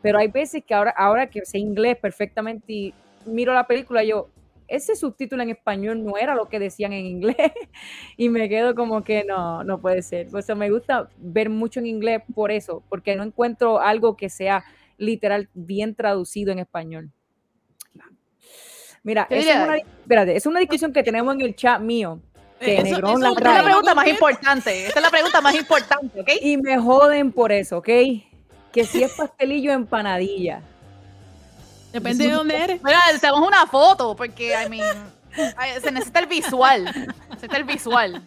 Pero 0.01 0.17
hay 0.17 0.27
veces 0.27 0.63
que 0.65 0.73
ahora, 0.73 0.89
ahora 0.97 1.27
que 1.29 1.45
sé 1.45 1.59
inglés 1.59 1.97
perfectamente 1.97 2.73
y 2.73 2.93
miro 3.27 3.53
la 3.53 3.67
película, 3.67 4.03
yo, 4.03 4.27
ese 4.67 4.95
subtítulo 4.95 5.43
en 5.43 5.51
español 5.51 6.03
no 6.03 6.17
era 6.17 6.35
lo 6.35 6.49
que 6.49 6.59
decían 6.59 6.93
en 6.93 7.05
inglés 7.05 7.38
y 8.17 8.29
me 8.29 8.49
quedo 8.49 8.75
como 8.75 9.03
que 9.03 9.23
no, 9.23 9.63
no 9.63 9.79
puede 9.79 10.01
ser. 10.01 10.27
O 10.35 10.41
sea, 10.41 10.55
me 10.55 10.69
gusta 10.69 11.09
ver 11.17 11.49
mucho 11.49 11.79
en 11.79 11.85
inglés 11.85 12.21
por 12.33 12.51
eso, 12.51 12.83
porque 12.89 13.15
no 13.15 13.23
encuentro 13.23 13.79
algo 13.79 14.17
que 14.17 14.29
sea 14.29 14.63
literal 14.98 15.50
bien 15.54 15.95
traducido 15.95 16.52
en 16.52 16.60
español. 16.60 17.12
Mira, 19.04 19.26
es 19.30 19.45
una, 19.45 19.78
espérate, 19.78 20.36
es 20.36 20.45
una 20.45 20.60
discusión 20.60 20.91
que 20.91 21.02
tenemos 21.02 21.34
en 21.36 21.41
el 21.41 21.56
chat 21.56 21.80
mío. 21.80 22.20
Que 22.60 22.84
Negrón 22.84 23.22
la 23.22 23.30
Esta 23.30 23.52
es 23.52 23.58
la 23.58 23.64
pregunta 23.64 23.95
más 23.95 24.08
importante. 24.08 24.86
Esta 24.88 25.00
es 25.00 25.04
la 25.04 25.10
pregunta 25.10 25.41
más 25.41 25.56
importante, 25.56 26.22
¿ok? 26.22 26.30
Y 26.41 26.58
me 26.58 26.78
joden 26.78 27.32
por 27.32 27.52
eso, 27.52 27.78
¿ok? 27.78 27.86
Que 27.86 28.84
si 28.84 29.04
es 29.04 29.14
pastelillo 29.14 29.72
empanadilla. 29.72 30.62
Depende 31.93 32.28
de 32.28 32.34
dónde 32.34 32.56
eres. 32.62 32.84
Mira, 32.84 33.00
tenemos 33.22 33.48
una 33.48 33.66
foto, 33.68 34.16
porque, 34.16 34.54
I 34.54 34.70
mean, 34.70 34.98
se 35.82 35.91
necesita 35.91 36.20
el 36.20 36.28
visual. 36.28 36.93
Se 36.93 37.08
necesita 37.30 37.58
el 37.58 37.64
visual 37.64 38.22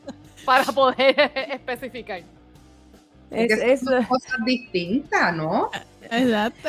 para 0.45 0.65
poder 0.65 1.15
especificar. 1.35 2.23
Es, 3.31 3.51
es, 3.53 3.81
son 3.81 4.03
cosas 4.05 4.39
distintas, 4.45 5.35
¿no? 5.37 5.71
Exacto. 6.11 6.69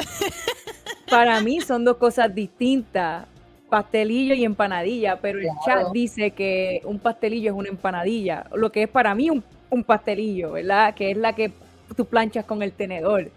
Para 1.09 1.41
mí 1.41 1.59
son 1.61 1.83
dos 1.83 1.97
cosas 1.97 2.33
distintas, 2.33 3.25
pastelillo 3.69 4.33
y 4.33 4.45
empanadilla, 4.45 5.17
pero 5.17 5.39
el 5.39 5.47
chat 5.65 5.91
dice 5.91 6.31
que 6.31 6.81
un 6.85 6.99
pastelillo 6.99 7.51
es 7.51 7.57
una 7.57 7.69
empanadilla, 7.69 8.45
lo 8.53 8.71
que 8.71 8.83
es 8.83 8.89
para 8.89 9.15
mí 9.15 9.29
un, 9.29 9.43
un 9.69 9.83
pastelillo, 9.83 10.51
¿verdad? 10.51 10.93
Que 10.93 11.11
es 11.11 11.17
la 11.17 11.33
que 11.33 11.51
tú 11.95 12.05
planchas 12.05 12.45
con 12.45 12.61
el 12.63 12.73
tenedor, 12.73 13.29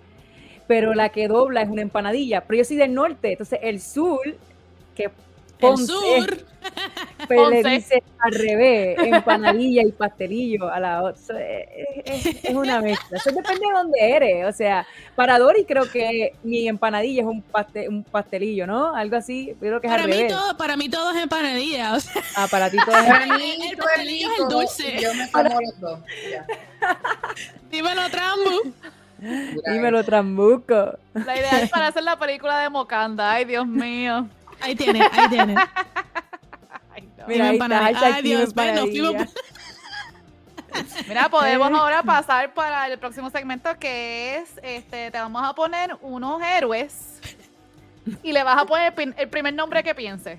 pero 0.67 0.95
la 0.95 1.09
que 1.11 1.29
dobla 1.29 1.63
es 1.63 1.69
una 1.69 1.83
empanadilla, 1.83 2.43
pero 2.43 2.59
yo 2.59 2.65
soy 2.65 2.77
del 2.77 2.95
norte, 2.95 3.33
entonces 3.33 3.59
el 3.63 3.81
sur, 3.81 4.21
que 4.95 5.11
Ponce, 5.61 5.87
sur. 5.87 6.45
Pues 7.27 7.49
le 7.51 7.71
dice 7.71 8.03
al 8.19 8.33
revés, 8.33 8.99
empanadilla 8.99 9.83
y 9.83 9.93
pastelillo 9.93 10.69
a 10.71 10.79
la 10.81 11.03
otra. 11.03 11.41
Es, 11.41 12.55
una 12.55 12.81
mezcla. 12.81 13.19
Eso 13.19 13.31
depende 13.31 13.67
de 13.67 13.73
dónde 13.73 13.99
eres. 14.01 14.47
O 14.47 14.53
sea, 14.53 14.87
para 15.15 15.39
Dori 15.39 15.65
creo 15.65 15.91
que 15.91 16.35
mi 16.43 16.69
empanadilla 16.69 17.23
es 17.23 17.29
un, 17.29 17.43
un 17.89 18.05
pastelillo, 18.05 18.67
¿no? 18.67 18.95
Algo 18.95 19.17
así. 19.17 19.55
Creo 19.59 19.81
que 19.81 19.87
es 19.87 19.93
para 19.93 20.05
al 20.05 20.11
mí 20.11 20.27
Todo, 20.29 20.57
para 20.57 20.77
mí 20.77 20.89
todo 20.89 21.11
es 21.11 21.23
empanadilla. 21.23 21.97
Ah, 22.37 22.47
para 22.51 22.71
ti 22.71 22.77
todo 22.85 22.97
es 22.97 23.07
empanadilla. 23.07 23.71
el 23.71 23.77
pastelillo 23.77 24.29
es 24.31 24.41
el 24.41 24.49
dulce. 24.49 25.01
Yo 25.01 25.15
me 25.15 25.31
como 25.31 25.61
los 25.61 25.81
dos. 25.81 26.01
Dímelo, 27.71 28.11
Trambu. 28.11 28.73
Dímelo, 29.73 30.05
Trambuco. 30.05 30.99
La 31.15 31.37
idea 31.37 31.63
es 31.63 31.71
para 31.71 31.89
hacer 31.89 32.03
la 32.03 32.19
película 32.19 32.59
de 32.59 32.69
Mocanda. 32.69 33.33
Ay, 33.33 33.45
Dios 33.45 33.67
mío. 33.67 34.29
Ahí 34.61 34.75
tiene, 34.75 35.09
ahí 35.13 35.29
tiene. 35.29 35.55
Mira, 37.27 37.49
ahí 37.49 37.95
está, 37.95 38.23
Dios, 38.23 38.55
bueno, 38.55 38.85
Mira, 41.09 41.29
podemos 41.29 41.73
ahora 41.73 42.03
pasar 42.03 42.53
para 42.53 42.89
el 42.89 42.99
próximo 42.99 43.31
segmento 43.31 43.71
que 43.79 44.39
es, 44.39 44.61
este, 44.63 45.11
te 45.11 45.19
vamos 45.19 45.43
a 45.45 45.55
poner 45.55 45.97
unos 46.01 46.43
héroes 46.43 47.21
y 48.23 48.33
le 48.33 48.43
vas 48.43 48.61
a 48.61 48.67
poner 48.67 48.93
el 49.17 49.29
primer 49.29 49.55
nombre 49.55 49.83
que 49.83 49.95
piense. 49.95 50.39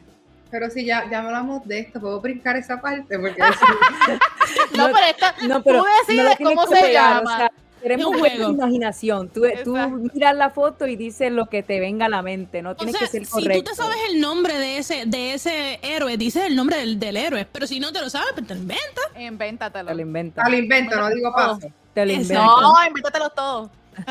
Pero 0.51 0.69
si 0.69 0.85
ya, 0.85 1.09
ya 1.09 1.21
hablamos 1.21 1.67
de 1.67 1.79
esto, 1.79 1.99
¿puedo 1.99 2.21
brincar 2.21 2.55
esa 2.55 2.79
parte? 2.79 3.17
Porque 3.17 3.41
no, 4.77 4.85
pero, 4.85 4.97
esta, 5.09 5.35
no, 5.47 5.63
pero 5.63 5.83
tú 5.83 5.87
decides 6.07 6.37
cómo 6.37 6.67
se 6.67 6.93
llama. 6.93 7.49
Queremos 7.85 8.07
un 8.07 8.19
juego. 8.19 8.49
imaginación. 8.49 9.29
Tú, 9.29 9.43
tú, 9.63 9.75
miras 10.11 10.35
la 10.35 10.49
foto 10.49 10.87
y 10.87 10.95
dices 10.95 11.31
lo 11.31 11.45
que 11.45 11.61
te 11.61 11.79
venga 11.79 12.07
a 12.07 12.09
la 12.09 12.23
mente, 12.23 12.63
no 12.63 12.75
tienes 12.75 12.97
que 12.97 13.05
ser 13.05 13.27
correcto. 13.27 13.53
Si 13.53 13.63
tú 13.63 13.69
te 13.69 13.75
sabes 13.75 13.97
el 14.09 14.19
nombre 14.19 14.57
de 14.57 14.79
ese, 14.79 15.05
de 15.05 15.35
ese 15.35 15.79
héroe, 15.83 16.17
dices 16.17 16.45
el 16.45 16.55
nombre 16.55 16.77
del, 16.77 16.99
del 16.99 17.15
héroe, 17.15 17.47
pero 17.51 17.67
si 17.67 17.79
no 17.79 17.91
te 17.91 18.01
lo 18.01 18.09
sabes, 18.09 18.29
pues 18.33 18.47
te 18.47 18.55
lo 18.55 18.61
inventas. 18.61 19.05
Invéntatelo. 19.19 19.89
Te 19.89 19.93
lo 19.93 20.01
inventas. 20.01 20.45
Te 20.45 20.49
lo 20.49 20.57
invento, 20.57 20.95
no 20.95 21.09
digo 21.11 21.31
paso. 21.31 21.71
Te 21.93 22.05
lo 22.07 22.11
invento. 22.11 22.61
No, 22.61 22.73
invéntatelo 22.87 23.29
todo. 23.29 23.69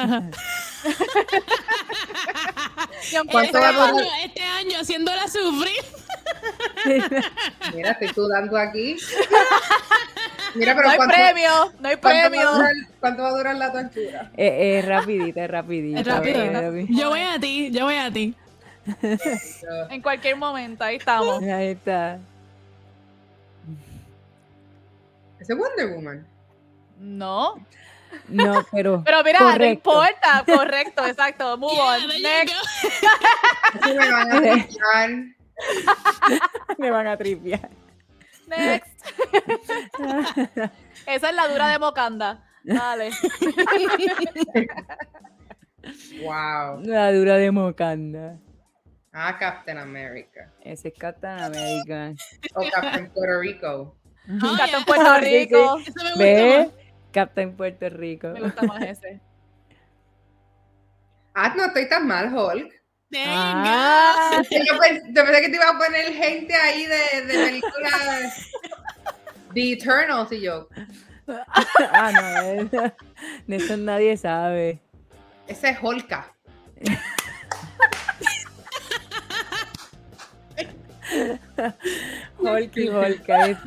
este, 3.02 3.58
año, 3.58 4.00
este 4.24 4.42
año 4.42 4.78
haciéndola 4.80 5.28
sufrir. 5.28 5.82
Mira, 7.74 7.90
estoy 7.92 8.08
sudando 8.08 8.56
aquí. 8.56 8.96
Mira, 10.54 10.74
pero 10.74 10.88
no 10.88 11.02
hay 11.02 11.08
premio, 11.08 11.72
no 11.80 11.88
hay 11.88 11.96
premio. 11.96 12.50
¿Cuánto 13.00 13.22
va 13.22 13.28
a 13.28 13.32
durar 13.32 13.56
la 13.56 13.72
tortura? 13.72 14.30
Eh, 14.36 14.78
es 14.78 14.84
rapidita, 14.86 15.44
es 15.44 15.50
rapidita. 15.50 16.00
Es 16.00 16.06
rapidita. 16.06 16.70
Yo 16.88 17.10
voy 17.10 17.20
a 17.20 17.38
ti, 17.38 17.70
yo 17.70 17.84
voy 17.84 17.96
a 17.96 18.10
ti. 18.10 18.34
en 19.90 20.02
cualquier 20.02 20.36
momento, 20.36 20.84
ahí 20.84 20.96
estamos. 20.96 21.42
Ahí 21.42 21.68
está. 21.68 22.18
¿Ese 25.40 25.52
es 25.52 25.58
Wonder 25.58 25.94
Woman? 25.94 26.26
No. 26.98 27.54
No, 28.28 28.64
pero. 28.72 29.02
Pero 29.04 29.22
mira, 29.24 29.38
correcto. 29.38 29.64
no 29.64 29.66
importa. 29.66 30.44
Correcto, 30.56 31.06
exacto. 31.06 31.56
Move 31.58 31.78
on. 31.78 32.08
Next. 32.22 32.54
me 33.86 33.96
van 33.98 34.06
a 34.30 34.36
tripear. 34.40 35.18
me 36.78 36.90
van 36.90 37.06
a 37.06 37.16
tripear. 37.16 37.70
Next. 38.46 39.06
Esa 41.06 41.28
es 41.28 41.34
la 41.34 41.48
dura 41.48 41.68
de 41.68 41.78
Mocanda. 41.78 42.44
Dale. 42.64 43.10
wow. 46.22 46.80
La 46.82 47.12
dura 47.12 47.36
de 47.36 47.50
Mocanda. 47.50 48.38
Ah, 49.12 49.36
Captain 49.38 49.78
America. 49.78 50.50
Ese 50.60 50.88
es 50.88 50.94
Captain 50.98 51.38
America. 51.38 52.14
O 52.54 52.64
Captain 52.70 53.10
Puerto 53.10 53.40
Rico. 53.40 53.96
Captain 54.56 54.84
Puerto 54.84 55.20
Rico. 55.20 55.78
¿Ve? 56.18 56.70
Captain 57.14 57.56
Puerto 57.56 57.88
Rico. 57.88 58.28
Me 58.30 58.40
gusta 58.40 58.62
más 58.64 58.82
ese. 58.82 59.20
Ah, 61.36 61.52
no 61.56 61.64
estoy 61.64 61.88
tan 61.88 62.06
mal, 62.06 62.32
Hulk. 62.32 62.72
Ah. 63.16 64.40
Yo, 64.48 64.78
pensé, 64.78 65.42
que 65.42 65.48
te 65.48 65.56
iba 65.56 65.68
a 65.68 65.76
poner 65.76 66.12
gente 66.12 66.54
ahí 66.54 66.86
de, 66.86 67.26
de 67.26 67.44
películas 67.46 68.52
The 69.52 69.72
Eternals 69.72 70.30
y 70.30 70.42
yo. 70.42 70.68
ah, 71.26 72.12
no, 72.12 72.92
de 73.48 73.56
eso 73.56 73.76
nadie 73.76 74.16
sabe. 74.16 74.80
Ese 75.48 75.70
es 75.70 75.78
Holka. 75.82 76.32
Hulky 82.38 82.88
Holka. 82.90 83.58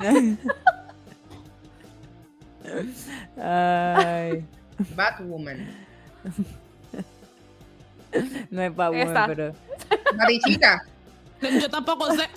Ay. 3.41 4.45
Batwoman. 4.95 5.88
No 8.49 8.61
es 8.61 8.75
Batwoman, 8.75 9.28
pero. 9.28 9.53
Marichita. 10.15 10.84
Yo 11.41 11.69
tampoco 11.69 12.11
sé. 12.13 12.28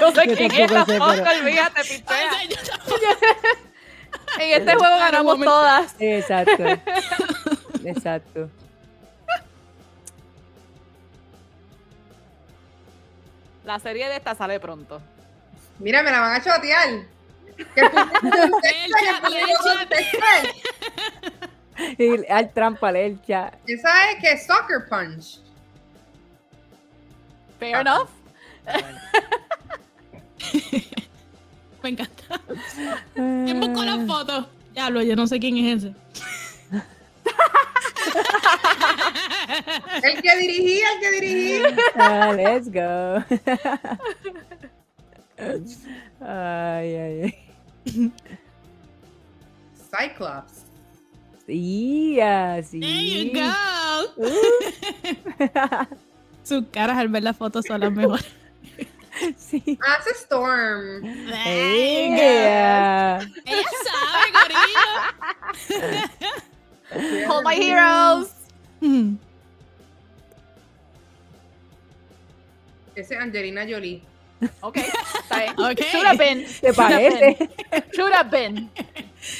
No 0.00 0.12
sé 0.12 0.22
quién 0.36 0.52
es 0.52 0.72
tampoco, 0.72 1.04
olvídate, 1.04 1.82
pichea. 1.82 2.30
En 4.38 4.60
este 4.60 4.74
juego 4.74 4.96
ganamos 4.98 5.40
todas. 5.40 5.94
Exacto. 5.98 6.64
Exacto. 7.84 8.50
La 13.64 13.78
serie 13.78 14.08
de 14.08 14.16
esta 14.16 14.34
sale 14.34 14.58
pronto. 14.60 15.00
Mira, 15.78 16.02
me 16.02 16.10
la 16.10 16.20
van 16.20 16.40
a 16.40 16.42
chotear. 16.42 16.88
y 21.98 22.26
al 22.30 22.52
trampa 22.52 22.90
el 22.90 23.20
chat. 23.22 23.54
Esa 23.66 24.10
es 24.10 24.20
que 24.20 24.32
es 24.32 24.46
Soccer 24.46 24.86
Punch. 24.88 25.40
Fair 27.58 27.80
enough. 27.80 28.10
Me 31.82 31.88
encanta. 31.90 32.40
¿Quién 33.14 33.60
buscó 33.60 33.84
la 33.84 33.98
foto? 34.06 34.48
Diablo, 34.72 35.02
yo 35.02 35.14
no 35.16 35.26
sé 35.26 35.38
quién 35.38 35.58
es 35.58 35.84
ese. 35.84 35.94
el 40.02 40.22
que 40.22 40.36
dirigía, 40.36 40.86
el 40.92 41.00
que 41.00 41.10
dirigía. 41.20 41.76
Ah, 41.94 42.32
let's 42.34 42.70
go. 42.70 43.22
ay, 46.20 46.96
ay, 46.96 47.22
ay. 47.22 47.45
Cyclops. 49.90 50.64
Sí, 51.46 52.20
así. 52.20 52.80
There 52.80 53.24
you 53.24 53.32
go. 53.32 53.52
Sus 56.42 56.64
caras 56.72 56.98
al 56.98 57.08
ver 57.08 57.22
la 57.22 57.34
foto 57.34 57.62
son 57.62 57.80
las 57.80 57.92
mejores. 57.92 58.26
Sí. 59.38 59.78
Hace 59.80 60.10
Storm. 60.10 61.02
Ella 61.02 63.18
sabe, 63.84 64.26
Gorilla. 64.34 65.14
All 67.32 67.42
my 67.42 67.56
heroes. 67.56 68.34
Ese 72.94 73.14
es 73.14 73.20
Angelina 73.20 73.64
Jolie. 73.66 74.02
Ok, 74.60 74.76
está 74.76 75.38
bien. 75.38 75.54
Okay. 75.58 75.86
Should 75.90 76.06
have 76.06 76.18
been. 76.18 76.46
¿Te 76.60 76.72
parece? 76.72 77.48
Should 77.92 78.12
have 78.12 78.30
been. 78.30 78.70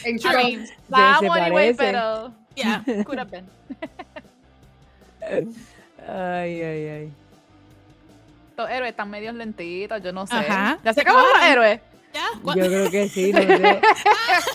En 0.04 0.16
I 0.16 0.36
mean, 0.36 0.68
la 0.88 1.16
amo 1.18 1.34
anyway, 1.34 1.74
pero. 1.74 2.32
Yeah, 2.56 2.82
could 3.04 3.18
have 3.18 3.30
been. 3.30 3.46
Ay, 6.08 6.62
ay, 6.62 6.88
ay. 6.88 7.12
Estos 8.50 8.70
héroes 8.70 8.90
están 8.90 9.10
medios 9.10 9.34
lentitos, 9.34 10.02
yo 10.02 10.12
no 10.12 10.26
sé. 10.26 10.36
Ajá. 10.36 10.78
¿Ya 10.82 10.94
se 10.94 11.02
acabó 11.02 11.18
los 11.18 11.42
héroes? 11.42 11.80
¿Ya? 12.14 12.24
Yo 12.42 12.52
creo 12.52 12.90
que 12.90 13.08
sí, 13.10 13.30
no 13.32 13.40
sé. 13.40 13.46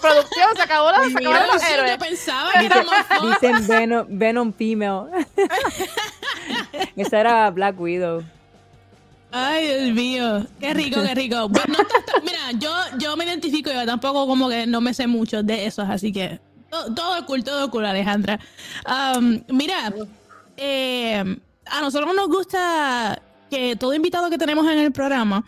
Producción, 0.02 0.56
se 0.56 0.62
acabó 0.64 0.92
los, 0.92 1.12
se 1.12 1.18
acabaron 1.20 1.48
los 1.54 1.64
héroes. 1.64 1.92
Yo 1.92 1.98
pensaba 2.00 2.52
que 2.54 2.66
era 2.66 2.84
más. 2.84 3.06
Dicen 3.22 3.68
Venom, 3.68 4.06
Venom 4.10 4.54
Female. 4.54 5.28
Esa 6.96 7.20
era 7.20 7.50
Black 7.52 7.80
Widow. 7.80 8.24
Ay, 9.32 9.68
Dios 9.68 9.96
mío. 9.96 10.46
Qué 10.60 10.74
rico, 10.74 11.02
qué 11.02 11.16
rico. 11.16 11.48
Bueno, 11.50 11.78
mira, 12.24 12.52
yo, 12.60 12.74
yo 13.00 13.16
me 13.16 13.26
identifico, 13.26 13.72
yo 13.72 13.86
tampoco 13.86 14.28
como 14.28 14.50
que 14.50 14.68
no 14.68 14.82
me 14.82 14.94
sé 14.94 15.08
mucho 15.08 15.42
de 15.42 15.66
esos, 15.66 15.90
así 15.90 16.12
que 16.12 16.40
todo, 16.70 16.94
todo 16.94 17.26
cool, 17.26 17.44
todo 17.44 17.72
cool, 17.72 17.86
Alejandra. 17.86 18.40
Um, 18.86 19.42
mira, 19.50 19.94
eh, 20.58 21.24
a 21.66 21.82
nosotros 21.82 22.14
nos 22.14 22.28
gusta 22.28 23.22
que 23.50 23.76
todo 23.76 23.94
invitado 23.94 24.30
que 24.30 24.38
tenemos 24.38 24.66
en 24.68 24.80
el 24.80 24.92
programa, 24.92 25.46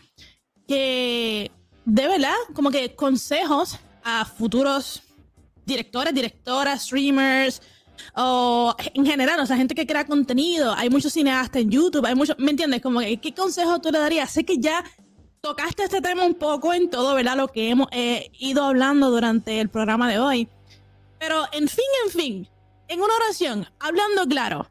que 0.68 1.52
de 1.86 2.08
verdad, 2.08 2.36
como 2.54 2.72
que 2.72 2.96
consejos 2.96 3.80
a 4.04 4.26
futuros 4.26 5.04
directores, 5.66 6.14
directoras, 6.14 6.84
streamers, 6.86 7.62
o 8.16 8.76
en 8.94 9.06
general, 9.06 9.40
o 9.40 9.46
sea, 9.46 9.58
gente 9.58 9.76
que 9.76 9.88
crea 9.88 10.06
contenido, 10.06 10.74
hay 10.74 10.90
muchos 10.90 11.14
cineastas 11.14 11.62
en 11.62 11.72
YouTube, 11.72 12.06
hay 12.06 12.16
muchos, 12.16 12.38
¿me 12.40 12.52
entiendes? 12.52 12.82
Como 12.82 13.00
¿qué 13.00 13.34
consejo 13.36 13.80
tú 13.80 13.92
le 13.92 14.00
darías? 14.00 14.32
Sé 14.32 14.44
que 14.44 14.58
ya 14.58 14.84
tocaste 15.42 15.84
este 15.84 16.00
tema 16.00 16.26
un 16.26 16.36
poco 16.36 16.74
en 16.74 16.90
todo, 16.90 17.16
¿verdad? 17.16 17.36
Lo 17.36 17.50
que 17.50 17.70
hemos 17.70 17.88
eh, 17.92 18.32
ido 18.40 18.64
hablando 18.64 19.12
durante 19.12 19.60
el 19.60 19.70
programa 19.70 20.10
de 20.10 20.18
hoy. 20.18 20.48
Pero, 21.20 21.44
en 21.52 21.68
fin, 21.68 21.86
en 22.06 22.12
fin, 22.12 22.48
en 22.88 23.02
una 23.02 23.14
oración, 23.16 23.68
hablando 23.80 24.26
claro, 24.26 24.70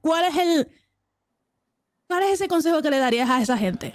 ¿cuál 0.00 0.24
es 0.24 0.36
el... 0.36 0.68
¿Cuál 2.06 2.24
es 2.24 2.32
ese 2.32 2.48
consejo 2.48 2.82
que 2.82 2.90
le 2.90 2.98
darías 2.98 3.30
a 3.30 3.40
esa 3.40 3.56
gente? 3.56 3.94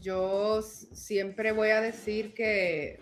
Yo 0.00 0.62
siempre 0.62 1.52
voy 1.52 1.70
a 1.70 1.80
decir 1.80 2.34
que 2.34 3.00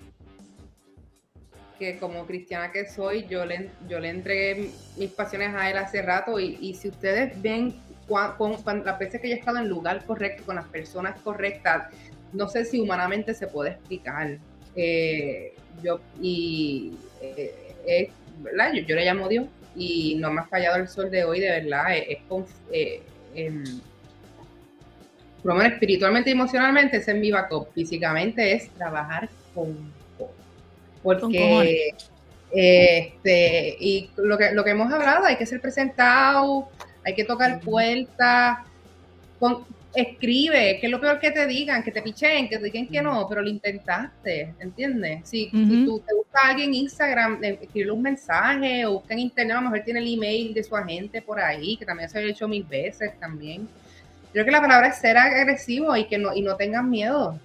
como 1.99 2.27
cristiana 2.27 2.73
que 2.73 2.87
soy, 2.87 3.27
yo 3.27 3.45
le, 3.45 3.71
yo 3.89 3.99
le 3.99 4.11
entregué 4.11 4.71
mis 4.97 5.11
pasiones 5.11 5.55
a 5.55 5.71
él 5.71 5.77
hace 5.77 6.03
rato 6.03 6.39
y, 6.39 6.59
y 6.61 6.75
si 6.75 6.89
ustedes 6.89 7.41
ven 7.41 7.75
con, 8.07 8.85
las 8.85 8.99
veces 8.99 9.21
que 9.21 9.29
yo 9.29 9.37
he 9.37 9.39
estado 9.39 9.59
en 9.59 9.69
lugar 9.69 10.05
correcto, 10.05 10.45
con 10.45 10.57
las 10.57 10.67
personas 10.67 11.19
correctas, 11.21 11.89
no 12.33 12.49
sé 12.49 12.65
si 12.65 12.81
humanamente 12.81 13.35
se 13.35 13.47
puede 13.47 13.71
explicar. 13.71 14.39
Eh, 14.75 15.55
yo, 15.83 16.01
y 16.21 16.93
eh, 17.21 18.11
¿verdad? 18.39 18.73
Yo, 18.75 18.83
yo, 18.83 18.97
le 18.97 19.05
llamo 19.05 19.29
Dios 19.29 19.47
y 19.77 20.17
no 20.17 20.31
me 20.31 20.41
ha 20.41 20.45
fallado 20.45 20.77
el 20.77 20.89
sol 20.89 21.11
de 21.11 21.25
hoy, 21.25 21.41
de 21.41 21.51
verdad. 21.51 21.97
Es, 21.97 22.19
eh, 22.73 23.03
em, 23.35 23.65
por 25.43 25.53
lo 25.53 25.55
menos 25.57 25.73
espiritualmente 25.75 26.31
y 26.31 26.33
emocionalmente, 26.33 26.99
ese 26.99 27.13
es 27.13 27.19
mi 27.19 27.31
backup. 27.31 27.73
Físicamente 27.73 28.53
es 28.53 28.69
trabajar 28.71 29.29
con 29.55 29.92
porque 31.03 31.95
este, 32.53 33.77
y 33.81 34.11
lo 34.17 34.37
que, 34.37 34.53
lo 34.53 34.63
que 34.63 34.71
hemos 34.71 34.93
hablado, 34.93 35.25
hay 35.25 35.37
que 35.37 35.47
ser 35.47 35.61
presentado, 35.61 36.69
hay 37.05 37.15
que 37.15 37.25
tocar 37.25 37.61
puertas, 37.61 38.59
escribe, 39.95 40.79
que 40.79 40.87
es 40.87 40.91
lo 40.91 41.01
peor 41.01 41.19
que 41.19 41.31
te 41.31 41.47
digan, 41.47 41.83
que 41.83 41.91
te 41.91 42.03
pichen, 42.03 42.49
que 42.49 42.59
te 42.59 42.65
digan 42.65 42.87
que 42.89 43.03
no, 43.03 43.27
pero 43.29 43.43
lo 43.43 43.49
intentaste, 43.49 44.55
¿entiendes? 44.59 45.29
Si, 45.29 45.51
tú 45.51 46.03
te 46.07 46.15
gusta 46.15 46.41
alguien 46.49 46.71
en 46.71 46.75
Instagram, 46.75 47.43
eh, 47.43 47.59
escribirle 47.63 47.93
un 47.93 48.03
mensaje 48.03 48.87
o 48.87 48.95
busca 48.95 49.15
en 49.15 49.21
internet, 49.21 49.57
a 49.57 49.61
lo 49.61 49.71
mejor 49.71 49.85
tiene 49.85 50.01
el 50.01 50.15
email 50.15 50.55
de 50.55 50.63
su 50.63 50.77
agente 50.77 51.21
por 51.21 51.41
ahí, 51.41 51.77
que 51.77 51.85
también 51.85 52.09
se 52.09 52.19
ha 52.19 52.23
hecho 52.23 52.49
mil 52.49 52.65
veces 52.65 53.19
también. 53.19 53.69
creo 54.33 54.45
que 54.45 54.51
la 54.51 54.61
palabra 54.61 54.89
es 54.89 54.97
ser 54.97 55.17
agresivo 55.17 55.97
y 55.97 56.05
que 56.05 56.19
no, 56.19 56.35
y 56.35 56.43
no 56.43 56.57
tengan 56.57 56.89
miedo. 56.89 57.39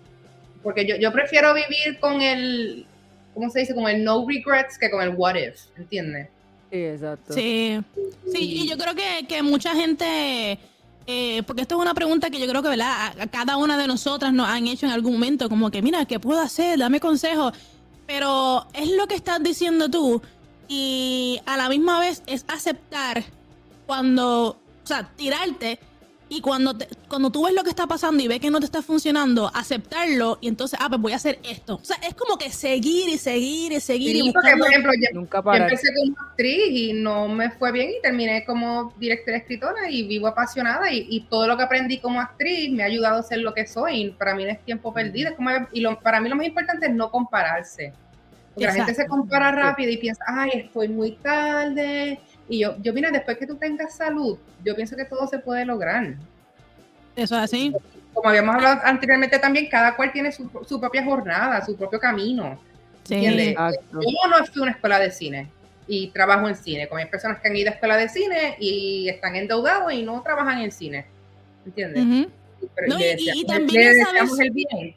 Porque 0.63 0.85
yo, 0.85 0.95
yo 0.97 1.11
prefiero 1.11 1.53
vivir 1.53 1.99
con 1.99 2.21
el, 2.21 2.85
¿cómo 3.37 3.51
se 3.51 3.59
dice? 3.59 3.75
Con 3.75 3.87
el 3.87 4.03
no 4.03 4.25
regrets 4.27 4.77
que 4.77 4.89
con 4.89 5.01
el 5.01 5.09
what 5.15 5.35
if, 5.35 5.65
¿entiendes? 5.77 6.27
Sí, 6.71 6.77
exacto. 6.77 7.33
Sí, 7.33 7.79
sí, 8.33 8.39
y 8.39 8.67
yo 8.67 8.77
creo 8.77 8.95
que, 8.95 9.27
que 9.27 9.43
mucha 9.43 9.75
gente, 9.75 10.59
eh, 11.05 11.43
porque 11.45 11.61
esto 11.61 11.75
es 11.75 11.81
una 11.81 11.93
pregunta 11.93 12.29
que 12.31 12.39
yo 12.39 12.47
creo 12.47 12.63
que, 12.63 12.69
¿verdad? 12.69 13.13
A, 13.19 13.27
cada 13.27 13.57
una 13.57 13.77
de 13.77 13.87
nosotras 13.87 14.33
nos 14.33 14.47
han 14.47 14.67
hecho 14.67 14.87
en 14.87 14.91
algún 14.91 15.13
momento, 15.13 15.49
como 15.49 15.69
que, 15.69 15.81
mira, 15.83 16.05
¿qué 16.05 16.19
puedo 16.19 16.41
hacer? 16.41 16.79
Dame 16.79 16.99
consejos. 16.99 17.53
Pero 18.07 18.65
es 18.73 18.89
lo 18.91 19.07
que 19.07 19.15
estás 19.15 19.41
diciendo 19.43 19.89
tú 19.89 20.21
y 20.67 21.39
a 21.45 21.57
la 21.57 21.69
misma 21.69 21.99
vez 21.99 22.23
es 22.25 22.43
aceptar 22.47 23.23
cuando, 23.85 24.57
o 24.83 24.87
sea, 24.87 25.11
tirarte 25.15 25.79
y 26.29 26.41
cuando, 26.41 26.75
cuando 27.07 27.31
tú 27.31 27.45
ves 27.45 27.53
lo 27.53 27.63
que 27.63 27.69
está 27.69 27.87
pasando 27.87 28.21
y 28.21 28.27
ves 28.27 28.39
que 28.39 28.49
no 28.49 28.59
te 28.59 28.65
está 28.65 28.81
funcionando, 28.81 29.49
aceptarlo 29.53 30.37
y 30.41 30.49
entonces, 30.49 30.77
ah, 30.81 30.89
pues 30.89 30.99
voy 30.99 31.13
a 31.13 31.15
hacer 31.15 31.39
esto. 31.43 31.75
O 31.75 31.83
sea, 31.83 31.97
es 32.07 32.13
como 32.15 32.37
que 32.37 32.51
seguir 32.51 33.09
y 33.09 33.17
seguir 33.17 33.71
y 33.71 33.79
seguir. 33.79 34.15
y 34.15 34.31
buscando... 34.31 34.65
por 34.65 34.67
ejemplo, 34.69 34.91
yo, 34.93 35.19
Nunca 35.19 35.41
yo 35.43 35.53
empecé 35.53 35.87
como 35.95 36.15
actriz 36.27 36.69
y 36.69 36.93
no 36.93 37.27
me 37.27 37.49
fue 37.51 37.71
bien 37.71 37.91
y 37.91 38.01
terminé 38.01 38.43
como 38.45 38.93
directora 38.97 39.37
escritora 39.37 39.89
y 39.89 40.07
vivo 40.07 40.27
apasionada 40.27 40.91
y, 40.91 41.07
y, 41.09 41.21
todo 41.21 41.47
lo 41.47 41.55
que 41.55 41.63
aprendí 41.63 41.99
como 41.99 42.19
actriz 42.19 42.71
me 42.71 42.83
ha 42.83 42.87
ayudado 42.87 43.19
a 43.19 43.23
ser 43.23 43.39
lo 43.39 43.53
que 43.53 43.65
soy. 43.65 44.01
Y 44.01 44.11
para 44.11 44.35
mí 44.35 44.43
no 44.43 44.51
es 44.51 44.63
tiempo 44.65 44.93
perdido. 44.93 45.35
como, 45.35 45.49
y 45.71 45.79
lo, 45.79 45.99
para 45.99 46.19
mí 46.19 46.27
lo 46.29 46.35
más 46.35 46.45
importante 46.45 46.87
es 46.87 46.93
no 46.93 47.09
compararse. 47.09 47.93
Porque 48.53 48.65
la 48.65 48.73
gente 48.73 48.95
se 48.95 49.05
compara 49.05 49.51
rápido 49.51 49.91
y 49.91 49.97
piensa, 49.97 50.23
ay, 50.27 50.49
estoy 50.55 50.87
muy 50.87 51.11
tarde, 51.11 52.19
y 52.49 52.59
yo, 52.59 52.75
yo, 52.81 52.93
mira, 52.93 53.11
después 53.11 53.37
que 53.37 53.45
tú 53.45 53.55
tengas 53.55 53.95
salud, 53.95 54.37
yo 54.63 54.75
pienso 54.75 54.95
que 54.95 55.05
todo 55.05 55.27
se 55.27 55.39
puede 55.39 55.65
lograr. 55.65 56.15
Eso 57.15 57.35
es 57.35 57.41
así. 57.41 57.73
Como 58.13 58.29
habíamos 58.29 58.55
hablado 58.55 58.81
anteriormente 58.83 59.37
también, 59.39 59.67
cada 59.69 59.95
cual 59.95 60.11
tiene 60.11 60.31
su, 60.31 60.49
su 60.67 60.79
propia 60.79 61.03
jornada, 61.03 61.65
su 61.65 61.75
propio 61.75 61.99
camino. 61.99 62.59
Sí, 63.03 63.21
Yo 63.21 63.99
no 64.01 64.45
fui 64.45 64.61
a 64.61 64.63
una 64.63 64.71
escuela 64.71 64.99
de 64.99 65.11
cine 65.11 65.49
y 65.87 66.07
trabajo 66.07 66.47
en 66.47 66.55
cine, 66.55 66.87
como 66.87 66.99
hay 66.99 67.05
personas 67.05 67.39
que 67.39 67.47
han 67.47 67.55
ido 67.55 67.69
a 67.69 67.73
escuela 67.73 67.95
de 67.95 68.09
cine 68.09 68.57
y 68.59 69.07
están 69.07 69.35
endeudados 69.35 69.93
y 69.93 70.03
no 70.03 70.21
trabajan 70.21 70.61
en 70.61 70.71
cine. 70.71 71.05
¿Entiendes? 71.65 72.27
y, 73.35 73.45
también 73.45 73.95
el 74.39 74.51
bien. 74.51 74.95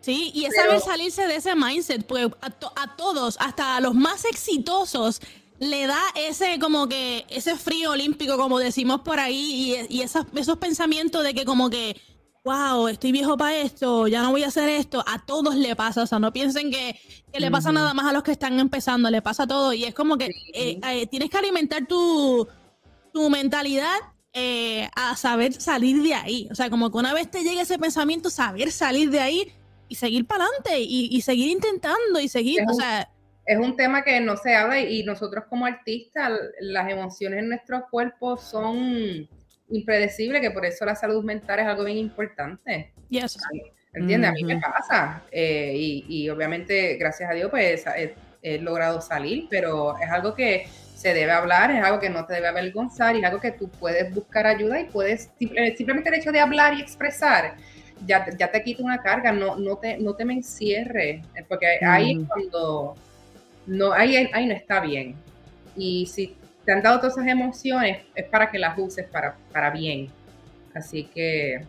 Sí, 0.00 0.32
y 0.34 0.46
es 0.46 0.54
saber 0.54 0.80
salirse 0.80 1.26
de 1.28 1.36
ese 1.36 1.54
mindset, 1.54 2.04
pues 2.04 2.26
a, 2.40 2.46
a, 2.46 2.96
todos, 2.96 3.36
hasta 3.40 3.76
a 3.76 3.80
los 3.80 3.94
más 3.94 4.24
exitosos, 4.24 5.20
le 5.62 5.86
da 5.86 6.02
ese 6.16 6.58
como 6.58 6.88
que 6.88 7.24
ese 7.28 7.56
frío 7.56 7.92
olímpico 7.92 8.36
como 8.36 8.58
decimos 8.58 9.02
por 9.02 9.20
ahí 9.20 9.86
y, 9.88 9.98
y 9.98 10.02
esos, 10.02 10.26
esos 10.34 10.58
pensamientos 10.58 11.22
de 11.22 11.34
que 11.34 11.44
como 11.44 11.70
que 11.70 11.96
wow, 12.44 12.88
estoy 12.88 13.12
viejo 13.12 13.36
para 13.36 13.56
esto, 13.56 14.08
ya 14.08 14.20
no 14.22 14.32
voy 14.32 14.42
a 14.42 14.48
hacer 14.48 14.68
esto, 14.68 15.04
a 15.06 15.24
todos 15.24 15.54
le 15.54 15.76
pasa, 15.76 16.02
o 16.02 16.06
sea, 16.06 16.18
no 16.18 16.32
piensen 16.32 16.72
que, 16.72 16.98
le 17.32 17.50
pasa 17.52 17.70
nada 17.70 17.94
más 17.94 18.06
a 18.06 18.12
los 18.12 18.24
que 18.24 18.32
están 18.32 18.58
empezando, 18.58 19.08
le 19.10 19.22
pasa 19.22 19.44
a 19.44 19.46
todo 19.46 19.72
y 19.72 19.84
es 19.84 19.94
como 19.94 20.18
que 20.18 20.26
eh, 20.52 20.80
eh, 20.82 21.06
tienes 21.06 21.30
que 21.30 21.38
alimentar 21.38 21.86
tu, 21.86 22.48
tu 23.12 23.30
mentalidad 23.30 23.96
eh, 24.32 24.88
a 24.96 25.14
saber 25.16 25.52
salir 25.52 26.02
de 26.02 26.14
ahí, 26.14 26.48
o 26.50 26.56
sea, 26.56 26.68
como 26.68 26.90
que 26.90 26.98
una 26.98 27.14
vez 27.14 27.30
te 27.30 27.44
llegue 27.44 27.60
ese 27.60 27.78
pensamiento, 27.78 28.28
saber 28.28 28.72
salir 28.72 29.10
de 29.10 29.20
ahí 29.20 29.52
y 29.88 29.94
seguir 29.94 30.26
para 30.26 30.44
adelante 30.44 30.80
y, 30.80 31.16
y, 31.16 31.20
seguir 31.20 31.48
intentando 31.48 32.18
y 32.18 32.28
seguir, 32.28 32.64
o 32.68 32.74
sea 32.74 33.11
es 33.44 33.58
un 33.58 33.76
tema 33.76 34.02
que 34.02 34.20
no 34.20 34.36
se 34.36 34.54
habla 34.54 34.80
y 34.80 35.02
nosotros 35.04 35.44
como 35.48 35.66
artistas, 35.66 36.30
las 36.60 36.88
emociones 36.90 37.40
en 37.40 37.48
nuestros 37.48 37.82
cuerpos 37.90 38.42
son 38.42 39.28
impredecibles, 39.70 40.40
que 40.40 40.50
por 40.50 40.64
eso 40.64 40.84
la 40.84 40.94
salud 40.94 41.24
mental 41.24 41.60
es 41.60 41.66
algo 41.66 41.84
bien 41.84 41.98
importante. 41.98 42.92
Yes. 43.08 43.38
¿Entiendes? 43.92 44.30
A 44.30 44.32
mí 44.32 44.44
me 44.44 44.60
pasa. 44.60 45.22
Eh, 45.30 45.72
y, 45.74 46.28
obviamente, 46.30 46.96
gracias 46.96 47.30
a 47.30 47.34
Dios, 47.34 47.50
pues 47.50 47.84
he, 48.42 48.58
logrado 48.58 49.00
salir, 49.00 49.46
pero 49.50 49.96
es 49.98 50.10
algo 50.10 50.34
que 50.34 50.66
se 50.96 51.14
debe 51.14 51.32
hablar, 51.32 51.70
es 51.70 51.84
algo 51.84 52.00
que 52.00 52.10
no 52.10 52.26
te 52.26 52.34
debe 52.34 52.48
avergonzar 52.48 53.14
y 53.14 53.20
es 53.20 53.24
algo 53.24 53.40
que 53.40 53.52
tú 53.52 53.68
puedes 53.68 54.12
buscar 54.12 54.46
ayuda 54.46 54.80
y 54.80 54.84
puedes, 54.84 55.30
eh, 55.38 55.76
simplemente 55.76 56.08
el 56.08 56.16
hecho 56.16 56.32
de 56.32 56.40
hablar 56.40 56.74
y 56.74 56.80
expresar, 56.80 57.56
ya, 58.04 58.26
ya 58.36 58.50
te 58.50 58.62
quita 58.62 58.82
una 58.82 59.00
carga, 59.00 59.30
no, 59.30 59.56
no, 59.56 59.78
te, 59.78 59.98
no 59.98 60.14
te 60.14 60.24
me 60.24 60.34
encierre, 60.34 61.22
porque 61.48 61.78
ahí 61.84 62.24
cuando 62.24 62.96
no, 63.66 63.92
ahí, 63.92 64.16
ahí 64.32 64.46
no 64.46 64.54
está 64.54 64.80
bien. 64.80 65.16
Y 65.76 66.06
si 66.06 66.36
te 66.64 66.72
han 66.72 66.82
dado 66.82 66.98
todas 66.98 67.16
esas 67.16 67.28
emociones, 67.28 68.02
es 68.14 68.24
para 68.26 68.50
que 68.50 68.58
las 68.58 68.78
uses 68.78 69.06
para, 69.06 69.36
para 69.52 69.70
bien. 69.70 70.08
Así 70.74 71.04
que 71.04 71.64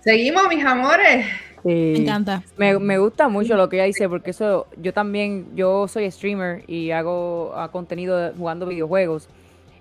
seguimos, 0.00 0.48
mis 0.48 0.64
amores. 0.64 1.26
Me 1.62 1.96
encanta. 1.96 2.42
Me, 2.58 2.78
me, 2.78 2.98
gusta 2.98 3.28
mucho 3.28 3.56
lo 3.56 3.68
que 3.68 3.76
ella 3.76 3.86
dice, 3.86 4.08
porque 4.08 4.30
eso, 4.30 4.66
yo 4.76 4.92
también, 4.92 5.56
yo 5.56 5.88
soy 5.88 6.10
streamer 6.10 6.62
y 6.66 6.90
hago 6.90 7.54
contenido 7.72 8.32
jugando 8.36 8.66
videojuegos. 8.66 9.28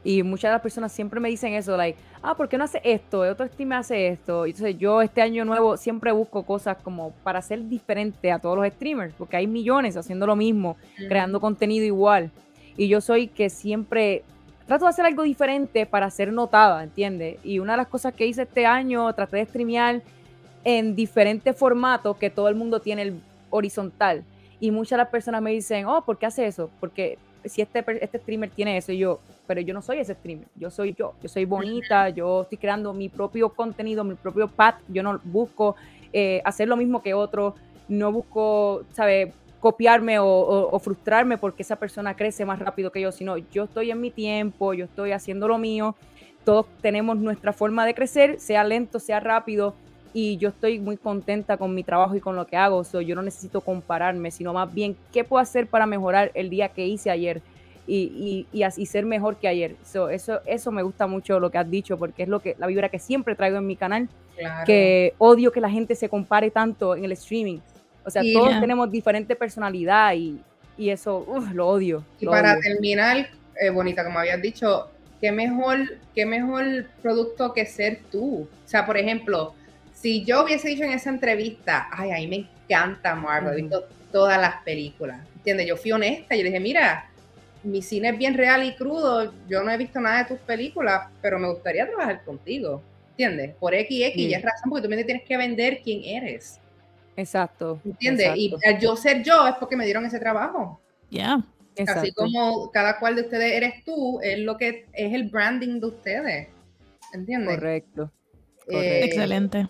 Y 0.03 0.21
muchas 0.23 0.49
de 0.49 0.53
las 0.53 0.61
personas 0.61 0.91
siempre 0.91 1.19
me 1.19 1.29
dicen 1.29 1.53
eso, 1.53 1.77
like, 1.77 1.97
ah, 2.21 2.35
¿por 2.35 2.49
qué 2.49 2.57
no 2.57 2.65
hace 2.65 2.81
esto? 2.83 3.21
Otro 3.21 3.47
streamer 3.47 3.79
hace 3.79 4.07
esto. 4.07 4.45
Y 4.45 4.51
entonces 4.51 4.77
yo 4.77 5.01
este 5.01 5.21
año 5.21 5.45
nuevo 5.45 5.77
siempre 5.77 6.11
busco 6.11 6.43
cosas 6.43 6.77
como 6.83 7.11
para 7.23 7.41
ser 7.41 7.67
diferente 7.69 8.31
a 8.31 8.39
todos 8.39 8.57
los 8.57 8.67
streamers, 8.67 9.13
porque 9.17 9.37
hay 9.37 9.47
millones 9.47 9.95
haciendo 9.95 10.27
lo 10.27 10.35
mismo, 10.35 10.75
creando 11.07 11.39
contenido 11.39 11.85
igual. 11.85 12.31
Y 12.75 12.87
yo 12.87 12.99
soy 13.01 13.27
que 13.27 13.49
siempre 13.49 14.23
trato 14.67 14.85
de 14.85 14.89
hacer 14.89 15.05
algo 15.05 15.23
diferente 15.23 15.85
para 15.85 16.09
ser 16.09 16.33
notada, 16.33 16.83
¿entiendes? 16.83 17.37
Y 17.43 17.59
una 17.59 17.73
de 17.73 17.77
las 17.77 17.87
cosas 17.87 18.13
que 18.13 18.25
hice 18.25 18.43
este 18.43 18.65
año, 18.65 19.13
traté 19.13 19.37
de 19.37 19.45
streamear 19.45 20.01
en 20.63 20.95
diferentes 20.95 21.55
formatos 21.57 22.17
que 22.17 22.29
todo 22.29 22.47
el 22.47 22.55
mundo 22.55 22.79
tiene 22.79 23.03
el 23.03 23.21
horizontal. 23.49 24.23
Y 24.59 24.71
muchas 24.71 24.91
de 24.91 24.97
las 24.97 25.09
personas 25.09 25.41
me 25.41 25.51
dicen, 25.51 25.85
oh, 25.85 26.03
¿por 26.03 26.17
qué 26.17 26.25
hace 26.25 26.45
eso? 26.45 26.69
Porque 26.79 27.17
si 27.45 27.61
este, 27.61 27.83
este 28.01 28.17
streamer 28.17 28.49
tiene 28.49 28.77
eso, 28.77 28.91
y 28.91 28.99
yo, 28.99 29.19
pero 29.47 29.61
yo 29.61 29.73
no 29.73 29.81
soy 29.81 29.99
ese 29.99 30.13
streamer, 30.13 30.47
yo 30.55 30.69
soy 30.69 30.93
yo, 30.93 31.13
yo 31.21 31.29
soy 31.29 31.45
bonita, 31.45 32.09
yo 32.09 32.43
estoy 32.43 32.57
creando 32.57 32.93
mi 32.93 33.09
propio 33.09 33.49
contenido, 33.49 34.03
mi 34.03 34.15
propio 34.15 34.47
path, 34.47 34.75
yo 34.87 35.03
no 35.03 35.19
busco 35.23 35.75
eh, 36.11 36.41
hacer 36.45 36.67
lo 36.67 36.77
mismo 36.77 37.01
que 37.01 37.13
otro, 37.13 37.55
no 37.87 38.11
busco, 38.11 38.83
¿sabes? 38.91 39.33
copiarme 39.59 40.17
o, 40.19 40.77
frustrarme 40.83 41.37
porque 41.37 41.63
esa 41.63 41.77
persona 41.77 42.17
crece 42.17 42.43
más 42.43 42.59
rápido 42.59 42.91
que 42.91 42.99
yo, 42.99 43.13
sino 43.13 43.37
yo 43.37 43.63
estoy 43.63 43.91
en 43.91 44.01
mi 44.01 44.11
tiempo, 44.11 44.73
yo 44.73 44.83
estoy 44.83 45.13
haciendo 45.13 45.47
lo 45.47 45.57
mío, 45.57 45.95
todos 46.43 46.65
tenemos 46.81 47.17
nuestra 47.17 47.53
forma 47.53 47.85
de 47.85 47.93
crecer, 47.93 48.41
sea 48.41 48.65
lento, 48.65 48.99
sea 48.99 49.21
rápido, 49.21 49.73
y 50.13 50.35
yo 50.35 50.49
estoy 50.49 50.79
muy 50.79 50.97
contenta 50.97 51.55
con 51.55 51.73
mi 51.73 51.83
trabajo 51.83 52.13
y 52.15 52.19
con 52.19 52.35
lo 52.35 52.45
que 52.45 52.57
hago. 52.57 52.83
So, 52.83 52.99
yo 52.99 53.15
no 53.15 53.21
necesito 53.21 53.61
compararme, 53.61 54.31
sino 54.31 54.51
más 54.53 54.71
bien 54.73 54.95
qué 55.11 55.23
puedo 55.23 55.41
hacer 55.41 55.67
para 55.67 55.85
mejorar 55.85 56.31
el 56.35 56.49
día 56.49 56.69
que 56.69 56.85
hice 56.85 57.09
ayer 57.09 57.41
y, 57.85 58.47
y, 58.53 58.63
así 58.63 58.85
ser 58.85 59.05
mejor 59.05 59.37
que 59.37 59.47
ayer. 59.47 59.75
So, 59.83 60.09
eso, 60.09 60.41
eso 60.45 60.71
me 60.71 60.83
gusta 60.83 61.05
mucho 61.07 61.39
lo 61.39 61.51
que 61.51 61.57
has 61.57 61.69
dicho, 61.69 61.97
porque 61.97 62.23
es 62.23 62.29
lo 62.29 62.39
que 62.39 62.55
la 62.57 62.67
vibra 62.67 62.89
que 62.89 62.99
siempre 62.99 63.35
traigo 63.35 63.57
en 63.57 63.67
mi 63.67 63.75
canal, 63.75 64.07
que 64.65 65.13
odio 65.17 65.51
que 65.51 65.59
la 65.59 65.69
gente 65.69 65.95
se 65.95 66.07
compare 66.09 66.49
tanto 66.49 66.95
en 66.95 67.05
el 67.05 67.11
streaming. 67.11 67.59
O 68.05 68.09
sea, 68.09 68.21
todos 68.33 68.59
tenemos 68.59 68.89
diferente 68.91 69.35
personalidad 69.35 70.13
y, 70.13 70.39
y 70.77 70.89
eso 70.89 71.25
lo 71.53 71.67
odio. 71.67 72.03
Y 72.19 72.25
para 72.25 72.59
terminar, 72.59 73.29
eh, 73.59 73.69
Bonita, 73.69 74.03
como 74.03 74.19
habías 74.19 74.41
dicho, 74.41 74.89
qué 75.19 75.31
mejor, 75.31 75.79
qué 76.15 76.25
mejor 76.25 76.85
producto 77.01 77.53
que 77.53 77.65
ser 77.65 77.99
tú. 78.11 78.41
O 78.41 78.67
sea, 78.67 78.85
por 78.85 78.97
ejemplo, 78.97 79.53
si 79.93 80.23
yo 80.23 80.43
hubiese 80.43 80.69
dicho 80.69 80.83
en 80.83 80.91
esa 80.91 81.09
entrevista, 81.09 81.87
ay, 81.91 82.11
a 82.11 82.15
mí 82.15 82.27
me 82.27 82.47
encanta 82.65 83.15
Marvel, 83.15 83.53
he 83.53 83.61
visto 83.61 83.87
todas 84.11 84.39
las 84.39 84.61
películas, 84.63 85.21
¿entiendes? 85.35 85.67
Yo 85.67 85.77
fui 85.77 85.91
honesta, 85.91 86.35
yo 86.35 86.43
le 86.43 86.49
dije, 86.49 86.59
mira, 86.59 87.09
mi 87.63 87.81
cine 87.81 88.09
es 88.09 88.17
bien 88.17 88.33
real 88.35 88.63
y 88.63 88.75
crudo, 88.75 89.33
yo 89.47 89.63
no 89.63 89.71
he 89.71 89.77
visto 89.77 89.99
nada 89.99 90.23
de 90.23 90.35
tus 90.35 90.39
películas, 90.39 91.09
pero 91.21 91.39
me 91.39 91.49
gustaría 91.49 91.87
trabajar 91.87 92.23
contigo, 92.23 92.81
¿entiendes? 93.11 93.55
Por 93.55 93.73
X, 93.73 94.05
X, 94.07 94.17
y 94.17 94.33
es 94.33 94.41
razón, 94.41 94.69
porque 94.69 94.83
tú 94.83 94.89
me 94.89 95.03
tienes 95.03 95.23
que 95.23 95.37
vender 95.37 95.81
quién 95.83 96.03
eres. 96.03 96.59
Exacto. 97.15 97.79
¿Entiendes? 97.85 98.31
Y 98.35 98.53
yo 98.81 98.95
ser 98.95 99.23
yo 99.23 99.47
es 99.47 99.55
porque 99.55 99.75
me 99.75 99.85
dieron 99.85 100.05
ese 100.05 100.19
trabajo. 100.19 100.79
Ya. 101.09 101.43
Así 101.87 102.11
como 102.11 102.71
cada 102.71 102.99
cual 102.99 103.15
de 103.15 103.23
ustedes 103.23 103.53
eres 103.53 103.83
tú, 103.83 104.19
es 104.21 104.39
lo 104.39 104.57
que 104.57 104.85
es 104.93 105.13
el 105.13 105.29
branding 105.29 105.79
de 105.79 105.87
ustedes. 105.87 106.47
¿Entiendes? 107.13 107.55
Correcto. 107.55 108.11
Eh, 108.67 109.01
Excelente. 109.03 109.67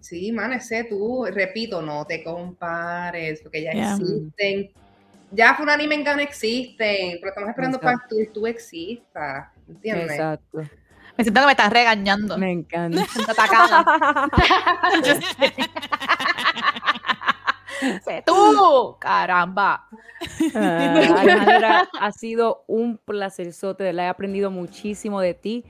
Sí, 0.00 0.32
man, 0.32 0.52
ese 0.52 0.84
tú, 0.84 1.24
repito, 1.26 1.80
no 1.80 2.04
te 2.04 2.24
compares, 2.24 3.40
porque 3.40 3.62
ya 3.62 3.70
existen. 3.70 4.70
Ya 5.32 5.54
Funanime 5.54 5.98
no 5.98 6.20
existen, 6.20 7.18
pero 7.20 7.28
estamos 7.28 7.50
esperando 7.50 7.80
para 7.80 7.96
que 7.98 8.08
tú, 8.08 8.16
tú 8.32 8.46
existas, 8.46 9.48
¿entiendes? 9.68 10.12
Exacto. 10.12 10.58
Me 11.16 11.24
siento 11.24 11.40
que 11.40 11.46
me 11.46 11.52
estás 11.52 11.72
regañando. 11.72 12.38
Me 12.38 12.52
encanta. 12.52 13.00
Me 13.00 13.06
siento 13.06 13.32
atacada. 13.32 14.30
sé 18.04 18.22
tú, 18.24 18.96
caramba. 18.98 19.88
Alejandra, 20.54 21.88
ha 22.00 22.12
sido 22.12 22.64
un 22.66 22.98
placer, 22.98 23.52
Sote, 23.52 23.92
la 23.92 24.04
he 24.04 24.08
aprendido 24.08 24.50
muchísimo 24.50 25.20
de 25.20 25.34
ti 25.34 25.64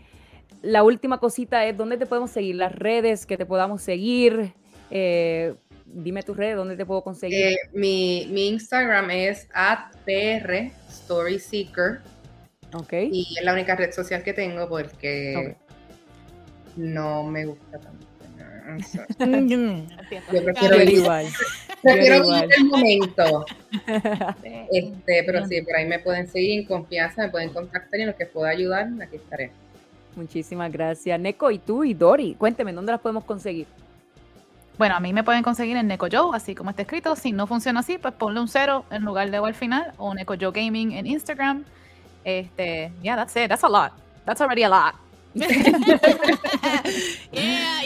la 0.62 0.84
última 0.84 1.18
cosita 1.18 1.66
es 1.66 1.76
dónde 1.76 1.96
te 1.96 2.06
podemos 2.06 2.30
seguir, 2.30 2.54
las 2.56 2.72
redes 2.72 3.26
que 3.26 3.36
te 3.36 3.44
podamos 3.44 3.82
seguir. 3.82 4.54
Eh, 4.90 5.54
dime 5.92 6.22
tus 6.22 6.36
redes, 6.36 6.56
dónde 6.56 6.76
te 6.76 6.86
puedo 6.86 7.02
conseguir. 7.02 7.46
Eh, 7.46 7.56
mi, 7.72 8.28
mi, 8.30 8.48
Instagram 8.48 9.10
es 9.10 9.48
at 9.52 9.94
PR 10.04 10.70
Storyseeker. 10.90 12.00
Ok. 12.74 12.92
Y 13.10 13.36
es 13.38 13.44
la 13.44 13.52
única 13.52 13.76
red 13.76 13.92
social 13.92 14.22
que 14.22 14.32
tengo 14.32 14.68
porque 14.68 15.56
no 16.76 17.24
me 17.24 17.44
gusta 17.46 17.78
tanto. 17.78 18.12
Yo 20.32 20.44
prefiero 20.44 20.78
vivir, 20.78 20.98
igual. 20.98 21.26
Prefiero 21.82 22.22
vivir 22.22 22.48
el 22.56 22.64
momento. 22.64 23.44
Este, 24.72 25.24
pero 25.26 25.46
sí, 25.46 25.60
por 25.62 25.76
ahí 25.76 25.86
me 25.86 25.98
pueden 25.98 26.28
seguir 26.28 26.60
en 26.60 26.66
confianza, 26.66 27.22
me 27.22 27.30
pueden 27.30 27.50
contactar 27.50 27.98
y 27.98 28.02
en 28.02 28.08
lo 28.08 28.16
que 28.16 28.26
pueda 28.26 28.50
ayudar, 28.50 28.88
aquí 29.02 29.16
estaré. 29.16 29.50
Muchísimas 30.14 30.70
gracias. 30.70 31.18
Neko, 31.18 31.50
y 31.50 31.58
tú 31.58 31.84
y 31.84 31.94
Dori, 31.94 32.34
cuénteme, 32.34 32.72
¿dónde 32.72 32.92
las 32.92 33.00
podemos 33.00 33.24
conseguir? 33.24 33.66
Bueno, 34.78 34.96
a 34.96 35.00
mí 35.00 35.12
me 35.12 35.22
pueden 35.22 35.42
conseguir 35.42 35.76
en 35.76 35.86
Neko 35.86 36.08
Joe, 36.10 36.34
así 36.34 36.54
como 36.54 36.70
está 36.70 36.82
escrito. 36.82 37.14
Si 37.14 37.32
no 37.32 37.46
funciona 37.46 37.80
así, 37.80 37.98
pues 37.98 38.14
ponle 38.14 38.40
un 38.40 38.48
cero 38.48 38.84
en 38.90 39.02
lugar 39.02 39.30
de 39.30 39.38
O 39.38 39.46
al 39.46 39.54
final, 39.54 39.92
o 39.98 40.14
Neko 40.14 40.34
Joe 40.40 40.52
Gaming 40.52 40.92
en 40.92 41.06
Instagram. 41.06 41.64
Este, 42.24 42.92
yeah, 43.02 43.16
that's 43.16 43.36
it. 43.36 43.48
That's 43.48 43.64
a 43.64 43.68
lot. 43.68 43.92
That's 44.24 44.40
already 44.40 44.62
a 44.62 44.68
lot. 44.68 44.94
y 45.34 45.38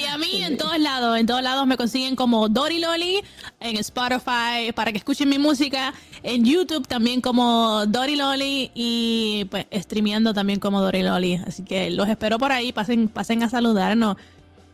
a 0.04 0.18
mí 0.18 0.42
en 0.42 0.56
todos 0.56 0.80
lados, 0.80 1.16
en 1.16 1.26
todos 1.26 1.42
lados 1.42 1.64
me 1.66 1.76
consiguen 1.76 2.16
como 2.16 2.48
Dory 2.48 2.80
Loli, 2.80 3.22
en 3.60 3.76
Spotify 3.76 4.72
para 4.74 4.90
que 4.90 4.98
escuchen 4.98 5.28
mi 5.28 5.38
música, 5.38 5.94
en 6.24 6.44
YouTube 6.44 6.88
también 6.88 7.20
como 7.20 7.86
Dory 7.86 8.16
Loli 8.16 8.72
y 8.74 9.46
pues 9.48 9.66
streameando 9.72 10.34
también 10.34 10.58
como 10.58 10.80
Dory 10.80 11.04
Loli. 11.04 11.40
Así 11.46 11.62
que 11.62 11.90
los 11.90 12.08
espero 12.08 12.38
por 12.38 12.50
ahí, 12.50 12.72
pasen, 12.72 13.06
pasen 13.08 13.44
a 13.44 13.48
saludarnos. 13.48 14.16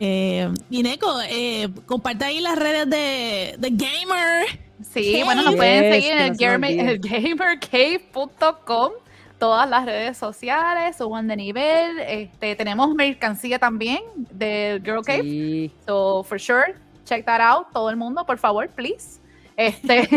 Eh, 0.05 0.53
y 0.69 0.83
Neko, 0.83 1.21
eh, 1.29 1.69
comparte 1.87 2.25
ahí 2.25 2.41
las 2.41 2.59
redes 2.59 2.91
de, 2.91 3.55
de 3.57 3.71
Gamer. 3.71 4.47
Sí, 4.93 5.23
bueno, 5.25 5.45
nos 5.45 5.55
pueden 5.55 5.93
seguir 5.93 6.11
en 6.11 6.19
el, 6.19 6.37
gamer, 6.37 6.99
gamercave.com 6.99 8.93
todas 9.39 9.71
las 9.71 9.85
redes 9.85 10.19
sociales, 10.19 10.97
suban 10.97 11.29
de 11.29 11.37
nivel. 11.37 12.01
Este, 12.01 12.57
tenemos 12.57 12.93
mercancía 12.97 13.61
también 13.61 14.03
de 14.17 14.81
Girl 14.85 15.05
Cave. 15.05 15.71
So, 15.87 16.25
for 16.25 16.41
sure, 16.41 16.75
check 17.05 17.25
that 17.25 17.41
out. 17.41 17.69
Todo 17.73 17.89
el 17.89 17.97
mundo, 17.97 18.27
por 18.27 18.39
favor, 18.39 18.69
please. 18.71 19.21
Este, 19.57 20.09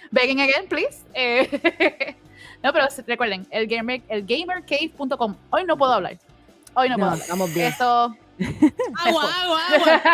begging 0.12 0.40
again, 0.40 0.66
please. 0.66 1.04
Eh, 1.12 2.16
no, 2.64 2.72
pero 2.72 2.86
recuerden, 3.06 3.46
el, 3.50 3.66
gamer, 3.66 4.00
el 4.08 4.24
gamercave.com. 4.24 5.36
Hoy 5.50 5.64
no 5.64 5.76
puedo 5.76 5.92
hablar. 5.92 6.16
Hoy 6.72 6.88
no, 6.88 6.94
puedo 6.94 7.10
hablar. 7.10 7.22
Estamos 7.22 7.52
bien. 7.52 7.66
Eso 7.66 8.16
agua, 9.06 9.24
agua, 9.42 9.60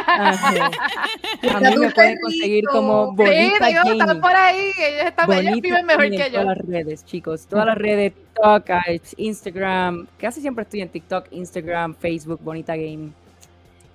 agua. 0.06 0.70
A 1.54 1.60
mí 1.60 1.76
me 1.76 1.90
pueden 1.90 2.18
conseguir 2.20 2.64
como 2.70 3.12
Bonita 3.12 3.66
sí, 3.66 3.74
Gaming. 3.74 4.20
por 4.20 4.36
ahí, 4.36 4.70
ellos, 4.78 5.06
están, 5.06 5.32
ellos 5.32 5.60
viven 5.60 5.86
mejor 5.86 6.10
que 6.10 6.30
yo. 6.30 6.42
Todas 6.42 6.58
las 6.58 6.66
redes, 6.66 7.04
chicos, 7.04 7.46
todas 7.46 7.66
las 7.66 7.76
redes, 7.76 8.12
TikTok, 8.14 8.70
Instagram, 9.16 10.06
casi 10.18 10.40
siempre 10.40 10.62
estoy 10.62 10.82
en 10.82 10.88
TikTok, 10.88 11.26
Instagram, 11.32 11.94
Facebook, 11.94 12.40
Bonita 12.42 12.76
Gaming. 12.76 13.12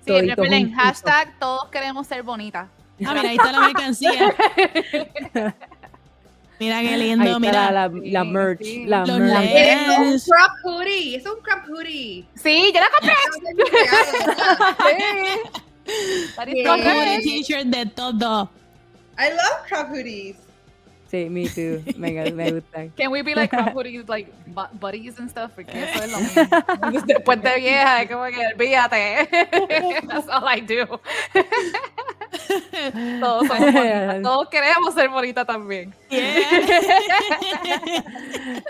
Sí, 0.04 0.20
recuerden, 0.20 0.72
hashtag 0.72 1.38
todos 1.38 1.68
queremos 1.70 2.06
ser 2.06 2.22
bonitas. 2.22 2.68
Ah, 3.04 3.14
mira, 3.14 3.30
ahí 3.30 3.36
está 3.36 3.52
la 3.52 3.60
mercancía. 3.60 4.34
Mira 6.58 6.80
qué 6.80 6.96
lindo, 6.96 7.38
mira. 7.38 7.70
La, 7.70 7.88
la 7.88 8.24
merch. 8.24 8.62
Sí, 8.62 8.84
la 8.86 9.04
merch. 9.04 9.50
Es 9.54 10.26
un 10.26 10.34
crop 10.34 10.52
hoodie. 10.64 11.16
Es 11.16 11.26
un 11.26 11.40
crop 11.40 11.68
hoodie. 11.68 12.26
Sí, 12.34 12.72
yo 12.74 12.80
la 12.80 12.88
compré. 12.98 13.14
sí. 16.46 16.62
Crop 16.64 16.80
hoodie 16.80 17.22
t-shirt 17.22 17.66
de 17.66 17.86
todo. 17.86 18.50
I 19.18 19.30
love 19.30 19.66
crop 19.68 19.88
hoodies. 19.90 20.36
Sí, 21.10 21.30
me 21.30 21.48
too. 21.48 21.82
Me, 21.96 22.12
me 22.32 22.52
gusta. 22.52 22.86
Can 22.96 23.10
we 23.10 23.22
be 23.22 23.34
like 23.34 23.48
crop 23.48 23.72
hoodies, 23.74 24.06
like 24.08 24.30
buddies 24.78 25.18
and 25.18 25.30
stuff? 25.30 25.52
Porque 25.54 25.72
eso 25.72 26.02
es 26.04 26.12
lo 26.12 26.18
mismo. 26.18 27.06
Después 27.06 27.42
de 27.42 27.56
vieja, 27.56 28.02
es 28.02 28.10
como 28.10 28.24
que 28.26 28.46
olvídate. 28.54 29.28
That's 30.06 30.28
all 30.28 30.44
I 30.46 30.60
do. 30.60 31.00
Todos, 33.20 33.48
Todos 34.22 34.48
queremos 34.50 34.94
ser 34.94 35.08
bonitas 35.08 35.46
también. 35.46 35.94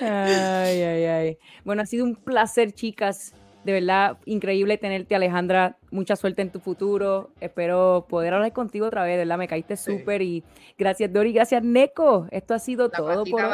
ay, 0.01 0.83
ay, 0.83 1.05
ay. 1.05 1.39
Bueno, 1.65 1.83
ha 1.83 1.87
sido 1.87 2.05
un 2.05 2.15
placer, 2.15 2.73
chicas. 2.73 3.35
De 3.69 3.75
verdad, 3.75 4.17
increíble 4.25 4.79
tenerte, 4.79 5.15
Alejandra. 5.15 5.77
Mucha 5.91 6.17
suerte 6.17 6.41
en 6.41 6.51
tu 6.51 6.59
futuro. 6.59 7.35
Espero 7.39 8.07
poder 8.09 8.33
hablar 8.33 8.51
contigo 8.55 8.87
otra 8.87 9.05
vez, 9.05 9.19
¿verdad? 9.19 9.37
Me 9.37 9.47
caíste 9.47 9.77
súper 9.77 10.23
y 10.23 10.43
gracias, 10.79 11.13
Dori. 11.13 11.35
Gracias, 11.35 11.63
Neko. 11.63 12.29
Esto 12.31 12.55
ha 12.55 12.61
sido 12.61 12.89
todo 12.89 13.25
por 13.27 13.45
hoy. 13.45 13.53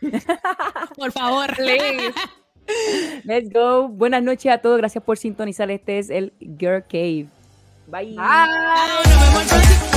por 0.96 1.10
favor. 1.10 1.50
Let's 3.24 3.52
go. 3.52 3.88
Buenas 3.88 4.22
noches 4.22 4.52
a 4.52 4.58
todos. 4.58 4.78
Gracias 4.78 5.02
por 5.02 5.18
sintonizar. 5.18 5.72
Este 5.72 5.98
es 5.98 6.08
el 6.08 6.32
Girl 6.38 6.84
Cave. 6.88 7.26
Bye. 7.88 8.14
Bye. 8.14 8.14
Bye. 8.14 9.95